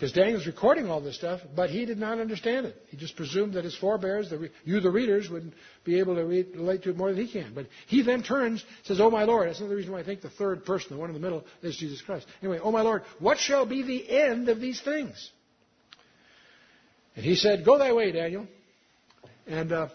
Because 0.00 0.12
Daniel's 0.12 0.46
recording 0.46 0.88
all 0.88 1.02
this 1.02 1.16
stuff, 1.16 1.42
but 1.54 1.68
he 1.68 1.84
did 1.84 1.98
not 1.98 2.18
understand 2.18 2.64
it. 2.64 2.74
He 2.88 2.96
just 2.96 3.16
presumed 3.16 3.52
that 3.52 3.64
his 3.64 3.76
forebears, 3.76 4.30
the 4.30 4.48
you 4.64 4.80
the 4.80 4.90
readers, 4.90 5.28
would 5.28 5.52
be 5.84 5.98
able 5.98 6.14
to 6.14 6.24
read, 6.24 6.56
relate 6.56 6.84
to 6.84 6.90
it 6.90 6.96
more 6.96 7.12
than 7.12 7.22
he 7.22 7.30
can. 7.30 7.52
But 7.54 7.66
he 7.86 8.00
then 8.00 8.22
turns, 8.22 8.64
says, 8.84 8.98
Oh 8.98 9.10
my 9.10 9.24
Lord. 9.24 9.46
That's 9.46 9.60
another 9.60 9.76
reason 9.76 9.92
why 9.92 10.00
I 10.00 10.04
think 10.04 10.22
the 10.22 10.30
third 10.30 10.64
person, 10.64 10.94
the 10.94 10.96
one 10.98 11.10
in 11.10 11.14
the 11.14 11.20
middle, 11.20 11.44
is 11.60 11.76
Jesus 11.76 12.00
Christ. 12.00 12.26
Anyway, 12.40 12.60
Oh 12.62 12.72
my 12.72 12.80
Lord, 12.80 13.02
what 13.18 13.36
shall 13.36 13.66
be 13.66 13.82
the 13.82 14.10
end 14.10 14.48
of 14.48 14.58
these 14.58 14.80
things? 14.80 15.30
And 17.14 17.22
he 17.22 17.34
said, 17.34 17.66
Go 17.66 17.76
thy 17.76 17.92
way, 17.92 18.10
Daniel. 18.10 18.46
And 19.46 19.70
uh, 19.70 19.88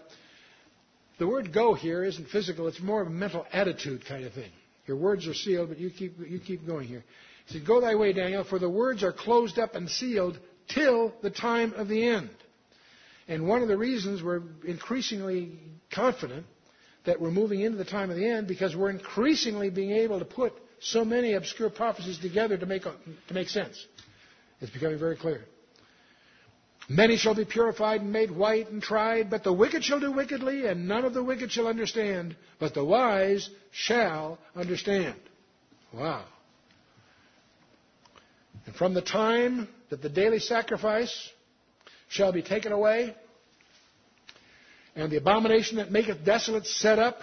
the 1.18 1.26
word 1.26 1.52
go 1.52 1.74
here 1.74 2.04
isn't 2.04 2.28
physical, 2.28 2.68
it's 2.68 2.80
more 2.80 3.02
of 3.02 3.08
a 3.08 3.10
mental 3.10 3.44
attitude 3.52 4.06
kind 4.06 4.24
of 4.24 4.34
thing. 4.34 4.52
Your 4.86 4.98
words 4.98 5.26
are 5.26 5.34
sealed, 5.34 5.70
but 5.70 5.78
you 5.78 5.90
keep, 5.90 6.14
you 6.28 6.38
keep 6.38 6.64
going 6.64 6.86
here. 6.86 7.02
He 7.46 7.54
said, 7.54 7.66
Go 7.66 7.80
thy 7.80 7.94
way, 7.94 8.12
Daniel, 8.12 8.44
for 8.44 8.58
the 8.58 8.68
words 8.68 9.02
are 9.02 9.12
closed 9.12 9.58
up 9.58 9.74
and 9.74 9.88
sealed 9.88 10.38
till 10.68 11.14
the 11.22 11.30
time 11.30 11.72
of 11.74 11.88
the 11.88 12.06
end. 12.06 12.30
And 13.28 13.48
one 13.48 13.62
of 13.62 13.68
the 13.68 13.76
reasons 13.76 14.22
we're 14.22 14.42
increasingly 14.64 15.58
confident 15.92 16.46
that 17.04 17.20
we're 17.20 17.30
moving 17.30 17.60
into 17.60 17.78
the 17.78 17.84
time 17.84 18.10
of 18.10 18.16
the 18.16 18.28
end 18.28 18.48
because 18.48 18.74
we're 18.74 18.90
increasingly 18.90 19.70
being 19.70 19.92
able 19.92 20.18
to 20.18 20.24
put 20.24 20.52
so 20.80 21.04
many 21.04 21.34
obscure 21.34 21.70
prophecies 21.70 22.18
together 22.18 22.56
to 22.58 22.66
make, 22.66 22.82
to 22.82 23.34
make 23.34 23.48
sense. 23.48 23.84
It's 24.60 24.72
becoming 24.72 24.98
very 24.98 25.16
clear. 25.16 25.44
Many 26.88 27.16
shall 27.16 27.34
be 27.34 27.44
purified 27.44 28.00
and 28.00 28.12
made 28.12 28.30
white 28.30 28.70
and 28.70 28.80
tried, 28.80 29.28
but 29.28 29.42
the 29.42 29.52
wicked 29.52 29.82
shall 29.82 29.98
do 29.98 30.12
wickedly, 30.12 30.66
and 30.66 30.86
none 30.86 31.04
of 31.04 31.14
the 31.14 31.22
wicked 31.22 31.50
shall 31.50 31.66
understand, 31.66 32.36
but 32.60 32.74
the 32.74 32.84
wise 32.84 33.50
shall 33.72 34.38
understand. 34.54 35.16
Wow. 35.92 36.24
And 38.66 38.74
from 38.74 38.94
the 38.94 39.02
time 39.02 39.68
that 39.90 40.02
the 40.02 40.08
daily 40.08 40.40
sacrifice 40.40 41.30
shall 42.08 42.32
be 42.32 42.42
taken 42.42 42.72
away, 42.72 43.14
and 44.94 45.10
the 45.10 45.16
abomination 45.16 45.76
that 45.76 45.90
maketh 45.90 46.24
desolate 46.24 46.66
set 46.66 46.98
up, 46.98 47.20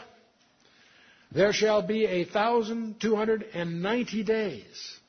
there 1.32 1.52
shall 1.52 1.82
be 1.82 2.06
a 2.06 2.26
thousand 2.26 3.02
two 3.02 3.16
hundred 3.16 3.44
and 3.54 3.82
ninety 3.82 4.24
days. 4.24 5.00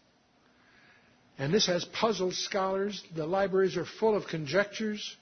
And 1.38 1.52
this 1.52 1.66
has 1.66 1.84
puzzled 1.84 2.34
scholars. 2.34 3.02
The 3.14 3.26
libraries 3.26 3.76
are 3.76 3.84
full 3.84 4.16
of 4.16 4.26
conjectures 4.26 5.16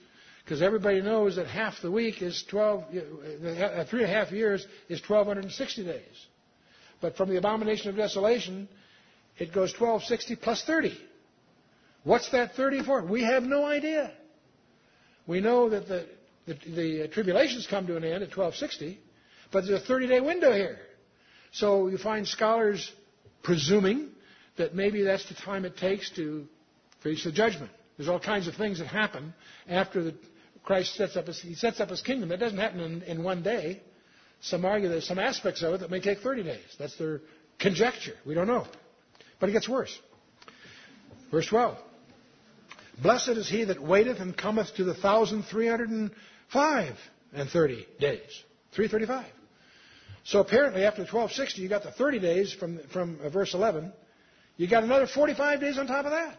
because 0.45 0.61
everybody 0.61 1.01
knows 1.01 1.37
that 1.37 1.47
half 1.47 1.81
the 1.81 1.91
week 1.91 2.21
is 2.21 2.45
12, 2.49 2.83
uh, 2.83 3.85
three 3.85 4.03
and 4.03 4.11
a 4.11 4.15
half 4.15 4.31
years 4.33 4.67
is 4.89 5.01
1260 5.01 5.85
days. 5.85 6.27
But 7.01 7.17
from 7.17 7.31
the 7.31 7.39
abomination 7.39 7.89
of 7.91 7.97
desolation, 7.97 8.69
it 9.39 9.53
goes 9.53 9.73
1260 9.73 10.37
plus 10.37 10.63
30. 10.65 10.97
What's 12.05 12.31
that 12.31 12.55
30 12.55 12.85
for? 12.85 13.05
We 13.05 13.23
have 13.23 13.45
no 13.45 13.65
idea. 13.65 14.13
We 15.27 15.41
know 15.41 15.69
that 15.71 15.87
the, 15.89 16.07
the, 16.47 16.55
the 16.71 17.09
tribulations 17.09 17.67
come 17.69 17.87
to 17.87 17.97
an 17.97 18.05
end 18.05 18.23
at 18.23 18.37
1260, 18.37 18.99
but 19.53 19.65
there's 19.65 19.83
a 19.83 19.85
30 19.87 20.09
day 20.09 20.21
window 20.21 20.53
here. 20.53 20.79
So 21.53 21.89
you 21.89 21.99
find 21.99 22.27
scholars 22.27 22.91
presuming 23.43 24.11
that 24.57 24.75
maybe 24.75 25.03
that's 25.03 25.29
the 25.29 25.35
time 25.35 25.65
it 25.65 25.77
takes 25.77 26.11
to 26.17 26.47
face 27.03 27.25
the 27.25 27.33
judgment. 27.33 27.71
There's 27.97 28.09
all 28.09 28.21
kinds 28.21 28.49
of 28.49 28.55
things 28.55 28.79
that 28.79 28.87
happen 28.87 29.35
after 29.69 30.03
the, 30.03 30.15
Christ 30.65 30.95
sets 30.95 31.17
up 31.17 31.27
his, 31.27 31.41
he 31.41 31.55
sets 31.55 31.81
up 31.81 31.91
his 31.91 32.01
kingdom. 32.01 32.29
That 32.29 32.41
doesn't 32.41 32.59
happen 32.59 32.81
in, 32.81 33.03
in 33.03 33.23
one 33.23 33.43
day. 33.43 33.83
Some 34.41 34.65
argue 34.65 34.89
there's 34.89 35.07
some 35.07 35.19
aspects 35.19 35.63
of 35.63 35.75
it 35.75 35.81
that 35.81 35.91
may 35.91 36.01
take 36.01 36.19
30 36.21 36.43
days. 36.43 36.65
That's 36.79 36.97
their 36.97 37.21
conjecture. 37.61 38.15
We 38.27 38.35
don't 38.35 38.47
know. 38.47 38.67
But 39.43 39.49
it 39.49 39.55
gets 39.55 39.69
worse. 39.69 39.99
Verse 41.33 41.47
12. 41.49 41.77
Blessed 43.03 43.31
is 43.31 43.49
he 43.49 43.65
that 43.65 43.83
waiteth 43.83 44.21
and 44.21 44.37
cometh 44.37 44.73
to 44.77 44.85
the 44.85 44.95
thousand 44.95 45.43
three 45.51 45.67
hundred 45.67 45.91
and 45.91 46.13
five 46.53 46.95
and 47.33 47.51
thirty 47.51 47.85
days. 47.99 48.31
335. 48.77 49.27
So 50.23 50.39
apparently 50.39 50.85
after 50.85 51.03
the 51.03 51.11
1260, 51.11 51.61
you 51.61 51.69
got 51.69 51.83
the 51.83 51.91
30 51.91 52.21
days 52.21 52.53
from, 52.53 52.79
from 52.93 53.19
uh, 53.21 53.31
verse 53.31 53.53
11. 53.53 53.93
You 54.59 54.69
got 54.69 54.85
another 54.85 55.09
45 55.09 55.61
days 55.61 55.77
on 55.77 55.89
top 55.89 56.05
of 56.05 56.13
that. 56.13 56.37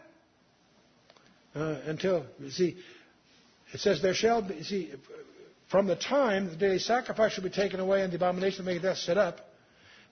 Uh, 1.54 1.80
until, 1.84 2.24
see, 2.48 2.78
it 3.74 3.80
says 3.80 4.00
there 4.00 4.14
shall 4.14 4.40
be, 4.40 4.62
see, 4.62 4.92
from 5.70 5.86
the 5.86 5.96
time 5.96 6.48
the 6.48 6.56
daily 6.56 6.78
sacrifice 6.78 7.32
shall 7.32 7.44
be 7.44 7.50
taken 7.50 7.80
away 7.80 8.00
and 8.00 8.10
the 8.10 8.16
abomination 8.16 8.60
of 8.60 8.64
making 8.64 8.80
death 8.80 8.96
set 8.96 9.18
up, 9.18 9.42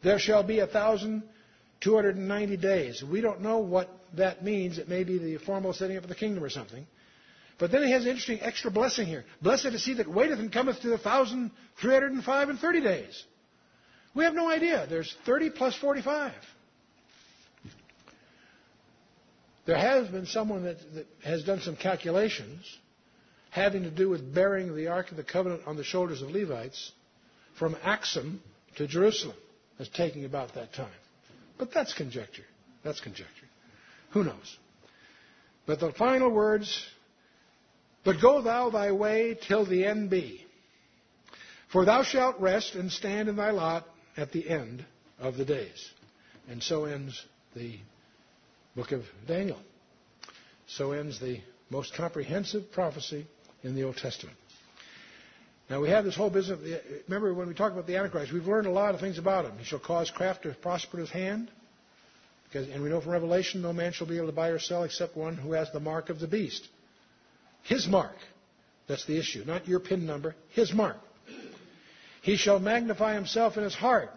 there 0.03 0.19
shall 0.19 0.43
be 0.43 0.59
a 0.59 0.67
thousand 0.67 1.23
two 1.83 1.95
hundred 1.95 2.17
and 2.17 2.29
ninety 2.29 2.57
days. 2.57 3.03
We 3.03 3.21
don't 3.21 3.41
know 3.41 3.59
what 3.59 3.89
that 4.17 4.45
means. 4.45 4.79
It 4.79 4.89
may 4.89 5.05
be 5.05 5.19
the 5.19 5.39
formal 5.39 5.73
setting 5.73 5.97
up 5.97 6.05
of 6.05 6.09
the 6.09 6.15
kingdom 6.15 6.43
or 6.43 6.51
something. 6.51 6.87
But 7.59 7.71
then 7.71 7.83
he 7.85 7.93
has 7.93 8.03
an 8.03 8.09
interesting 8.09 8.41
extra 8.41 8.71
blessing 8.71 9.07
here. 9.07 9.25
Blessed 9.41 9.67
is 9.67 9.85
he 9.85 9.95
that 9.95 10.09
waiteth 10.09 10.39
and 10.39 10.53
cometh 10.53 10.81
to 10.81 10.89
the 10.89 10.99
thousand 10.99 11.51
three 11.81 11.93
hundred 11.93 12.13
and 12.13 12.25
five 12.25 12.49
and 12.49 12.59
thirty 12.59 12.81
days. 12.81 13.23
We 14.15 14.25
have 14.25 14.35
no 14.35 14.51
idea. 14.51 14.87
There's 14.89 15.15
thirty 15.25 15.51
plus 15.51 15.77
forty-five. 15.77 16.33
There 19.65 19.79
has 19.79 20.09
been 20.09 20.27
someone 20.27 20.65
that, 20.65 20.79
that 20.95 21.07
has 21.25 21.45
done 21.45 21.61
some 21.61 21.77
calculations 21.77 22.67
having 23.51 23.85
to 23.85 23.91
do 23.91 24.09
with 24.09 24.35
bearing 24.35 24.75
the 24.75 24.89
Ark 24.89 25.11
of 25.11 25.17
the 25.17 25.23
Covenant 25.23 25.63
on 25.67 25.77
the 25.77 25.85
shoulders 25.85 26.21
of 26.21 26.31
Levites 26.31 26.91
from 27.59 27.77
Axum 27.85 28.43
to 28.77 28.89
Jerusalem 28.89 29.37
as 29.79 29.89
taking 29.91 30.25
about 30.25 30.55
that 30.55 30.73
time. 30.75 30.91
But 31.63 31.73
that's 31.73 31.95
conjecture. 31.95 32.43
That's 32.83 32.99
conjecture. 32.99 33.47
Who 34.11 34.25
knows? 34.25 34.57
But 35.65 35.79
the 35.79 35.93
final 35.93 36.29
words, 36.29 36.85
but 38.03 38.21
go 38.21 38.43
thou 38.43 38.71
thy 38.71 38.91
way 38.91 39.39
till 39.47 39.65
the 39.65 39.85
end 39.85 40.11
be. 40.11 40.45
For 41.71 41.85
thou 41.85 42.03
shalt 42.03 42.41
rest 42.41 42.75
and 42.75 42.91
stand 42.91 43.29
in 43.29 43.37
thy 43.37 43.53
lot 43.53 43.87
at 44.17 44.33
the 44.33 44.49
end 44.51 44.85
of 45.21 45.37
the 45.37 45.45
days. 45.45 45.89
And 46.49 46.61
so 46.61 46.87
ends 46.87 47.25
the 47.55 47.77
book 48.75 48.91
of 48.91 49.05
Daniel. 49.29 49.61
So 50.67 50.91
ends 50.91 51.21
the 51.21 51.39
most 51.71 51.95
comprehensive 51.95 52.73
prophecy 52.73 53.25
in 53.63 53.77
the 53.77 53.85
Old 53.85 53.99
Testament. 53.99 54.37
Now 55.73 55.81
we 55.81 55.89
have 55.89 56.05
this 56.05 56.15
whole 56.15 56.29
business. 56.29 56.61
Remember 57.09 57.33
when 57.33 57.49
we 57.49 57.55
talk 57.55 57.73
about 57.73 57.87
the 57.87 57.97
Antichrist, 57.97 58.31
we've 58.31 58.47
learned 58.47 58.67
a 58.67 58.71
lot 58.71 58.95
of 58.95 59.01
things 59.01 59.17
about 59.17 59.47
him. 59.47 59.57
He 59.57 59.65
shall 59.65 59.79
cause 59.79 60.11
craft 60.11 60.43
to 60.43 60.51
prosper 60.51 60.99
his 60.99 61.09
hand. 61.09 61.51
Because, 62.45 62.69
and 62.69 62.83
we 62.83 62.91
know 62.91 63.01
from 63.01 63.13
Revelation, 63.13 63.63
no 63.63 63.73
man 63.73 63.95
shall 63.95 64.07
be 64.07 64.19
able 64.19 64.27
to 64.27 64.35
buy 64.35 64.49
or 64.49 64.59
sell 64.59 64.83
except 64.83 65.17
one 65.17 65.35
who 65.35 65.53
has 65.53 65.73
the 65.73 65.81
mark 65.81 66.11
of 66.11 66.21
the 66.21 66.27
beast. 66.27 66.69
His 67.63 67.89
mark. 67.89 68.17
That's 68.87 69.07
the 69.07 69.19
issue. 69.19 69.45
Not 69.47 69.67
your 69.67 69.81
pin 69.81 70.05
number. 70.05 70.35
His 70.51 70.75
mark. 70.75 70.99
He 72.21 72.37
shall 72.37 72.59
magnify 72.59 73.15
himself 73.15 73.57
in 73.57 73.65
his 73.65 73.75
heart, 73.75 74.11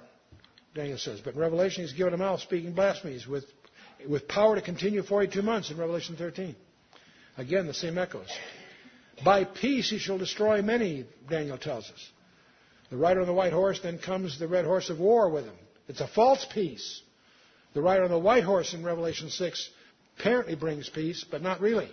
Daniel 0.74 0.98
says. 0.98 1.22
But 1.22 1.36
in 1.36 1.40
Revelation, 1.40 1.86
he's 1.86 1.94
given 1.94 2.14
a 2.14 2.18
mouth 2.18 2.42
speaking 2.42 2.74
blasphemies 2.74 3.26
with 3.26 3.46
with 4.10 4.28
power 4.28 4.56
to 4.56 4.62
continue 4.62 5.04
42 5.04 5.42
months 5.42 5.72
in 5.72 5.78
Revelation 5.78 6.18
13. 6.18 6.54
Again, 7.38 7.66
the 7.66 7.74
same 7.74 7.98
echoes. 7.98 8.28
By 9.24 9.44
peace 9.44 9.90
he 9.90 9.98
shall 9.98 10.18
destroy 10.18 10.62
many, 10.62 11.06
Daniel 11.30 11.58
tells 11.58 11.90
us. 11.90 12.10
The 12.90 12.98
rider 12.98 13.22
on 13.22 13.28
the 13.28 13.34
white 13.34 13.54
horse, 13.54 13.80
then 13.82 13.98
comes 13.98 14.38
the 14.38 14.48
red 14.48 14.66
horse 14.66 14.90
of 14.90 15.00
war 15.00 15.30
with 15.30 15.46
him. 15.46 15.56
It's 15.88 16.02
a 16.02 16.08
false 16.08 16.46
peace. 16.54 17.02
The 17.74 17.82
rider 17.82 18.04
on 18.04 18.12
the 18.12 18.20
white 18.20 18.44
horse 18.44 18.74
in 18.74 18.84
Revelation 18.84 19.30
6 19.30 19.70
apparently 20.18 20.56
brings 20.56 20.90
peace, 20.90 21.26
but 21.30 21.42
not 21.42 21.62
really. 21.62 21.92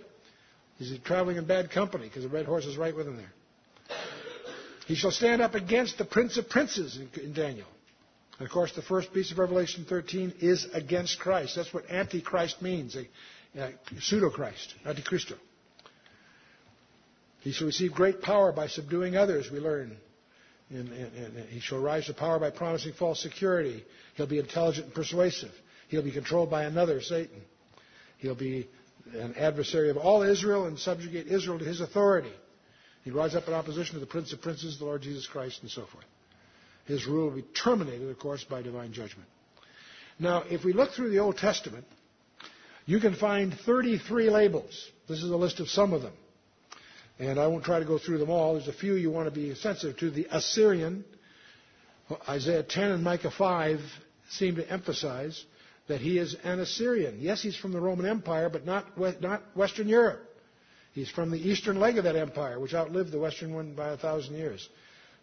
He's 0.77 0.97
traveling 0.99 1.37
in 1.37 1.45
bad 1.45 1.71
company 1.71 2.07
because 2.07 2.23
the 2.23 2.29
red 2.29 2.45
horse 2.45 2.65
is 2.65 2.77
right 2.77 2.95
with 2.95 3.07
him 3.07 3.17
there. 3.17 3.31
He 4.87 4.95
shall 4.95 5.11
stand 5.11 5.41
up 5.41 5.55
against 5.55 5.97
the 5.97 6.05
prince 6.05 6.37
of 6.37 6.49
princes 6.49 6.99
in 7.21 7.33
Daniel. 7.33 7.67
And 8.39 8.47
of 8.47 8.51
course, 8.51 8.73
the 8.73 8.81
first 8.81 9.13
piece 9.13 9.31
of 9.31 9.37
Revelation 9.37 9.85
13 9.87 10.33
is 10.41 10.65
against 10.73 11.19
Christ. 11.19 11.55
That's 11.55 11.73
what 11.73 11.89
Antichrist 11.89 12.61
means, 12.61 12.95
a, 12.95 13.07
a 13.55 13.71
pseudo-Christ, 13.99 14.73
Antichristo. 14.85 15.35
He 17.43 17.51
shall 17.51 17.67
receive 17.67 17.93
great 17.93 18.21
power 18.21 18.53
by 18.53 18.67
subduing 18.67 19.17
others, 19.17 19.51
we 19.51 19.59
learn. 19.59 19.97
He 21.49 21.59
shall 21.59 21.79
rise 21.79 22.05
to 22.05 22.13
power 22.13 22.39
by 22.39 22.51
promising 22.51 22.93
false 22.93 23.21
security. 23.21 23.83
He'll 24.15 24.27
be 24.27 24.39
intelligent 24.39 24.85
and 24.85 24.95
persuasive. 24.95 25.51
He'll 25.89 26.03
be 26.03 26.11
controlled 26.11 26.49
by 26.49 26.63
another, 26.63 27.01
Satan. 27.01 27.41
He'll 28.17 28.33
be 28.33 28.69
an 29.13 29.35
adversary 29.35 29.89
of 29.89 29.97
all 29.97 30.23
Israel 30.23 30.67
and 30.67 30.79
subjugate 30.79 31.27
Israel 31.27 31.59
to 31.59 31.65
his 31.65 31.81
authority. 31.81 32.31
He 33.03 33.11
rise 33.11 33.35
up 33.35 33.49
in 33.49 33.53
opposition 33.53 33.95
to 33.95 33.99
the 33.99 34.05
Prince 34.05 34.31
of 34.31 34.41
Princes, 34.41 34.79
the 34.79 34.85
Lord 34.85 35.01
Jesus 35.01 35.27
Christ, 35.27 35.59
and 35.61 35.69
so 35.69 35.85
forth. 35.85 36.05
His 36.85 37.05
rule 37.05 37.25
will 37.25 37.35
be 37.35 37.45
terminated, 37.61 38.09
of 38.09 38.17
course, 38.19 38.45
by 38.45 38.61
divine 38.61 38.93
judgment. 38.93 39.27
Now, 40.17 40.43
if 40.49 40.63
we 40.63 40.71
look 40.71 40.91
through 40.91 41.09
the 41.09 41.19
Old 41.19 41.37
Testament, 41.37 41.85
you 42.85 43.01
can 43.01 43.15
find 43.15 43.53
33 43.65 44.29
labels. 44.29 44.89
This 45.09 45.21
is 45.21 45.29
a 45.29 45.35
list 45.35 45.59
of 45.59 45.67
some 45.67 45.91
of 45.91 46.01
them. 46.01 46.13
And 47.19 47.39
I 47.39 47.47
won't 47.47 47.63
try 47.63 47.79
to 47.79 47.85
go 47.85 47.97
through 47.97 48.17
them 48.17 48.29
all. 48.29 48.53
There's 48.53 48.67
a 48.67 48.73
few 48.73 48.95
you 48.95 49.11
want 49.11 49.27
to 49.27 49.31
be 49.31 49.53
sensitive 49.55 49.97
to. 49.99 50.09
The 50.09 50.27
Assyrian, 50.31 51.05
Isaiah 52.27 52.63
10 52.63 52.91
and 52.91 53.03
Micah 53.03 53.31
5 53.31 53.79
seem 54.31 54.55
to 54.55 54.69
emphasize 54.69 55.45
that 55.87 56.01
he 56.01 56.17
is 56.17 56.35
an 56.43 56.59
Assyrian. 56.59 57.17
Yes, 57.19 57.41
he's 57.41 57.57
from 57.57 57.71
the 57.71 57.79
Roman 57.79 58.05
Empire, 58.05 58.49
but 58.49 58.65
not, 58.65 58.99
not 59.21 59.43
Western 59.55 59.87
Europe. 59.87 60.29
He's 60.93 61.09
from 61.09 61.31
the 61.31 61.39
eastern 61.49 61.79
leg 61.79 61.97
of 61.97 62.03
that 62.03 62.15
empire, 62.15 62.59
which 62.59 62.73
outlived 62.73 63.11
the 63.11 63.19
western 63.19 63.53
one 63.53 63.73
by 63.73 63.89
a 63.89 63.97
thousand 63.97 64.35
years. 64.35 64.67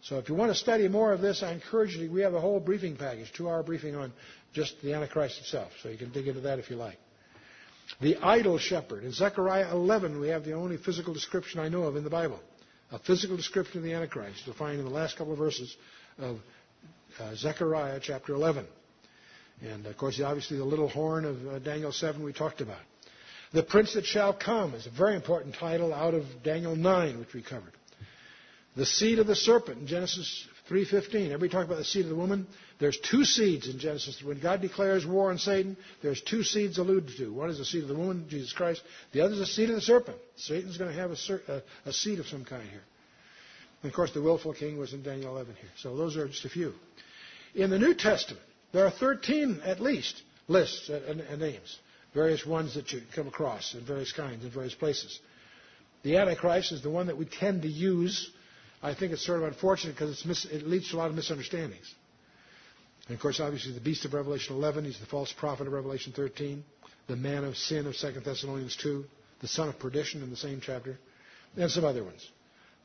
So 0.03 0.17
if 0.17 0.27
you 0.27 0.35
want 0.35 0.51
to 0.51 0.55
study 0.55 0.87
more 0.87 1.13
of 1.13 1.21
this, 1.21 1.43
I 1.43 1.53
encourage 1.53 1.95
you. 1.95 2.11
We 2.11 2.21
have 2.21 2.33
a 2.33 2.41
whole 2.41 2.59
briefing 2.59 2.97
package, 2.97 3.31
two-hour 3.33 3.63
briefing 3.63 3.95
on 3.95 4.11
just 4.53 4.81
the 4.81 4.93
Antichrist 4.93 5.39
itself. 5.39 5.71
So 5.81 5.89
you 5.89 5.97
can 5.97 6.11
dig 6.11 6.27
into 6.27 6.41
that 6.41 6.59
if 6.59 6.69
you 6.69 6.75
like. 6.75 6.97
The 7.99 8.17
idol 8.17 8.57
shepherd. 8.57 9.03
In 9.03 9.11
Zechariah 9.11 9.71
11, 9.71 10.19
we 10.19 10.29
have 10.29 10.45
the 10.45 10.53
only 10.53 10.77
physical 10.77 11.13
description 11.13 11.59
I 11.59 11.69
know 11.69 11.83
of 11.83 11.95
in 11.95 12.03
the 12.03 12.09
Bible. 12.09 12.39
A 12.91 12.99
physical 12.99 13.37
description 13.37 13.77
of 13.77 13.83
the 13.83 13.93
Antichrist 13.93 14.49
find 14.57 14.79
in 14.79 14.85
the 14.85 14.91
last 14.91 15.17
couple 15.17 15.33
of 15.33 15.39
verses 15.39 15.75
of 16.17 16.37
uh, 17.19 17.35
Zechariah 17.35 17.99
chapter 18.01 18.33
11. 18.33 18.65
And 19.61 19.85
of 19.85 19.97
course, 19.97 20.19
obviously, 20.19 20.57
the 20.57 20.65
little 20.65 20.89
horn 20.89 21.25
of 21.25 21.47
uh, 21.47 21.59
Daniel 21.59 21.91
7 21.91 22.23
we 22.23 22.33
talked 22.33 22.61
about. 22.61 22.79
The 23.53 23.63
prince 23.63 23.93
that 23.95 24.05
shall 24.05 24.33
come 24.33 24.73
is 24.73 24.87
a 24.87 24.89
very 24.89 25.15
important 25.15 25.55
title 25.55 25.93
out 25.93 26.13
of 26.13 26.23
Daniel 26.43 26.75
9, 26.75 27.19
which 27.19 27.33
we 27.33 27.41
covered. 27.41 27.73
The 28.75 28.85
seed 28.85 29.19
of 29.19 29.27
the 29.27 29.35
serpent 29.35 29.81
in 29.81 29.87
Genesis 29.87 30.47
3.15. 30.71 31.25
Everybody 31.25 31.49
talk 31.49 31.65
about 31.65 31.77
the 31.77 31.83
seed 31.83 32.05
of 32.05 32.09
the 32.09 32.15
woman? 32.15 32.47
There's 32.79 32.97
two 32.97 33.25
seeds 33.25 33.67
in 33.67 33.77
Genesis. 33.77 34.23
When 34.23 34.39
God 34.39 34.61
declares 34.61 35.05
war 35.05 35.29
on 35.29 35.37
Satan, 35.37 35.75
there's 36.01 36.21
two 36.21 36.43
seeds 36.43 36.77
alluded 36.77 37.17
to. 37.17 37.33
One 37.33 37.49
is 37.49 37.57
the 37.57 37.65
seed 37.65 37.83
of 37.83 37.89
the 37.89 37.95
woman, 37.95 38.25
Jesus 38.29 38.53
Christ. 38.53 38.81
The 39.11 39.19
other 39.19 39.33
is 39.33 39.39
the 39.39 39.45
seed 39.47 39.69
of 39.69 39.75
the 39.75 39.81
serpent. 39.81 40.17
Satan's 40.37 40.77
going 40.77 40.95
to 40.95 40.97
have 40.97 41.11
a, 41.11 41.51
a, 41.51 41.89
a 41.89 41.93
seed 41.93 42.19
of 42.19 42.27
some 42.27 42.45
kind 42.45 42.67
here. 42.69 42.83
And 43.83 43.91
of 43.91 43.95
course, 43.95 44.13
the 44.13 44.21
willful 44.21 44.53
king 44.53 44.77
was 44.77 44.93
in 44.93 45.03
Daniel 45.03 45.33
11 45.33 45.55
here. 45.55 45.69
So 45.77 45.97
those 45.97 46.15
are 46.15 46.27
just 46.27 46.45
a 46.45 46.49
few. 46.49 46.73
In 47.53 47.69
the 47.69 47.79
New 47.79 47.93
Testament, 47.93 48.45
there 48.71 48.85
are 48.85 48.91
13 48.91 49.61
at 49.65 49.81
least 49.81 50.21
lists 50.47 50.87
and, 50.87 51.19
and 51.19 51.41
names, 51.41 51.79
various 52.13 52.45
ones 52.45 52.75
that 52.75 52.93
you 52.93 53.01
come 53.13 53.27
across 53.27 53.73
in 53.73 53.85
various 53.85 54.13
kinds 54.13 54.45
in 54.45 54.51
various 54.51 54.75
places. 54.75 55.19
The 56.03 56.17
Antichrist 56.17 56.71
is 56.71 56.81
the 56.81 56.89
one 56.89 57.07
that 57.07 57.17
we 57.17 57.25
tend 57.25 57.63
to 57.63 57.67
use 57.67 58.31
I 58.83 58.93
think 58.93 59.11
it's 59.13 59.25
sort 59.25 59.39
of 59.39 59.45
unfortunate 59.45 59.93
because 59.95 60.25
it 60.51 60.67
leads 60.67 60.89
to 60.89 60.95
a 60.95 60.97
lot 60.97 61.09
of 61.09 61.15
misunderstandings. 61.15 61.93
And 63.07 63.15
of 63.15 63.21
course, 63.21 63.39
obviously, 63.39 63.73
the 63.73 63.79
beast 63.79 64.05
of 64.05 64.13
Revelation 64.13 64.55
11, 64.55 64.85
he's 64.85 64.99
the 64.99 65.05
false 65.05 65.31
prophet 65.33 65.67
of 65.67 65.73
Revelation 65.73 66.13
13, 66.13 66.63
the 67.07 67.15
man 67.15 67.43
of 67.43 67.57
sin 67.57 67.85
of 67.87 67.95
2 67.95 68.11
Thessalonians 68.21 68.75
2, 68.77 69.03
the 69.41 69.47
son 69.47 69.69
of 69.69 69.77
perdition 69.79 70.23
in 70.23 70.29
the 70.29 70.35
same 70.37 70.61
chapter, 70.63 70.97
and 71.57 71.69
some 71.69 71.83
other 71.85 72.03
ones 72.03 72.27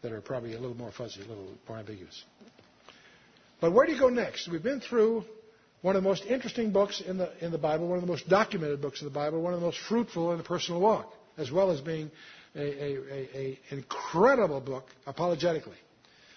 that 0.02 0.12
are 0.12 0.20
probably 0.20 0.54
a 0.54 0.58
little 0.58 0.76
more 0.76 0.90
fuzzy, 0.92 1.20
a 1.22 1.26
little 1.26 1.48
more 1.68 1.78
ambiguous. 1.78 2.24
But 3.60 3.72
where 3.72 3.86
do 3.86 3.92
you 3.92 3.98
go 3.98 4.08
next? 4.08 4.48
We've 4.48 4.62
been 4.62 4.80
through 4.80 5.24
one 5.82 5.96
of 5.96 6.02
the 6.02 6.08
most 6.08 6.24
interesting 6.24 6.72
books 6.72 7.00
in 7.00 7.18
the, 7.18 7.32
in 7.44 7.52
the 7.52 7.58
Bible, 7.58 7.86
one 7.88 7.98
of 7.98 8.02
the 8.04 8.10
most 8.10 8.28
documented 8.28 8.82
books 8.82 9.00
in 9.00 9.06
the 9.06 9.14
Bible, 9.14 9.40
one 9.40 9.54
of 9.54 9.60
the 9.60 9.66
most 9.66 9.78
fruitful 9.78 10.32
in 10.32 10.38
the 10.38 10.44
personal 10.44 10.80
walk, 10.80 11.12
as 11.38 11.50
well 11.50 11.70
as 11.70 11.80
being 11.80 12.10
an 12.54 13.56
incredible 13.70 14.60
book 14.60 14.86
apologetically. 15.06 15.76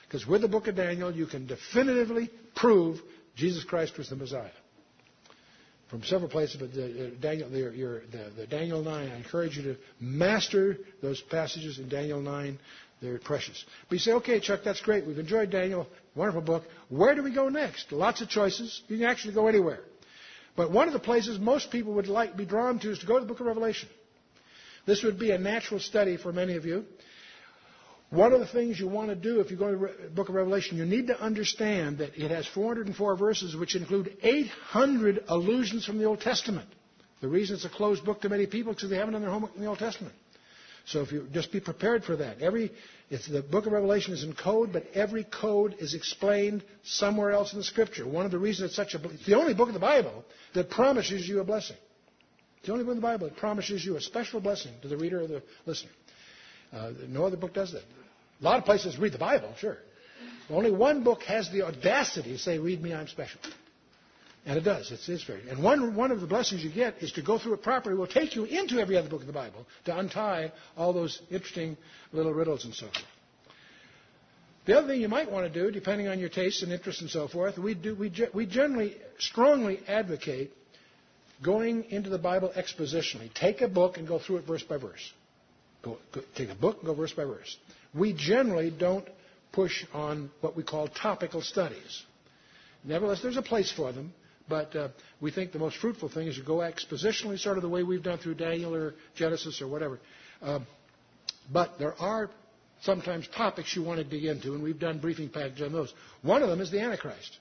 Because 0.10 0.26
with 0.26 0.41
the 0.41 0.47
book 0.47 0.68
of 0.68 0.76
Daniel, 0.76 1.14
you 1.14 1.28
can 1.28 1.45
definitively 1.45 2.32
prove 2.55 2.99
Jesus 3.36 3.64
Christ 3.64 3.95
was 3.95 4.10
the 4.10 4.16
Messiah. 4.16 4.49
From 5.91 6.03
several 6.03 6.30
places, 6.30 6.57
but 6.60 6.74
the, 6.74 7.16
Daniel, 7.22 7.47
the, 7.47 7.60
your, 7.76 8.01
the, 8.12 8.32
the 8.36 8.47
Daniel 8.47 8.84
9, 8.84 9.10
I 9.10 9.16
encourage 9.16 9.55
you 9.55 9.64
to 9.64 9.76
master 9.99 10.78
those 11.03 11.22
passages 11.22 11.78
in 11.78 11.89
Daniel 11.89 12.22
9. 12.22 12.57
They're 13.03 13.20
precious. 13.20 13.64
But 13.88 13.93
you 13.93 13.99
say, 13.99 14.12
okay, 14.14 14.39
Chuck, 14.39 14.62
that's 14.66 14.82
great. 14.82 15.05
We've 15.05 15.18
enjoyed 15.18 15.51
Daniel. 15.51 15.88
Wonderful 16.16 16.41
book. 16.41 16.64
Where 16.89 17.14
do 17.14 17.22
we 17.22 17.34
go 17.34 17.49
next? 17.49 17.91
Lots 17.91 18.22
of 18.22 18.30
choices. 18.30 18.82
You 18.88 18.97
can 18.97 19.05
actually 19.05 19.36
go 19.36 19.47
anywhere. 19.47 19.80
But 20.55 20.72
one 20.72 20.88
of 20.88 20.93
the 20.93 20.99
places 20.99 21.39
most 21.39 21.72
people 21.72 21.93
would 21.93 22.07
like 22.07 22.36
be 22.36 22.45
drawn 22.45 22.80
to 22.80 22.91
is 22.91 22.99
to 22.99 23.05
go 23.05 23.16
to 23.16 23.22
the 23.22 23.28
book 23.28 23.39
of 23.39 23.45
Revelation. 23.45 23.89
This 24.86 25.03
would 25.03 25.20
be 25.20 25.32
a 25.32 25.38
natural 25.38 25.80
study 25.80 26.18
for 26.18 26.34
many 26.34 26.55
of 26.55 26.66
you. 26.66 26.86
One 28.10 28.34
of 28.34 28.39
the 28.39 28.47
things 28.47 28.80
you 28.80 28.88
want 28.88 29.10
to 29.10 29.16
do 29.16 29.39
if 29.39 29.51
you 29.51 29.57
go 29.57 29.72
to 29.72 29.78
the 29.78 30.10
book 30.10 30.30
of 30.30 30.36
Revelation, 30.36 30.78
you 30.78 30.86
need 30.86 31.07
to 31.07 31.22
understand 31.22 31.99
that 31.99 32.18
it 32.18 32.32
has 32.32 32.47
404 32.47 33.16
verses, 33.16 33.55
which 33.55 33.76
include 33.76 34.18
800 34.24 35.26
allusions 35.28 35.86
from 35.86 35.99
the 35.99 36.05
Old 36.05 36.20
Testament. 36.20 36.68
The 37.22 37.28
reason 37.28 37.55
it's 37.55 37.66
a 37.66 37.70
closed 37.70 38.03
book 38.05 38.22
to 38.22 38.30
many 38.30 38.47
people 38.47 38.72
is 38.72 38.78
because 38.78 38.89
they 38.89 38.97
haven't 38.97 39.14
done 39.14 39.22
their 39.22 39.30
homework 39.30 39.55
in 39.55 39.62
the 39.62 39.68
Old 39.68 39.78
Testament. 39.78 40.16
So 40.86 41.01
if 41.01 41.12
you 41.12 41.28
just 41.32 41.51
be 41.51 41.60
prepared 41.60 42.03
for 42.03 42.16
that. 42.16 42.41
Every 42.41 42.72
the 43.10 43.43
book 43.43 43.68
of 43.68 43.74
Revelation 43.74 44.14
is 44.14 44.24
in 44.24 44.34
code, 44.34 44.74
but 44.74 44.86
every 44.95 45.24
code 45.24 45.76
is 45.80 45.93
explained 45.93 46.64
somewhere 46.84 47.32
else 47.32 47.53
in 47.53 47.60
the 47.60 47.66
Scripture. 47.66 48.07
One 48.07 48.26
of 48.26 48.32
the 48.32 48.39
reasons 48.39 48.70
it's 48.70 48.76
such 48.76 48.95
a 48.95 49.10
it's 49.10 49.26
the 49.26 49.36
only 49.36 49.53
book 49.53 49.68
of 49.68 49.76
the 49.76 49.80
Bible 49.80 50.24
that 50.53 50.72
promises 50.72 51.28
you 51.28 51.41
a 51.41 51.43
blessing. 51.43 51.78
It's 52.57 52.68
the 52.68 52.74
only 52.74 52.86
book 52.86 52.95
in 52.95 53.01
the 53.01 53.07
Bible 53.07 53.28
that 53.28 53.38
promises 53.38 53.86
you 53.86 53.97
a 53.97 54.01
special 54.01 54.39
blessing 54.39 54.72
to 54.82 54.88
the 54.88 54.97
reader 54.97 55.22
or 55.22 55.28
the 55.28 55.43
listener. 55.68 55.91
Uh, 56.74 56.92
no 57.08 57.26
other 57.26 57.38
book 57.38 57.54
does 57.54 57.72
that. 57.72 57.84
A 58.42 58.44
lot 58.44 58.58
of 58.58 58.66
places 58.66 58.98
read 58.98 59.14
the 59.14 59.18
Bible, 59.18 59.54
sure. 59.58 59.78
Only 60.50 60.72
one 60.72 61.04
book 61.04 61.24
has 61.24 61.52
the 61.52 61.64
audacity 61.64 62.32
to 62.32 62.40
say, 62.40 62.58
"Read 62.58 62.82
me, 62.82 62.94
I'm 62.94 63.08
special." 63.08 63.40
And 64.46 64.58
it 64.58 64.62
does. 64.62 64.92
It's, 64.92 65.08
it's 65.10 65.24
very. 65.24 65.48
And 65.50 65.62
one, 65.62 65.96
one 65.96 66.12
of 66.12 66.22
the 66.22 66.28
blessings 66.28 66.64
you 66.64 66.72
get 66.72 67.04
is 67.04 67.12
to 67.14 67.22
go 67.22 67.38
through 67.38 67.54
it 67.54 67.62
properly. 67.62 67.96
Will 67.96 68.08
take 68.08 68.36
you 68.36 68.46
into 68.46 68.80
every 68.80 68.98
other 68.98 69.10
book 69.10 69.22
of 69.22 69.28
the 69.28 69.34
Bible 69.34 69.68
to 69.86 69.98
untie 69.98 70.52
all 70.78 70.94
those 70.94 71.22
interesting 71.30 71.78
little 72.14 72.34
riddles 72.34 72.66
and 72.66 72.74
so 72.74 72.86
forth. 72.86 73.06
The 74.66 74.78
other 74.78 74.88
thing 74.88 75.02
you 75.02 75.10
might 75.10 75.32
want 75.32 75.52
to 75.52 75.64
do, 75.64 75.72
depending 75.72 76.08
on 76.08 76.20
your 76.20 76.30
tastes 76.30 76.64
and 76.64 76.72
interests 76.72 77.02
and 77.02 77.10
so 77.10 77.28
forth, 77.28 77.58
we, 77.58 77.74
do, 77.74 77.96
we, 77.96 78.12
we 78.34 78.46
generally 78.46 78.96
strongly 79.18 79.80
advocate 79.88 80.52
going 81.42 81.86
into 81.86 82.10
the 82.10 82.18
Bible 82.18 82.52
expositionally. 82.56 83.34
Take 83.34 83.62
a 83.62 83.68
book 83.68 83.98
and 83.98 84.08
go 84.08 84.20
through 84.20 84.38
it 84.38 84.46
verse 84.46 84.64
by 84.64 84.78
verse. 84.78 85.12
Go, 85.82 85.98
go, 86.12 86.22
take 86.36 86.50
a 86.50 86.56
book 86.56 86.78
and 86.80 86.86
go 86.86 86.94
verse 86.94 87.14
by 87.14 87.26
verse. 87.26 87.58
We 87.94 88.14
generally 88.14 88.70
don't 88.72 89.08
push 89.52 89.86
on 89.94 90.30
what 90.42 90.56
we 90.56 90.64
call 90.64 90.88
topical 90.88 91.42
studies. 91.42 92.04
Nevertheless, 92.84 93.22
there's 93.22 93.38
a 93.38 93.42
place 93.42 93.72
for 93.72 93.92
them. 93.92 94.14
But 94.50 94.76
uh, 94.76 94.88
we 95.22 95.30
think 95.32 95.52
the 95.52 95.60
most 95.60 95.78
fruitful 95.78 96.10
thing 96.10 96.28
is 96.28 96.38
to 96.38 96.42
go 96.42 96.58
expositionally, 96.58 97.38
sort 97.38 97.58
of 97.58 97.62
the 97.62 97.70
way 97.70 97.84
we've 97.84 98.02
done 98.02 98.18
through 98.18 98.34
Daniel 98.36 98.76
or 98.76 98.96
Genesis 99.16 99.62
or 99.62 99.68
whatever. 99.68 100.00
Uh, 100.42 100.60
but 101.54 101.78
there 101.78 101.94
are 102.02 102.32
sometimes 102.82 103.28
topics 103.28 103.76
you 103.76 103.84
want 103.84 104.00
to 104.00 104.04
dig 104.04 104.26
into, 104.26 104.54
and 104.54 104.64
we've 104.64 104.80
done 104.80 104.98
briefing 104.98 105.30
packages 105.30 105.62
on 105.62 105.72
those. 105.72 105.94
One 106.24 106.42
of 106.42 106.50
them 106.50 106.62
is 106.62 106.72
the 106.72 106.80
Antichrist. 106.80 107.38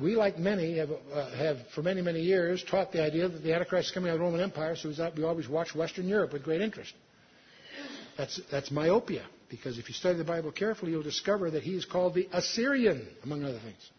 We, 0.00 0.16
like 0.16 0.38
many, 0.38 0.78
have, 0.78 0.90
uh, 1.12 1.30
have 1.36 1.56
for 1.74 1.82
many, 1.82 2.02
many 2.02 2.20
years 2.20 2.64
taught 2.64 2.92
the 2.92 3.02
idea 3.02 3.28
that 3.28 3.42
the 3.42 3.52
Antichrist 3.54 3.88
is 3.88 3.94
coming 3.94 4.10
out 4.10 4.14
of 4.14 4.20
the 4.20 4.24
Roman 4.24 4.40
Empire, 4.40 4.76
so 4.76 4.92
we 5.16 5.24
always 5.24 5.48
watch 5.48 5.74
Western 5.74 6.08
Europe 6.08 6.32
with 6.32 6.42
great 6.42 6.60
interest. 6.60 6.92
That's, 8.16 8.40
that's 8.50 8.70
myopia, 8.70 9.24
because 9.48 9.78
if 9.78 9.88
you 9.88 9.94
study 9.94 10.18
the 10.18 10.24
Bible 10.24 10.52
carefully, 10.52 10.92
you'll 10.92 11.02
discover 11.02 11.50
that 11.50 11.62
he 11.62 11.74
is 11.74 11.84
called 11.84 12.14
the 12.14 12.28
Assyrian, 12.32 13.06
among 13.24 13.44
other 13.44 13.58
things. 13.60 13.90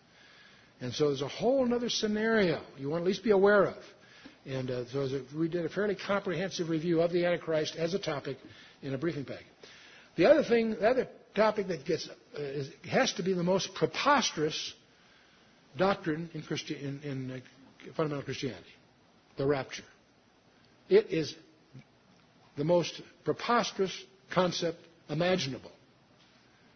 And 0.82 0.94
so 0.94 1.08
there's 1.08 1.22
a 1.22 1.28
whole 1.28 1.72
other 1.74 1.90
scenario 1.90 2.62
you 2.78 2.90
want 2.90 3.02
to 3.02 3.06
at 3.06 3.08
least 3.08 3.24
be 3.24 3.32
aware 3.32 3.66
of. 3.66 3.78
And 4.46 4.70
uh, 4.70 4.86
so 4.90 5.02
a, 5.02 5.38
we 5.38 5.48
did 5.48 5.66
a 5.66 5.70
fairly 5.70 5.96
comprehensive 5.96 6.70
review 6.70 7.02
of 7.02 7.12
the 7.12 7.26
Antichrist 7.26 7.76
as 7.78 7.94
a 7.94 8.00
topic 8.00 8.38
in 8.82 8.94
a 8.94 8.98
briefing 8.98 9.24
pack. 9.26 9.44
The 10.18 10.26
other 10.26 10.44
thing, 10.44 10.72
the 10.72 10.90
other 10.90 11.08
topic 11.36 11.68
that 11.70 11.86
gets 11.86 12.08
uh, 12.10 12.42
is, 12.42 12.70
has 12.90 13.14
to 13.14 13.24
be 13.24 13.34
the 13.34 13.44
most 13.44 13.74
preposterous 13.74 14.74
doctrine 15.78 16.30
in, 16.34 16.42
Christi- 16.44 16.76
in, 16.76 17.00
in 17.04 17.32
uh, 17.32 17.94
fundamental 17.96 18.24
Christianity, 18.24 18.64
the 19.38 19.46
rapture. 19.46 19.84
It 20.90 21.08
is 21.10 21.36
the 22.58 22.64
most 22.64 23.02
preposterous 23.24 23.98
concept 24.32 24.80
imaginable. 25.10 25.72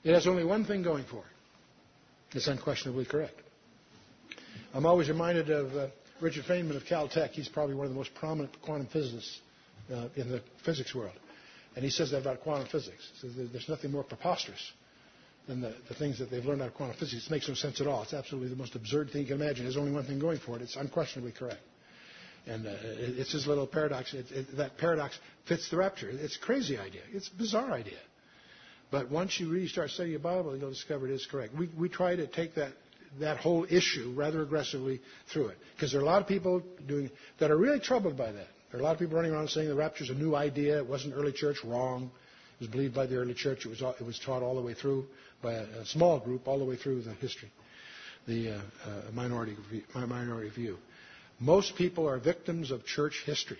It 0.04 0.14
has 0.14 0.28
only 0.28 0.44
one 0.44 0.66
thing 0.66 0.84
going 0.84 1.06
for 1.06 1.20
it. 1.20 2.36
It's 2.38 2.48
unquestionably 2.48 3.06
correct. 3.06 3.40
I'm 4.74 4.86
always 4.86 5.10
reminded 5.10 5.50
of 5.50 5.76
uh, 5.76 5.88
Richard 6.22 6.46
Feynman 6.46 6.76
of 6.76 6.84
Caltech. 6.84 7.32
He's 7.32 7.48
probably 7.48 7.76
one 7.76 7.86
of 7.86 7.92
the 7.92 7.98
most 7.98 8.14
prominent 8.16 8.62
quantum 8.62 8.88
physicists 8.88 9.40
uh, 9.92 10.08
in 10.16 10.30
the 10.30 10.42
physics 10.66 10.94
world. 10.94 11.14
And 11.76 11.84
he 11.84 11.92
says 11.92 12.12
that 12.12 12.22
about 12.22 12.42
quantum 12.42 12.68
physics. 12.68 13.10
He 13.14 13.28
says 13.28 13.50
there's 13.52 13.70
nothing 13.70 13.92
more 13.92 14.04
preposterous 14.04 14.72
than 15.48 15.62
the, 15.62 15.74
the 15.88 15.96
things 15.96 16.20
that 16.20 16.30
they've 16.30 16.46
learned 16.46 16.62
out 16.62 16.70
of 16.70 16.74
quantum 16.74 16.98
physics. 16.98 17.26
It 17.26 17.32
makes 17.32 17.48
no 17.48 17.54
sense 17.54 17.82
at 17.82 17.88
all. 17.88 18.04
It's 18.04 18.14
absolutely 18.14 18.50
the 18.50 18.56
most 18.56 18.76
absurd 18.76 19.12
thing 19.12 19.22
you 19.22 19.28
can 19.28 19.42
imagine. 19.42 19.66
There's 19.66 19.78
only 19.78 19.92
one 19.92 20.06
thing 20.06 20.20
going 20.20 20.40
for 20.40 20.56
it. 20.58 20.62
It's 20.62 20.76
unquestionably 20.76 21.32
correct. 21.32 21.62
And 22.46 22.66
uh, 22.66 22.72
it's 22.84 23.34
this 23.34 23.48
little 23.48 23.68
paradox. 23.68 24.14
It, 24.14 24.26
it, 24.32 24.58
that 24.58 24.78
paradox 24.78 25.18
fits 25.48 25.70
the 25.70 25.78
rapture. 25.78 26.10
It's 26.10 26.38
a 26.38 26.40
crazy 26.40 26.78
idea. 26.78 27.02
It's 27.12 27.30
a 27.30 27.38
bizarre 27.38 27.72
idea. 27.72 28.00
But 28.90 29.12
once 29.12 29.40
you 29.40 29.50
really 29.50 29.68
start 29.68 29.90
studying 29.90 30.14
the 30.14 30.20
Bible, 30.20 30.56
you'll 30.58 30.70
discover 30.70 31.08
it 31.08 31.14
is 31.14 31.28
correct. 31.30 31.54
We, 31.54 31.70
we 31.78 31.90
try 31.90 32.16
to 32.16 32.28
take 32.28 32.56
that 32.56 32.72
that 33.20 33.38
whole 33.38 33.66
issue 33.70 34.14
rather 34.16 34.42
aggressively 34.42 35.02
through 35.32 35.48
it. 35.48 35.58
Because 35.76 35.92
there 35.92 36.02
are 36.02 36.04
a 36.04 36.08
lot 36.08 36.22
of 36.22 36.28
people 36.28 36.62
doing 36.88 37.10
that 37.40 37.52
are 37.52 37.58
really 37.58 37.80
troubled 37.80 38.18
by 38.18 38.32
that. 38.32 38.48
There 38.72 38.80
are 38.80 38.82
a 38.82 38.84
lot 38.84 38.94
of 38.94 39.00
people 39.00 39.16
running 39.16 39.32
around 39.32 39.50
saying 39.50 39.70
the 39.70 39.76
rapture 39.76 40.04
is 40.04 40.10
a 40.10 40.14
new 40.14 40.36
idea. 40.36 40.78
It 40.78 40.88
wasn't 40.88 41.16
early 41.16 41.32
church. 41.32 41.58
Wrong. 41.64 42.12
It 42.60 42.62
was 42.64 42.70
believed 42.70 42.96
by 42.96 43.06
the 43.06 43.16
early 43.18 43.34
church. 43.34 43.66
It 43.66 43.70
was, 43.70 43.82
it 43.82 44.06
was 44.06 44.20
taught 44.20 44.42
all 44.42 44.56
the 44.56 44.62
way 44.62 44.74
through 44.74 45.06
by 45.42 45.54
a, 45.54 45.64
a 45.82 45.86
small 45.86 46.20
group, 46.20 46.48
all 46.48 46.58
the 46.58 46.66
way 46.66 46.76
through 46.76 47.02
the 47.04 47.14
history, 47.14 47.52
the 48.28 48.52
uh, 48.52 48.56
uh, 48.56 48.62
minority, 49.14 49.56
minority 49.94 50.50
view. 50.50 50.78
Most 51.40 51.76
people 51.76 52.08
are 52.10 52.18
victims 52.18 52.72
of 52.72 52.84
church 52.86 53.22
history, 53.26 53.60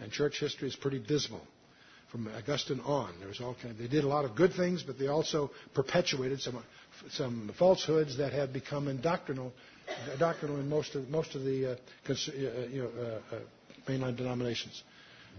and 0.00 0.10
church 0.10 0.40
history 0.40 0.66
is 0.68 0.74
pretty 0.74 0.98
dismal 0.98 1.40
from 2.10 2.28
Augustine 2.36 2.80
on. 2.80 3.14
There 3.20 3.28
was 3.28 3.40
all 3.40 3.54
kind 3.54 3.70
of, 3.70 3.78
they 3.78 3.86
did 3.86 4.02
a 4.04 4.08
lot 4.08 4.24
of 4.24 4.34
good 4.34 4.52
things, 4.54 4.82
but 4.82 4.98
they 4.98 5.06
also 5.06 5.50
perpetuated 5.74 6.40
some 6.40 6.62
some 7.12 7.50
falsehoods 7.58 8.18
that 8.18 8.32
have 8.32 8.52
become 8.52 8.86
indoctrinal, 8.86 9.52
doctrinal 10.18 10.58
in 10.58 10.68
most 10.68 10.94
of 10.94 11.08
most 11.08 11.34
of 11.34 11.44
the 11.44 11.72
uh, 11.72 11.76
cons- 12.04 12.28
uh, 12.28 12.66
you 12.70 12.82
know, 12.82 12.90
uh, 13.32 13.36
uh, 13.36 13.38
mainline 13.88 14.16
denominations. 14.16 14.82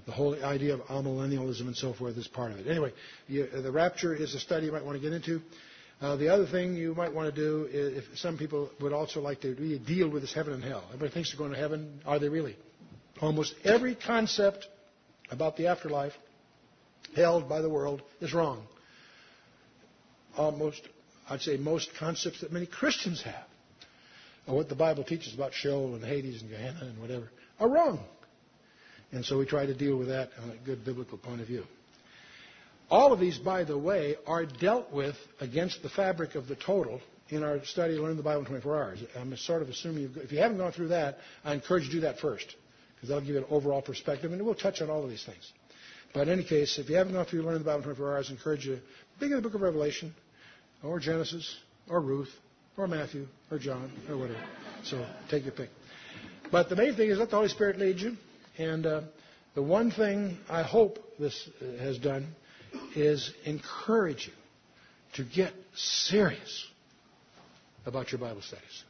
The 0.05 0.11
whole 0.11 0.35
idea 0.43 0.73
of 0.73 0.81
amillennialism 0.81 1.61
and 1.61 1.75
so 1.75 1.93
forth 1.93 2.17
is 2.17 2.27
part 2.27 2.51
of 2.51 2.59
it. 2.59 2.67
Anyway, 2.67 2.91
you, 3.27 3.47
the 3.47 3.71
rapture 3.71 4.13
is 4.13 4.35
a 4.35 4.39
study 4.39 4.65
you 4.65 4.71
might 4.71 4.83
want 4.83 4.97
to 4.97 5.01
get 5.01 5.13
into. 5.13 5.41
Uh, 6.01 6.17
the 6.17 6.27
other 6.27 6.45
thing 6.45 6.75
you 6.75 6.93
might 6.93 7.13
want 7.13 7.33
to 7.33 7.41
do 7.41 7.65
is, 7.71 8.03
if 8.03 8.17
some 8.17 8.37
people 8.37 8.69
would 8.81 8.91
also 8.91 9.21
like 9.21 9.39
to 9.41 9.55
really 9.55 9.79
deal 9.79 10.09
with 10.09 10.21
this 10.21 10.33
heaven 10.33 10.53
and 10.53 10.63
hell. 10.63 10.83
Everybody 10.87 11.13
thinks 11.13 11.31
they're 11.31 11.37
going 11.37 11.51
to 11.51 11.57
heaven. 11.57 12.01
Are 12.05 12.19
they 12.19 12.27
really? 12.27 12.57
Almost 13.21 13.55
every 13.63 13.95
concept 13.95 14.67
about 15.31 15.55
the 15.55 15.67
afterlife 15.67 16.13
held 17.15 17.47
by 17.47 17.61
the 17.61 17.69
world 17.69 18.01
is 18.19 18.33
wrong. 18.33 18.65
Almost, 20.35 20.81
I'd 21.29 21.41
say 21.41 21.55
most 21.55 21.91
concepts 21.97 22.41
that 22.41 22.51
many 22.51 22.65
Christians 22.65 23.21
have, 23.21 23.45
or 24.47 24.55
what 24.55 24.67
the 24.67 24.75
Bible 24.75 25.05
teaches 25.05 25.33
about 25.33 25.53
Sheol 25.53 25.95
and 25.95 26.03
Hades 26.03 26.41
and 26.41 26.49
Gehenna 26.49 26.81
and 26.81 26.99
whatever, 26.99 27.29
are 27.59 27.69
wrong. 27.69 28.03
And 29.13 29.23
so 29.23 29.37
we 29.37 29.45
try 29.45 29.65
to 29.65 29.73
deal 29.73 29.95
with 29.95 30.07
that 30.07 30.31
on 30.41 30.49
a 30.49 30.57
good 30.65 30.83
biblical 30.83 31.17
point 31.17 31.39
of 31.39 31.47
view. 31.47 31.63
All 32.89 33.13
of 33.13 33.19
these, 33.19 33.37
by 33.37 33.63
the 33.63 33.77
way, 33.77 34.17
are 34.27 34.45
dealt 34.45 34.91
with 34.91 35.15
against 35.39 35.81
the 35.83 35.89
fabric 35.89 36.35
of 36.35 36.47
the 36.47 36.55
total 36.55 36.99
in 37.29 37.43
our 37.43 37.63
study, 37.63 37.93
Learn 37.93 38.17
the 38.17 38.23
Bible 38.23 38.41
in 38.41 38.47
24 38.47 38.83
Hours. 38.83 38.99
I'm 39.15 39.35
sort 39.37 39.61
of 39.61 39.69
assuming, 39.69 40.11
if 40.17 40.31
you 40.31 40.39
haven't 40.39 40.57
gone 40.57 40.71
through 40.71 40.89
that, 40.89 41.19
I 41.45 41.53
encourage 41.53 41.83
you 41.85 41.89
to 41.89 41.95
do 41.97 42.01
that 42.01 42.19
first, 42.19 42.55
because 42.95 43.09
that'll 43.09 43.21
give 43.21 43.35
you 43.35 43.37
an 43.37 43.47
overall 43.49 43.81
perspective, 43.81 44.31
and 44.31 44.41
we'll 44.43 44.55
touch 44.55 44.81
on 44.81 44.89
all 44.89 45.03
of 45.03 45.09
these 45.09 45.23
things. 45.23 45.51
But 46.13 46.27
in 46.27 46.33
any 46.33 46.43
case, 46.43 46.77
if 46.77 46.89
you 46.89 46.95
haven't 46.95 47.13
gone 47.13 47.25
through 47.25 47.43
Learn 47.43 47.59
the 47.59 47.63
Bible 47.63 47.77
in 47.77 47.83
24 47.83 48.15
Hours, 48.15 48.27
I 48.29 48.33
encourage 48.33 48.65
you 48.65 48.79
begin 49.19 49.37
the 49.37 49.41
book 49.41 49.55
of 49.55 49.61
Revelation, 49.61 50.13
or 50.83 50.99
Genesis, 50.99 51.55
or 51.89 52.01
Ruth, 52.01 52.31
or 52.77 52.87
Matthew, 52.87 53.27
or 53.49 53.57
John, 53.57 53.91
or 54.09 54.17
whatever. 54.17 54.43
So 54.83 55.03
take 55.29 55.43
your 55.43 55.53
pick. 55.53 55.69
But 56.51 56.69
the 56.69 56.75
main 56.75 56.95
thing 56.95 57.09
is 57.09 57.17
let 57.17 57.29
the 57.29 57.37
Holy 57.37 57.49
Spirit 57.49 57.79
lead 57.79 57.99
you. 57.99 58.17
And 58.57 58.85
uh, 58.85 59.01
the 59.55 59.63
one 59.63 59.91
thing 59.91 60.37
I 60.49 60.63
hope 60.63 60.99
this 61.19 61.49
has 61.79 61.97
done 61.97 62.27
is 62.95 63.31
encourage 63.45 64.27
you 64.27 64.33
to 65.15 65.23
get 65.23 65.53
serious 65.75 66.65
about 67.85 68.11
your 68.11 68.19
Bible 68.19 68.41
studies. 68.41 68.83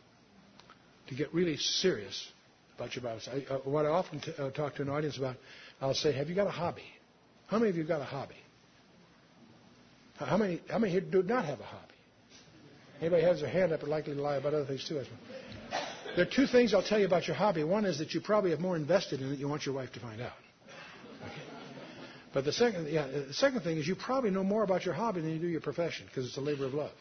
To 1.07 1.15
get 1.15 1.33
really 1.33 1.57
serious 1.57 2.29
about 2.75 2.95
your 2.95 3.03
Bible 3.03 3.19
studies. 3.19 3.45
I, 3.49 3.53
uh, 3.53 3.57
what 3.59 3.85
I 3.85 3.89
often 3.89 4.19
t- 4.19 4.33
uh, 4.37 4.49
talk 4.51 4.75
to 4.75 4.81
an 4.81 4.89
audience 4.89 5.17
about, 5.17 5.35
I'll 5.81 5.93
say, 5.93 6.11
Have 6.13 6.29
you 6.29 6.35
got 6.35 6.47
a 6.47 6.51
hobby? 6.51 6.83
How 7.47 7.59
many 7.59 7.69
of 7.69 7.77
you 7.77 7.83
got 7.83 8.01
a 8.01 8.05
hobby? 8.05 8.35
How 10.17 10.37
many, 10.37 10.61
how 10.69 10.79
many 10.79 10.91
here 10.91 11.01
do 11.01 11.23
not 11.23 11.45
have 11.45 11.59
a 11.59 11.63
hobby? 11.63 11.93
Anybody 13.01 13.23
has 13.23 13.41
their 13.41 13.49
hand 13.49 13.73
up 13.73 13.83
are 13.83 13.87
likely 13.87 14.13
to 14.15 14.21
lie 14.21 14.37
about 14.37 14.53
other 14.53 14.65
things 14.65 14.85
too. 14.87 15.01
There 16.15 16.25
are 16.25 16.29
two 16.29 16.45
things 16.45 16.73
I'll 16.73 16.83
tell 16.83 16.99
you 16.99 17.05
about 17.07 17.27
your 17.27 17.35
hobby. 17.35 17.63
One 17.63 17.85
is 17.85 17.97
that 17.97 18.13
you 18.13 18.21
probably 18.21 18.51
have 18.51 18.59
more 18.59 18.75
invested 18.75 19.21
in 19.21 19.33
it 19.33 19.39
you 19.39 19.47
want 19.47 19.65
your 19.65 19.73
wife 19.73 19.91
to 19.93 19.99
find 19.99 20.21
out. 20.21 20.33
But 22.33 22.45
the 22.45 22.51
second, 22.51 22.87
yeah, 22.89 23.05
the 23.07 23.33
second 23.33 23.61
thing 23.61 23.77
is 23.77 23.87
you 23.87 23.95
probably 23.95 24.31
know 24.31 24.43
more 24.43 24.63
about 24.63 24.85
your 24.85 24.95
hobby 24.95 25.21
than 25.21 25.31
you 25.31 25.39
do 25.39 25.47
your 25.47 25.61
profession 25.61 26.05
because 26.07 26.25
it's 26.27 26.37
a 26.37 26.41
labor 26.41 26.65
of 26.65 26.73
love. 26.73 26.91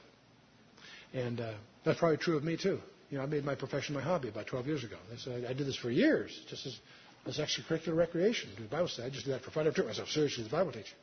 And 1.15 1.41
uh, 1.41 1.53
that's 1.85 1.99
probably 1.99 2.19
true 2.19 2.37
of 2.37 2.45
me 2.45 2.57
too. 2.57 2.81
You 3.11 3.19
know, 3.19 3.25
I 3.25 3.27
made 3.27 3.45
my 3.45 3.55
profession 3.55 3.95
my 3.95 4.03
hobby 4.03 4.29
about 4.29 4.47
12 4.47 4.67
years 4.67 4.85
ago. 4.85 4.97
I, 5.27 5.51
I 5.51 5.53
did 5.55 5.67
this 5.67 5.77
for 5.77 5.91
years, 5.91 6.39
just 6.49 6.67
as, 6.67 6.79
as 7.27 7.39
extracurricular 7.39 7.97
recreation. 7.97 8.51
Do 8.57 8.65
Bible 8.65 8.89
study. 8.89 9.09
I 9.09 9.11
just 9.11 9.25
do 9.27 9.33
that 9.33 9.43
for 9.43 9.51
fun. 9.51 9.67
I 9.67 9.71
took 9.71 9.87
myself 9.87 10.09
seriously 10.09 10.45
as 10.45 10.49
a 10.49 10.53
Bible 10.53 10.73
teacher. 10.73 10.95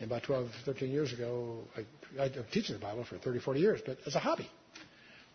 And 0.00 0.10
about 0.10 0.22
12, 0.24 0.48
13 0.64 0.90
years 0.90 1.12
ago, 1.12 1.60
I, 1.76 2.22
I've 2.22 2.32
been 2.34 2.44
teaching 2.52 2.74
the 2.74 2.80
Bible 2.82 3.04
for 3.04 3.16
30, 3.18 3.38
40 3.38 3.60
years, 3.60 3.80
but 3.84 3.98
as 4.06 4.14
a 4.14 4.18
hobby. 4.18 4.48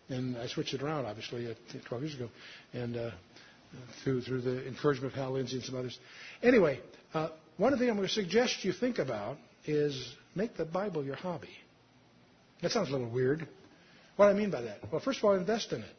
And 0.08 0.36
I 0.38 0.46
switched 0.46 0.74
it 0.74 0.82
around, 0.82 1.04
obviously, 1.06 1.54
12 1.86 2.02
years 2.02 2.14
ago, 2.14 2.28
and 2.72 2.96
uh, 2.96 3.10
through 4.02 4.22
through 4.22 4.40
the 4.40 4.66
encouragement 4.66 5.12
of 5.12 5.18
Hal 5.18 5.32
Lindsey 5.32 5.56
and 5.56 5.64
some 5.64 5.76
others. 5.76 5.98
Anyway, 6.42 6.80
uh, 7.14 7.28
one 7.58 7.72
of 7.72 7.78
the 7.78 7.84
things 7.84 7.90
I'm 7.90 7.96
going 7.96 8.08
to 8.08 8.14
suggest 8.14 8.64
you 8.64 8.72
think 8.72 8.98
about 8.98 9.36
is 9.66 10.14
make 10.34 10.56
the 10.56 10.64
Bible 10.64 11.04
your 11.04 11.16
hobby. 11.16 11.50
That 12.62 12.70
sounds 12.70 12.88
a 12.88 12.92
little 12.92 13.10
weird. 13.10 13.46
What 14.16 14.26
do 14.26 14.30
I 14.30 14.34
mean 14.34 14.50
by 14.50 14.62
that? 14.62 14.78
Well, 14.90 15.00
first 15.00 15.18
of 15.18 15.24
all, 15.24 15.34
invest 15.34 15.72
in 15.72 15.82
it. 15.82 15.94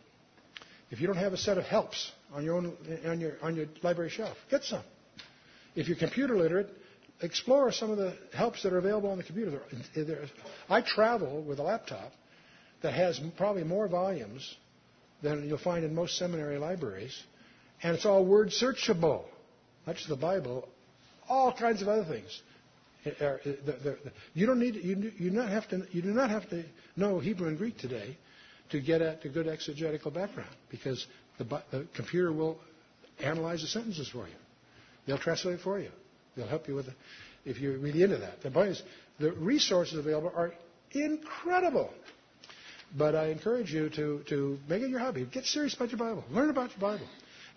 If 0.92 1.00
you 1.00 1.08
don't 1.08 1.18
have 1.18 1.34
a 1.34 1.38
set 1.38 1.58
of 1.58 1.66
helps 1.66 2.12
on 2.34 2.44
your 2.44 2.56
own 2.56 2.76
on 3.06 3.22
your 3.22 3.34
on 3.42 3.56
your 3.56 3.68
library 3.84 4.10
shelf, 4.10 4.36
get 4.50 4.64
some. 4.64 4.84
If 5.76 5.88
you're 5.88 5.98
computer 5.98 6.36
literate, 6.36 6.70
explore 7.22 7.72
some 7.72 7.92
of 7.92 7.98
the 7.98 8.18
helps 8.34 8.64
that 8.64 8.74
are 8.74 8.80
available 8.80 9.10
on 9.12 9.18
the 9.18 9.24
computer. 9.24 9.62
I 10.70 10.82
travel 10.82 11.44
with 11.44 11.60
a 11.60 11.64
laptop 11.64 12.12
that 12.82 12.94
has 12.94 13.20
probably 13.38 13.64
more 13.64 13.88
volumes 13.88 14.56
than 15.22 15.48
you'll 15.48 15.58
find 15.58 15.84
in 15.84 15.94
most 15.94 16.18
seminary 16.18 16.58
libraries, 16.58 17.18
and 17.84 17.96
it's 17.96 18.06
all 18.06 18.26
word 18.26 18.50
searchable. 18.50 19.24
Not 19.86 19.96
just 19.96 20.10
the 20.10 20.16
Bible, 20.16 20.68
all 21.28 21.54
kinds 21.54 21.82
of 21.82 21.88
other 21.88 22.06
things. 22.06 22.42
Uh, 23.22 23.38
you 24.34 24.46
don't 24.46 24.60
need 24.60 24.76
you 24.76 24.96
do 24.96 25.30
not 25.30 25.50
have 25.50 25.68
to 25.70 25.86
you 25.92 26.02
do 26.02 26.12
not 26.12 26.30
have 26.30 26.50
to 26.50 26.66
know 26.98 27.20
Hebrew 27.20 27.48
and 27.48 27.58
Greek 27.58 27.78
today 27.78 28.18
to 28.72 28.82
get 28.82 29.02
at 29.02 29.24
a 29.24 29.30
good 29.30 29.48
exegetical 29.48 30.12
background 30.12 30.50
because 30.70 31.08
the, 31.38 31.46
the 31.72 31.88
computer 31.96 32.32
will 32.32 32.60
analyze 33.24 33.62
the 33.62 33.68
sentences 33.68 34.10
for 34.10 34.28
you. 34.28 34.36
They'll 35.08 35.18
translate 35.18 35.56
it 35.56 35.62
for 35.62 35.80
you. 35.80 35.90
They'll 36.36 36.48
help 36.48 36.68
you 36.68 36.76
with 36.76 36.88
it 36.88 36.94
if 37.46 37.60
you're 37.60 37.78
really 37.78 38.04
into 38.04 38.18
that. 38.18 38.42
The 38.42 38.52
point 38.52 38.72
is, 38.72 38.84
the 39.20 39.32
resources 39.32 39.98
available 39.98 40.32
are 40.36 40.54
incredible. 40.92 41.92
But 42.98 43.16
I 43.16 43.28
encourage 43.28 43.72
you 43.72 43.90
to, 43.90 44.24
to 44.30 44.60
make 44.68 44.82
it 44.82 44.90
your 44.90 45.00
hobby. 45.00 45.26
Get 45.32 45.46
serious 45.46 45.76
about 45.76 45.90
your 45.92 46.00
Bible. 46.00 46.24
Learn 46.32 46.50
about 46.50 46.72
your 46.72 46.80
Bible. 46.80 47.08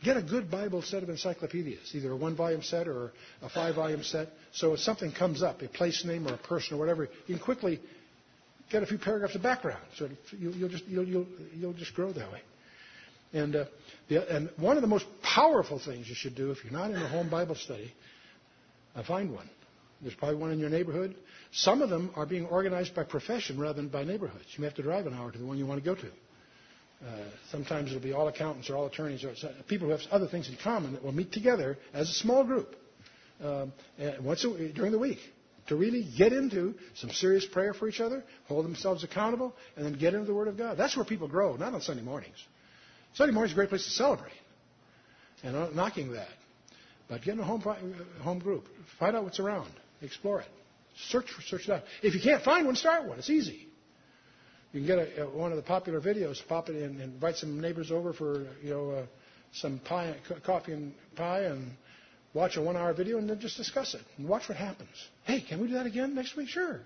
Get 0.05 0.16
a 0.16 0.22
good 0.22 0.51
Bible 0.51 0.83
set 0.83 1.03
of 1.03 1.09
encyclopedias, 1.09 1.95
either 1.95 2.11
a 2.11 2.16
one 2.16 2.35
volume 2.35 2.62
set 2.62 2.89
or 2.89 3.12
a 3.41 3.49
five 3.49 3.76
volume 3.76 4.03
set. 4.03 4.28
So 4.53 4.74
if 4.74 4.80
something 4.80 5.12
comes 5.12 5.43
up, 5.43 5.62
a 5.62 5.68
place 5.68 6.05
name 6.05 6.26
or 6.26 6.35
a 6.35 6.39
person 6.39 6.76
or 6.76 6.80
whatever, 6.80 7.09
you 7.26 7.37
can 7.37 7.39
quickly 7.39 7.80
get 8.68 8.83
a 8.83 8.87
few 8.87 8.99
paragraphs 8.99 9.37
of 9.37 9.43
background. 9.43 9.83
So 9.97 10.09
you, 10.37 10.53
will 10.61 10.68
just, 10.68 10.87
you'll, 10.87 11.07
you'll, 11.07 11.26
you'll 11.55 11.72
just 11.74 11.95
grow 11.95 12.12
that 12.12 12.33
way. 12.33 12.41
And, 13.33 13.55
uh, 13.55 13.64
the, 14.09 14.35
and 14.35 14.51
one 14.57 14.76
of 14.76 14.83
the 14.83 14.89
most 14.89 15.07
powerful 15.22 15.78
things 15.78 16.09
you 16.09 16.14
should 16.16 16.35
do 16.35 16.51
if 16.51 16.64
you're 16.64 16.72
not 16.72 16.91
in 16.91 16.97
a 16.97 17.09
home 17.09 17.30
Bible 17.30 17.55
study, 17.55 17.93
uh, 18.97 19.05
find 19.05 19.33
one. 19.33 19.49
There's 20.03 20.15
probably 20.15 20.37
one 20.37 20.51
in 20.51 20.59
your 20.59 20.69
neighborhood. 20.69 21.15
Some 21.53 21.81
of 21.81 21.89
them 21.89 22.11
are 22.17 22.27
being 22.27 22.47
organized 22.47 22.95
by 22.95 23.05
profession 23.05 23.59
rather 23.59 23.75
than 23.75 23.89
by 23.89 24.03
neighborhoods. 24.05 24.45
You 24.57 24.63
may 24.63 24.67
have 24.67 24.77
to 24.77 24.83
drive 24.83 25.07
an 25.07 25.15
hour 25.15 25.31
to 25.31 25.39
the 25.39 25.47
one 25.47 25.59
you 25.59 25.67
want 25.67 25.83
to 25.83 25.85
go 25.85 25.95
to. 25.95 26.07
Uh, 26.07 27.25
sometimes 27.51 27.91
it'll 27.91 28.03
be 28.03 28.13
all 28.13 28.29
accountants 28.29 28.69
or 28.71 28.77
all 28.77 28.87
attorneys 28.87 29.25
or 29.25 29.35
people 29.67 29.87
who 29.89 29.93
have 29.93 30.01
other 30.11 30.29
things 30.29 30.49
in 30.49 30.57
common 30.63 30.93
that 30.93 31.03
will 31.03 31.13
meet 31.13 31.33
together 31.33 31.79
as 31.93 32.09
a 32.09 32.13
small 32.13 32.45
group 32.45 32.77
um, 33.43 33.73
once 34.21 34.45
a, 34.45 34.69
during 34.69 34.93
the 34.93 34.99
week 34.99 35.19
to 35.69 35.77
really 35.77 36.09
get 36.17 36.33
into 36.33 36.75
some 36.95 37.11
serious 37.11 37.45
prayer 37.45 37.73
for 37.73 37.89
each 37.89 38.01
other, 38.01 38.25
hold 38.47 38.65
themselves 38.65 39.05
accountable, 39.05 39.55
and 39.77 39.85
then 39.85 39.95
get 39.95 40.15
into 40.15 40.27
the 40.27 40.35
Word 40.35 40.49
of 40.49 40.57
God. 40.57 40.77
That's 40.77 40.97
where 40.97 41.05
people 41.05 41.29
grow, 41.29 41.57
not 41.57 41.73
on 41.73 41.81
Sunday 41.81 42.03
mornings. 42.03 42.37
Sunday 43.15 43.33
morning's 43.33 43.53
a 43.53 43.57
great 43.57 43.69
place 43.69 43.85
to 43.85 43.91
celebrate, 43.91 44.33
and 45.43 45.75
knocking 45.75 46.13
that. 46.13 46.29
But 47.09 47.23
get 47.23 47.35
in 47.35 47.41
a 47.41 47.45
home, 47.45 47.61
home 48.23 48.39
group, 48.39 48.67
find 48.99 49.17
out 49.17 49.25
what's 49.25 49.39
around, 49.39 49.71
explore 50.03 50.41
it, 50.41 50.49
search 51.09 51.31
for, 51.31 51.43
search 51.43 51.69
it 51.69 51.73
out. 51.73 51.83
If 52.03 52.15
you 52.15 52.21
can't 52.21 52.43
find 52.43 52.67
one, 52.67 52.77
start 52.77 53.07
one. 53.07 53.19
It's 53.19 53.31
easy. 53.31 53.69
You 54.73 54.81
can 54.81 54.87
get 54.87 54.99
a, 54.99 55.25
a, 55.25 55.29
one 55.29 55.51
of 55.53 55.57
the 55.57 55.63
popular 55.63 56.01
videos, 56.01 56.37
pop 56.49 56.69
it 56.69 56.77
in, 56.77 56.83
and 56.83 57.01
invite 57.01 57.37
some 57.37 57.61
neighbors 57.61 57.91
over 57.91 58.13
for 58.13 58.47
you 58.63 58.71
know 58.71 58.91
uh, 58.91 59.07
some 59.53 59.79
pie, 59.81 60.17
coffee 60.45 60.73
and 60.73 60.95
pie, 61.15 61.43
and 61.43 61.73
watch 62.33 62.57
a 62.57 62.63
one-hour 62.63 62.95
video, 62.95 63.19
and 63.19 63.29
then 63.29 63.39
just 63.39 63.57
discuss 63.57 63.95
it 63.95 64.01
and 64.17 64.29
watch 64.29 64.49
what 64.49 64.57
happens. 64.57 64.89
Hey, 65.25 65.43
can 65.43 65.61
we 65.61 65.69
do 65.69 65.75
that 65.75 65.87
again 65.87 66.15
next 66.15 66.37
week? 66.37 66.49
Sure. 66.49 66.81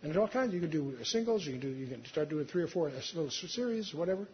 And 0.00 0.12
there's 0.12 0.16
all 0.16 0.28
kinds. 0.28 0.54
You 0.54 0.60
can 0.60 0.70
do 0.70 0.96
singles. 1.02 1.44
You 1.44 1.52
can 1.52 1.60
do. 1.60 1.68
You 1.68 1.88
can 1.88 2.04
start 2.06 2.28
doing 2.28 2.46
three 2.46 2.62
or 2.62 2.68
four 2.68 2.88
a 2.88 2.92
little 2.92 3.30
series, 3.30 3.92
whatever. 3.92 4.28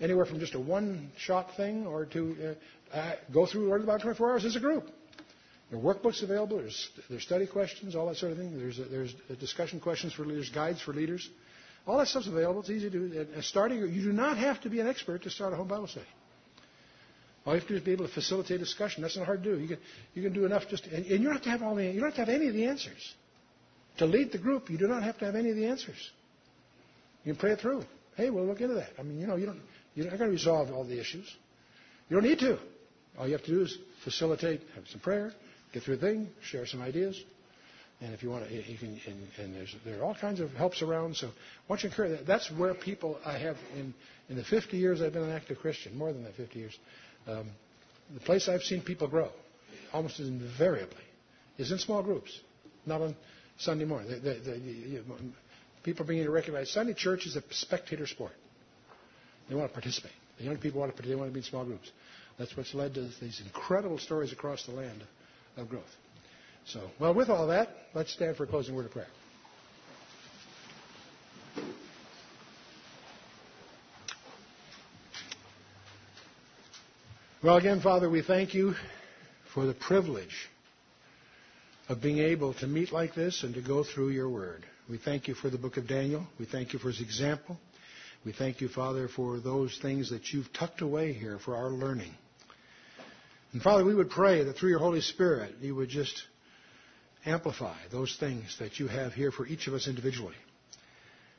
Anywhere 0.00 0.26
from 0.26 0.40
just 0.40 0.54
a 0.54 0.60
one-shot 0.60 1.56
thing, 1.56 1.86
or 1.86 2.06
to 2.06 2.56
uh, 2.92 2.96
uh, 2.96 3.14
go 3.32 3.46
through 3.46 3.72
about 3.74 4.02
24 4.02 4.32
hours 4.32 4.44
as 4.44 4.56
a 4.56 4.60
group. 4.60 4.90
There 5.72 5.80
are 5.80 5.82
workbooks 5.94 6.22
available. 6.22 6.58
There's, 6.58 7.22
study 7.22 7.46
questions, 7.46 7.96
all 7.96 8.06
that 8.08 8.16
sort 8.16 8.32
of 8.32 8.38
thing. 8.38 8.58
There's, 8.58 8.78
there's 8.90 9.14
discussion 9.40 9.80
questions 9.80 10.12
for 10.12 10.26
leaders, 10.26 10.50
guides 10.50 10.82
for 10.82 10.92
leaders. 10.92 11.26
All 11.86 11.96
that 11.96 12.08
stuff's 12.08 12.26
available. 12.26 12.60
It's 12.60 12.68
easy 12.68 12.90
to 12.90 13.10
do. 13.10 13.86
You 13.88 14.02
do 14.02 14.12
not 14.12 14.36
have 14.36 14.60
to 14.60 14.68
be 14.68 14.80
an 14.80 14.86
expert 14.86 15.22
to 15.22 15.30
start 15.30 15.54
a 15.54 15.56
home 15.56 15.68
Bible 15.68 15.86
study. 15.86 16.06
All 17.46 17.54
you 17.54 17.60
have 17.60 17.66
to 17.68 17.72
do 17.74 17.78
is 17.78 17.84
be 17.84 17.92
able 17.92 18.06
to 18.06 18.12
facilitate 18.12 18.60
discussion. 18.60 19.00
That's 19.02 19.16
not 19.16 19.24
hard 19.24 19.42
to 19.44 19.54
do. 19.54 19.60
You 19.60 19.68
can, 19.68 19.78
you 20.12 20.22
can 20.22 20.34
do 20.34 20.44
enough 20.44 20.68
just, 20.68 20.84
and, 20.86 21.06
and 21.06 21.20
you 21.20 21.24
don't 21.24 21.32
have 21.32 21.42
to 21.42 21.50
have 21.50 21.62
all 21.62 21.74
the, 21.74 21.86
you 21.86 22.00
don't 22.00 22.10
have 22.14 22.26
to 22.26 22.30
have 22.32 22.40
any 22.40 22.48
of 22.48 22.54
the 22.54 22.66
answers. 22.66 23.14
To 23.96 24.04
lead 24.04 24.30
the 24.30 24.38
group, 24.38 24.68
you 24.68 24.76
do 24.76 24.86
not 24.86 25.02
have 25.02 25.18
to 25.18 25.24
have 25.24 25.34
any 25.34 25.48
of 25.50 25.56
the 25.56 25.66
answers. 25.66 26.10
You 27.24 27.32
can 27.32 27.40
pray 27.40 27.52
it 27.52 27.60
through. 27.60 27.82
Hey, 28.16 28.28
we'll 28.28 28.44
look 28.44 28.60
into 28.60 28.74
that. 28.74 28.90
I 28.98 29.02
mean, 29.02 29.18
you 29.18 29.26
know, 29.26 29.36
you 29.36 29.46
don't, 29.46 29.60
you're 29.94 30.04
not 30.04 30.18
going 30.18 30.30
to 30.30 30.34
resolve 30.36 30.70
all 30.70 30.84
the 30.84 31.00
issues. 31.00 31.26
You 32.10 32.16
don't 32.20 32.28
need 32.28 32.40
to. 32.40 32.58
All 33.18 33.26
you 33.26 33.32
have 33.32 33.44
to 33.44 33.50
do 33.50 33.62
is 33.62 33.76
facilitate, 34.04 34.60
have 34.74 34.86
some 34.88 35.00
prayer, 35.00 35.32
get 35.72 35.82
through 35.82 35.94
a 35.94 35.98
thing, 35.98 36.28
share 36.42 36.66
some 36.66 36.82
ideas, 36.82 37.22
and 38.02 38.12
if 38.14 38.22
you 38.22 38.30
want 38.30 38.48
to, 38.48 38.52
you 38.52 38.78
can, 38.78 39.00
and, 39.06 39.28
and 39.38 39.54
there's, 39.54 39.76
there 39.84 40.00
are 40.00 40.04
all 40.04 40.14
kinds 40.14 40.40
of 40.40 40.50
helps 40.54 40.82
around. 40.82 41.14
So 41.14 41.28
I 41.28 41.30
want 41.68 41.84
you 41.84 41.88
to 41.88 41.94
encourage 41.94 42.18
that. 42.18 42.26
That's 42.26 42.50
where 42.50 42.74
people 42.74 43.18
I 43.24 43.38
have 43.38 43.56
in, 43.76 43.94
in 44.28 44.36
the 44.36 44.42
50 44.42 44.76
years 44.76 45.00
I've 45.00 45.12
been 45.12 45.22
an 45.22 45.30
active 45.30 45.58
Christian, 45.58 45.96
more 45.96 46.12
than 46.12 46.24
that 46.24 46.34
50 46.34 46.58
years, 46.58 46.76
um, 47.28 47.48
the 48.12 48.20
place 48.20 48.48
I've 48.48 48.62
seen 48.62 48.82
people 48.82 49.06
grow, 49.06 49.30
almost 49.92 50.18
invariably, 50.18 51.04
is 51.58 51.70
in 51.70 51.78
small 51.78 52.02
groups, 52.02 52.38
not 52.86 53.00
on 53.00 53.14
Sunday 53.58 53.84
morning. 53.84 54.10
The, 54.10 54.16
the, 54.18 54.34
the, 54.40 55.04
people 55.84 56.04
are 56.04 56.08
beginning 56.08 56.26
to 56.26 56.32
recognize 56.32 56.70
Sunday 56.70 56.94
church 56.94 57.26
is 57.26 57.36
a 57.36 57.42
spectator 57.50 58.08
sport. 58.08 58.32
They 59.48 59.54
want 59.54 59.68
to 59.68 59.72
participate. 59.72 60.12
The 60.38 60.44
young 60.44 60.56
people 60.58 60.80
want 60.80 60.90
to, 60.90 60.94
participate. 60.94 61.16
they 61.16 61.20
want 61.20 61.30
to 61.30 61.34
be 61.34 61.40
in 61.40 61.44
small 61.44 61.64
groups. 61.64 61.90
That's 62.36 62.56
what's 62.56 62.74
led 62.74 62.94
to 62.94 63.08
these 63.20 63.40
incredible 63.44 63.98
stories 63.98 64.32
across 64.32 64.66
the 64.66 64.72
land 64.72 65.02
of 65.56 65.68
growth. 65.68 65.84
So, 66.66 66.90
well, 67.00 67.14
with 67.14 67.28
all 67.28 67.48
that, 67.48 67.68
let's 67.94 68.12
stand 68.12 68.36
for 68.36 68.44
a 68.44 68.46
closing 68.46 68.74
word 68.74 68.86
of 68.86 68.92
prayer. 68.92 69.08
Well, 77.42 77.56
again, 77.56 77.80
Father, 77.80 78.08
we 78.08 78.22
thank 78.22 78.54
you 78.54 78.74
for 79.52 79.66
the 79.66 79.74
privilege 79.74 80.48
of 81.88 82.00
being 82.00 82.18
able 82.18 82.54
to 82.54 82.68
meet 82.68 82.92
like 82.92 83.16
this 83.16 83.42
and 83.42 83.52
to 83.54 83.60
go 83.60 83.82
through 83.82 84.10
your 84.10 84.30
word. 84.30 84.64
We 84.88 84.96
thank 84.96 85.26
you 85.26 85.34
for 85.34 85.50
the 85.50 85.58
book 85.58 85.76
of 85.76 85.88
Daniel. 85.88 86.24
We 86.38 86.44
thank 86.44 86.72
you 86.72 86.78
for 86.78 86.88
his 86.88 87.00
example. 87.00 87.58
We 88.24 88.30
thank 88.32 88.60
you, 88.60 88.68
Father, 88.68 89.08
for 89.08 89.40
those 89.40 89.76
things 89.82 90.10
that 90.10 90.32
you've 90.32 90.52
tucked 90.52 90.82
away 90.82 91.12
here 91.12 91.40
for 91.40 91.56
our 91.56 91.70
learning. 91.70 92.12
And 93.52 93.60
Father, 93.62 93.84
we 93.84 93.94
would 93.94 94.10
pray 94.10 94.44
that 94.44 94.56
through 94.56 94.70
your 94.70 94.78
Holy 94.78 95.00
Spirit, 95.00 95.56
you 95.60 95.74
would 95.74 95.90
just 95.90 96.22
amplify 97.24 97.76
those 97.90 98.16
things 98.18 98.56
that 98.58 98.78
you 98.78 98.88
have 98.88 99.12
here 99.12 99.30
for 99.30 99.46
each 99.46 99.66
of 99.66 99.74
us 99.74 99.86
individually. 99.86 100.34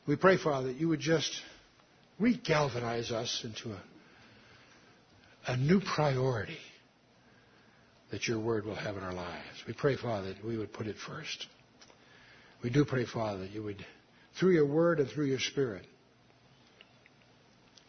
We 0.06 0.16
pray, 0.16 0.38
Father, 0.38 0.68
that 0.68 0.78
you 0.78 0.90
would 0.90 1.00
just 1.00 1.32
regalvanize 2.22 3.12
us 3.12 3.44
into 3.44 3.76
a, 3.76 3.82
a 5.48 5.58
new 5.58 5.82
priority 5.82 6.58
that 8.12 8.28
your 8.28 8.40
word 8.40 8.66
will 8.66 8.76
have 8.76 8.96
in 8.96 9.04
our 9.04 9.14
lives. 9.14 9.64
We 9.68 9.74
pray, 9.74 9.98
Father, 9.98 10.34
that 10.34 10.46
we 10.46 10.58
would 10.58 10.72
put 10.72 10.86
it 10.86 10.96
first. 10.98 11.48
We 12.64 12.70
do 12.70 12.86
pray, 12.86 13.06
Father, 13.06 13.40
that 13.40 13.52
you 13.52 13.64
would, 13.64 13.84
through 14.40 14.52
your 14.52 14.68
word 14.68 15.00
and 15.00 15.10
through 15.10 15.26
your 15.26 15.40
spirit, 15.40 15.86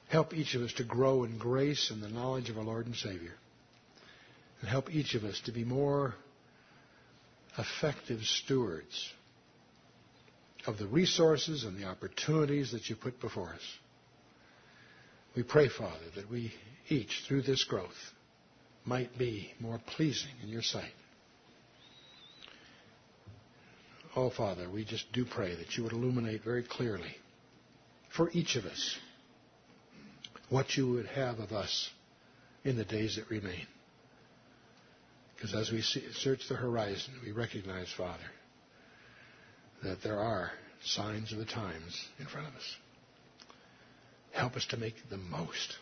help 0.09 0.33
each 0.33 0.55
of 0.55 0.63
us 0.63 0.73
to 0.75 0.85
grow 0.85 1.25
in 1.25 1.37
grace 1.37 1.91
and 1.91 2.03
the 2.03 2.09
knowledge 2.09 2.49
of 2.49 2.57
our 2.57 2.65
Lord 2.65 2.87
and 2.87 2.97
Savior. 2.97 3.35
And 4.65 4.71
help 4.71 4.91
each 4.91 5.15
of 5.15 5.25
us 5.25 5.39
to 5.45 5.53
be 5.53 5.63
more 5.63 6.15
effective 7.59 8.23
stewards 8.23 9.13
of 10.67 10.79
the 10.79 10.87
resources 10.87 11.65
and 11.65 11.77
the 11.77 11.85
opportunities 11.85 12.73
that 12.73 12.89
you 12.89 12.97
put 12.97 13.21
before 13.21 13.51
us. 13.51 13.61
We 15.37 15.43
pray, 15.43 15.69
Father, 15.69 16.07
that 16.17 16.31
we 16.31 16.51
each, 16.89 17.25
through 17.29 17.43
this 17.43 17.63
growth, 17.65 17.93
might 18.87 19.19
be 19.19 19.53
more 19.61 19.79
pleasing 19.87 20.33
in 20.43 20.49
your 20.49 20.63
sight. 20.63 20.95
Oh, 24.17 24.31
Father, 24.31 24.71
we 24.71 24.87
just 24.87 25.13
do 25.13 25.27
pray 25.27 25.55
that 25.57 25.77
you 25.77 25.83
would 25.83 25.93
illuminate 25.93 26.43
very 26.43 26.63
clearly 26.63 27.15
for 28.17 28.31
each 28.31 28.57
of 28.57 28.65
us 28.65 28.97
what 30.49 30.75
you 30.75 30.91
would 30.93 31.09
have 31.09 31.39
of 31.39 31.53
us 31.53 31.91
in 32.65 32.79
the 32.79 32.85
days 32.87 33.17
that 33.17 33.29
remain. 33.29 33.67
Because 35.45 35.69
as 35.69 35.71
we 35.71 35.83
see, 35.83 36.03
search 36.15 36.49
the 36.49 36.55
horizon, 36.55 37.13
we 37.23 37.31
recognize, 37.31 37.93
Father, 37.99 38.25
that 39.83 40.03
there 40.03 40.19
are 40.19 40.51
signs 40.83 41.33
of 41.33 41.39
the 41.39 41.45
times 41.45 42.03
in 42.19 42.25
front 42.25 42.49
of 42.49 42.55
us. 42.55 42.77
Help 44.33 44.57
us 44.57 44.65
to 44.71 44.79
make 44.79 44.95
the 45.11 45.19
most 45.19 45.77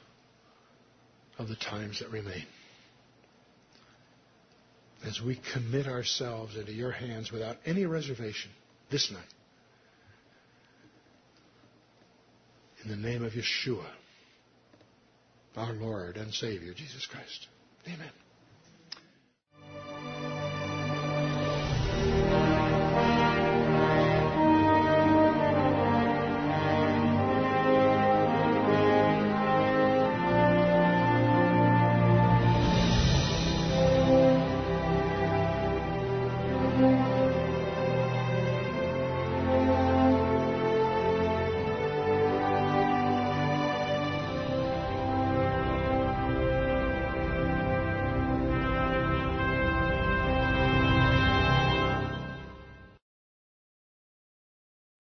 of 1.39 1.47
the 1.47 1.55
times 1.55 2.01
that 2.01 2.11
remain. 2.11 2.45
As 5.07 5.21
we 5.25 5.41
commit 5.53 5.87
ourselves 5.87 6.57
into 6.57 6.73
your 6.73 6.91
hands 6.91 7.31
without 7.31 7.57
any 7.65 7.87
reservation 7.87 8.51
this 8.91 9.13
night. 9.13 9.23
In 12.83 12.91
the 12.91 12.97
name 12.97 13.25
of 13.25 13.33
Yeshua, 13.35 13.87
our 15.57 15.73
Lord 15.73 16.17
and 16.17 16.35
Savior, 16.35 16.75
Jesus 16.75 17.07
Christ. 17.07 17.47
Amen. 17.87 18.11